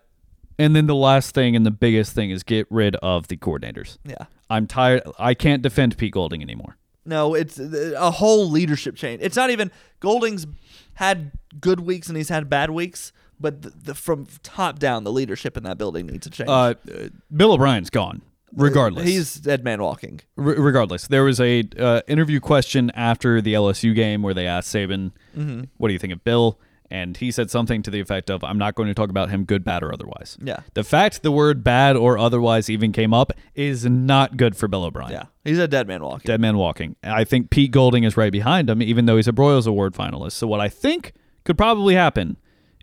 [0.58, 3.98] and then the last thing and the biggest thing is get rid of the coordinators.
[4.04, 4.26] Yeah.
[4.50, 5.04] I'm tired.
[5.20, 6.78] I can't defend Pete Golding anymore.
[7.06, 9.22] No, it's a whole leadership change.
[9.22, 10.48] It's not even Golding's
[10.96, 15.12] had good weeks and he's had bad weeks, but the, the, from top down, the
[15.12, 16.50] leadership in that building needs to change.
[16.50, 18.22] Uh, uh, Bill O'Brien's gone.
[18.56, 20.22] Regardless, he's dead man walking.
[20.36, 21.08] Re- regardless.
[21.08, 25.64] There was a uh, interview question after the LSU game where they asked Saban, Mm-hmm.
[25.78, 26.60] "What do you think of Bill?"
[26.94, 29.46] And he said something to the effect of, "I'm not going to talk about him,
[29.46, 30.60] good, bad, or otherwise." Yeah.
[30.76, 34.84] The fact the word "bad" or "otherwise" even came up is not good for Bill
[34.84, 35.12] O'Brien.
[35.12, 36.28] Yeah, he's a dead man walking.
[36.28, 36.96] Dead man walking.
[37.04, 40.34] I think Pete Golding is right behind him, even though he's a Broyles Award finalist.
[40.34, 41.14] So what I think
[41.46, 42.38] could probably happen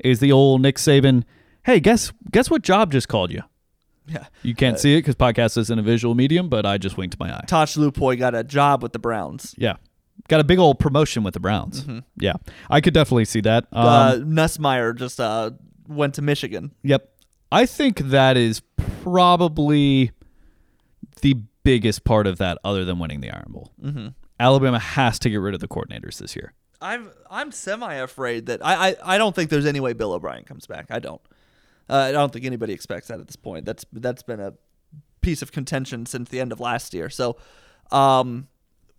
[0.04, 1.22] is the old Nick Saban.
[1.62, 3.42] Hey, guess guess what job just called you?
[4.08, 6.96] Yeah, You can't uh, see it because podcast isn't a visual medium, but I just
[6.96, 7.44] winked my eye.
[7.46, 9.54] Tosh Lupoy got a job with the Browns.
[9.56, 9.76] Yeah,
[10.28, 11.84] got a big old promotion with the Browns.
[12.16, 12.34] Yeah,
[12.68, 13.66] I could definitely see that.
[13.72, 15.50] Um, uh, Nussmeier just uh,
[15.88, 16.72] went to Michigan.
[16.82, 17.08] Yep.
[17.52, 18.60] I think that is
[19.02, 20.12] probably
[21.22, 23.72] the biggest part of that, other than winning the Iron Bowl.
[23.82, 24.08] Mm-hmm.
[24.38, 26.54] Alabama has to get rid of the coordinators this year.
[26.80, 30.44] I'm I'm semi afraid that I, I I don't think there's any way Bill O'Brien
[30.44, 30.86] comes back.
[30.90, 31.20] I don't.
[31.88, 33.64] Uh, I don't think anybody expects that at this point.
[33.64, 34.54] That's that's been a
[35.20, 37.10] piece of contention since the end of last year.
[37.10, 37.36] So,
[37.90, 38.48] um,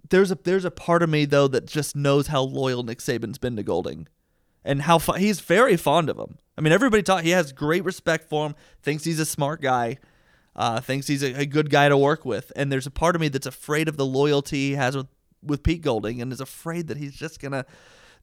[0.10, 3.38] there's a there's a part of me though that just knows how loyal Nick Saban's
[3.38, 4.08] been to Golding,
[4.64, 6.38] and how fo- he's very fond of him.
[6.58, 7.24] I mean, everybody talk.
[7.24, 8.56] He has great respect for him.
[8.82, 9.98] Thinks he's a smart guy.
[10.56, 12.52] Uh, thinks he's a, a good guy to work with.
[12.58, 15.08] And there's a part of me that's afraid of the loyalty he has with
[15.44, 17.66] with Pete Golding, and is afraid that he's just gonna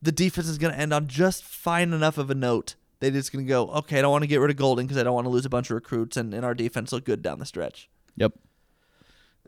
[0.00, 2.76] the defense is gonna end on just fine enough of a note.
[3.00, 5.05] They're just gonna go, okay, I don't want to get rid of Golding because I
[5.05, 7.38] don't want to lose a bunch of recruits, and, and our defense look good down
[7.38, 7.88] the stretch.
[8.16, 8.32] Yep.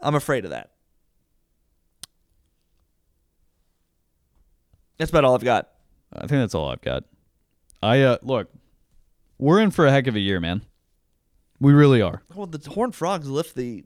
[0.02, 0.70] I'm afraid of that.
[5.00, 5.68] That's about all I've got.
[6.12, 7.04] I think that's all I've got.
[7.82, 8.48] I uh look,
[9.38, 10.62] we're in for a heck of a year, man.
[11.58, 12.22] We really are.
[12.34, 13.84] Well, the Horned Frogs lift the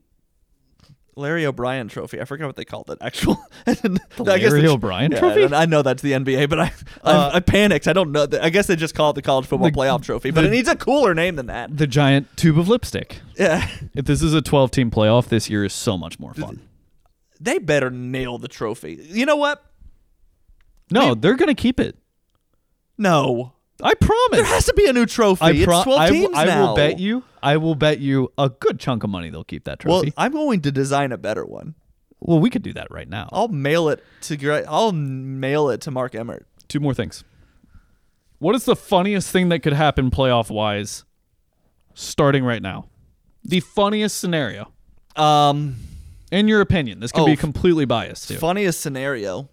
[1.15, 2.19] Larry O'Brien Trophy.
[2.19, 2.97] I forgot what they called it.
[2.99, 5.45] Actual the Larry O'Brien Trophy?
[5.53, 6.71] I know that's the NBA, but I
[7.03, 7.87] I, Uh, I panicked.
[7.87, 8.27] I don't know.
[8.41, 10.51] I guess they just call it the College Football The- Playoff Trophy, but the- it
[10.51, 11.75] needs a cooler name than that.
[11.77, 13.21] The giant tube of lipstick.
[13.39, 13.65] Yeah,
[13.95, 16.59] If this is a 12 team playoff, this year is so much more fun.
[17.39, 18.99] they better nail the trophy.
[19.09, 19.63] You know what?
[20.91, 21.97] No, they're gonna keep it.
[22.97, 24.29] No, I promise.
[24.31, 25.43] there has to be a new trophy.
[25.43, 26.67] I, it's twelve I, teams will, I now.
[26.67, 27.23] will bet you.
[27.43, 30.13] I will bet you a good chunk of money they'll keep that trophy.
[30.15, 30.25] Well.
[30.25, 31.75] I'm going to design a better one.
[32.19, 33.29] Well, we could do that right now.
[33.31, 34.65] I'll mail it to.
[34.67, 36.47] I'll mail it to Mark Emmert.
[36.67, 37.23] Two more things.
[38.39, 41.03] What is the funniest thing that could happen playoff wise
[41.93, 42.87] starting right now?
[43.43, 44.71] The funniest scenario,
[45.15, 45.75] Um,
[46.31, 46.99] in your opinion.
[46.99, 48.37] This could Oh, be completely biased too.
[48.37, 49.49] funniest scenario.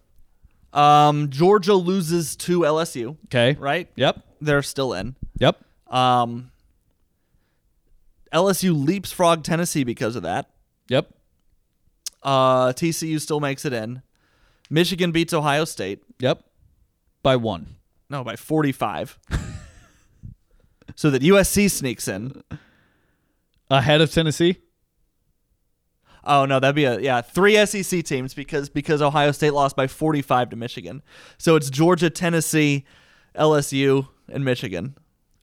[0.73, 3.16] Um, Georgia loses to LSU.
[3.27, 3.57] Okay.
[3.59, 3.89] Right?
[3.97, 4.24] Yep.
[4.40, 5.16] They're still in.
[5.39, 5.62] Yep.
[5.89, 6.51] Um,
[8.32, 10.51] LSU leapsfrog Tennessee because of that.
[10.89, 11.12] Yep.
[12.23, 14.03] Uh, TCU still makes it in.
[14.70, 16.03] Michigan beats Ohio State.
[16.19, 16.43] Yep.
[17.23, 17.77] By one.
[18.09, 19.19] No, by 45.
[20.97, 22.43] so that USC sneaks in.
[23.70, 24.59] ahead of Tennessee.
[26.24, 29.86] Oh no, that'd be a yeah three SEC teams because because Ohio State lost by
[29.86, 31.03] 45 to Michigan.
[31.39, 32.85] So it's Georgia, Tennessee,
[33.35, 34.97] LSU, and Michigan.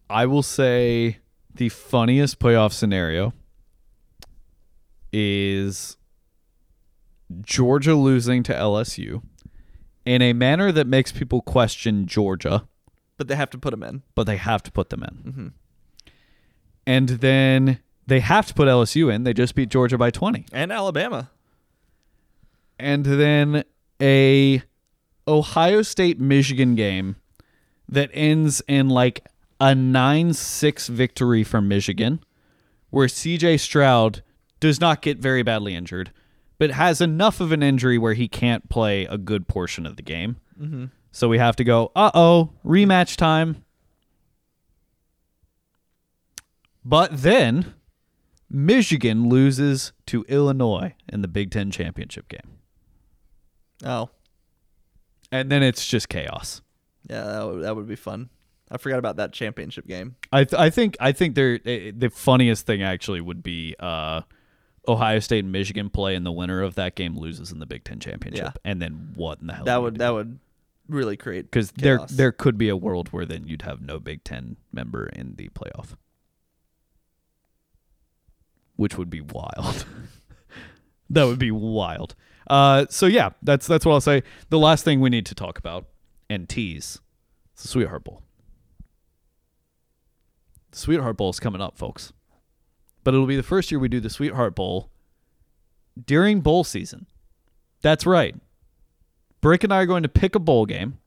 [0.09, 1.17] I will say
[1.53, 3.33] the funniest playoff scenario
[5.11, 5.97] is
[7.41, 9.21] Georgia losing to LSU
[10.05, 12.67] in a manner that makes people question Georgia,
[13.17, 14.03] But they have to put them in.
[14.15, 15.31] but they have to put them in.
[15.31, 15.47] Mm-hmm.
[16.87, 17.79] And then
[18.09, 19.23] they have to put LSU in.
[19.23, 20.45] They just beat Georgia by 20.
[20.51, 21.29] And Alabama.
[22.77, 23.63] and then
[24.01, 24.61] a
[25.27, 27.15] Ohio State Michigan game
[27.87, 29.25] that ends in like
[29.59, 32.23] a 9-6 victory for Michigan
[32.89, 34.23] where CJ Stroud
[34.59, 36.11] does not get very badly injured
[36.59, 40.01] but has enough of an injury where he can't play a good portion of the
[40.01, 40.37] game.
[40.61, 40.85] Mm-hmm.
[41.11, 43.63] So we have to go, "Uh-oh, rematch time."
[46.83, 47.73] But then
[48.49, 52.57] Michigan loses to Illinois in the Big 10 championship game.
[53.83, 54.09] Oh
[55.31, 56.61] and then it's just chaos.
[57.09, 58.29] yeah, that would, that would be fun.
[58.71, 60.15] I forgot about that championship game.
[60.31, 64.21] I th- I think I think they're eh, the funniest thing actually would be uh,
[64.87, 67.83] Ohio State and Michigan play, and the winner of that game loses in the Big
[67.83, 68.51] Ten championship, Yeah.
[68.71, 69.65] and then what in the hell?
[69.65, 70.39] That would that would
[70.87, 74.23] really create because there there could be a world where then you'd have no Big
[74.23, 75.95] Ten member in the playoff,
[78.79, 79.85] which would be wild.
[81.09, 82.15] that would be wild.
[82.49, 84.23] Uh, so yeah, that's that's what I'll say.
[84.49, 85.85] The last thing we need to talk about
[86.29, 87.01] and tease,
[87.61, 88.23] the Sweetheart Bowl.
[90.71, 92.13] The Sweetheart Bowl is coming up, folks.
[93.03, 94.89] But it'll be the first year we do the Sweetheart Bowl
[96.05, 97.05] during bowl season.
[97.81, 98.35] That's right.
[99.41, 100.99] Brick and I are going to pick a bowl game.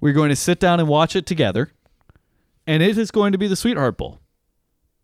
[0.00, 1.72] We're going to sit down and watch it together.
[2.68, 4.20] And it is going to be the Sweetheart Bowl.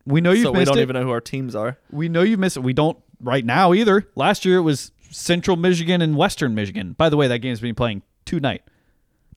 [0.05, 0.81] We know you've so we don't it.
[0.81, 1.77] even know who our teams are.
[1.91, 2.61] We know you've missed it.
[2.61, 4.07] We don't right now either.
[4.15, 6.93] Last year it was Central Michigan and Western Michigan.
[6.93, 8.63] By the way, that game's been playing tonight.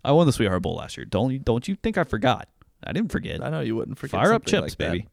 [0.05, 1.05] I won the Sweetheart Bowl last year.
[1.05, 2.49] Don't you, don't you think I forgot?
[2.85, 3.43] I didn't forget.
[3.43, 4.21] I know you wouldn't forget.
[4.21, 5.09] Fire up chips, like baby.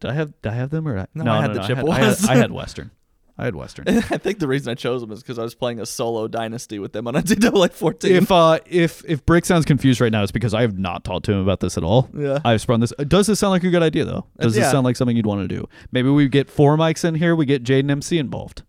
[0.00, 2.24] Did I have did I have them or No, I had the I Chippewas.
[2.24, 2.90] I had, I had Western.
[3.38, 3.86] I had Western.
[3.88, 6.78] I think the reason I chose them is because I was playing a solo dynasty
[6.78, 8.10] with them on NCAA 14.
[8.12, 11.26] if uh if if Brick sounds confused right now, it's because I have not talked
[11.26, 12.08] to him about this at all.
[12.16, 12.38] Yeah.
[12.44, 12.92] I've sprung this.
[13.06, 14.26] Does this sound like a good idea though?
[14.40, 15.68] Does this sound like something you'd want to do?
[15.92, 17.36] Maybe we get four mics in here.
[17.36, 18.62] We get Jade and MC involved.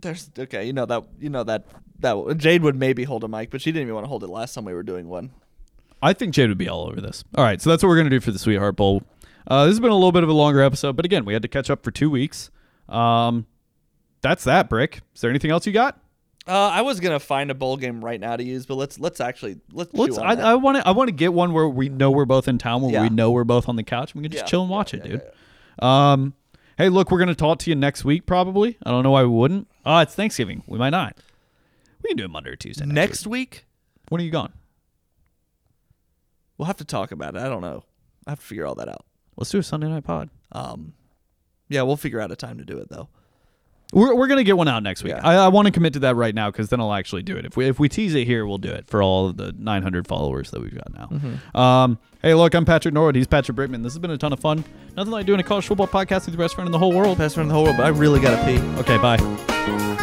[0.00, 1.66] There's okay, you know that you know that
[2.00, 4.28] that Jade would maybe hold a mic, but she didn't even want to hold it
[4.28, 5.30] last time we were doing one.
[6.02, 7.24] I think Jade would be all over this.
[7.36, 9.02] All right, so that's what we're gonna do for the Sweetheart Bowl.
[9.46, 11.42] Uh, this has been a little bit of a longer episode, but again, we had
[11.42, 12.50] to catch up for two weeks.
[12.88, 13.46] Um,
[14.20, 14.68] that's that.
[14.68, 15.00] Brick.
[15.14, 15.98] Is there anything else you got?
[16.48, 19.20] Uh, I was gonna find a bowl game right now to use, but let's let's
[19.20, 19.92] actually let's.
[19.92, 20.16] Let's.
[20.16, 20.86] I, want to.
[20.86, 23.02] I want to get one where we know we're both in town, where Yeah.
[23.02, 24.14] we know we're both on the couch.
[24.14, 25.08] We can just Yeah, chill and watch yeah, it,
[25.78, 25.84] dude.
[25.84, 26.34] Um,
[26.78, 28.78] hey, look, we're gonna talk to you next week, probably.
[28.84, 29.66] I don't know why we wouldn't.
[29.84, 30.62] Oh, it's Thanksgiving.
[30.68, 31.16] We might not.
[32.04, 32.84] We can do it Monday or Tuesday.
[32.86, 33.50] Next, Next week.
[33.50, 33.64] week
[34.10, 34.52] when are you gone?
[36.58, 37.40] we'll have to talk about it.
[37.42, 37.84] I don't know.
[38.26, 39.04] I have to figure all that out.
[39.36, 40.30] Let's do a Sunday night pod.
[40.52, 40.94] Um,
[41.68, 43.08] yeah, we'll figure out a time to do it though.
[43.92, 45.12] We're, we're gonna get one out next week.
[45.12, 45.26] Yeah.
[45.26, 47.44] I, I want to commit to that right now because then I'll actually do it.
[47.44, 50.08] If we if we tease it here, we'll do it for all of the 900
[50.08, 51.06] followers that we've got now.
[51.06, 51.56] Mm-hmm.
[51.56, 53.14] Um, hey, look, I'm Patrick Norwood.
[53.14, 53.82] He's Patrick Brickman.
[53.82, 54.64] This has been a ton of fun.
[54.96, 57.18] Nothing like doing a college football podcast with your best friend in the whole world.
[57.18, 58.58] Best friend in the whole world, but I really gotta pee.
[58.80, 59.94] Okay, bye.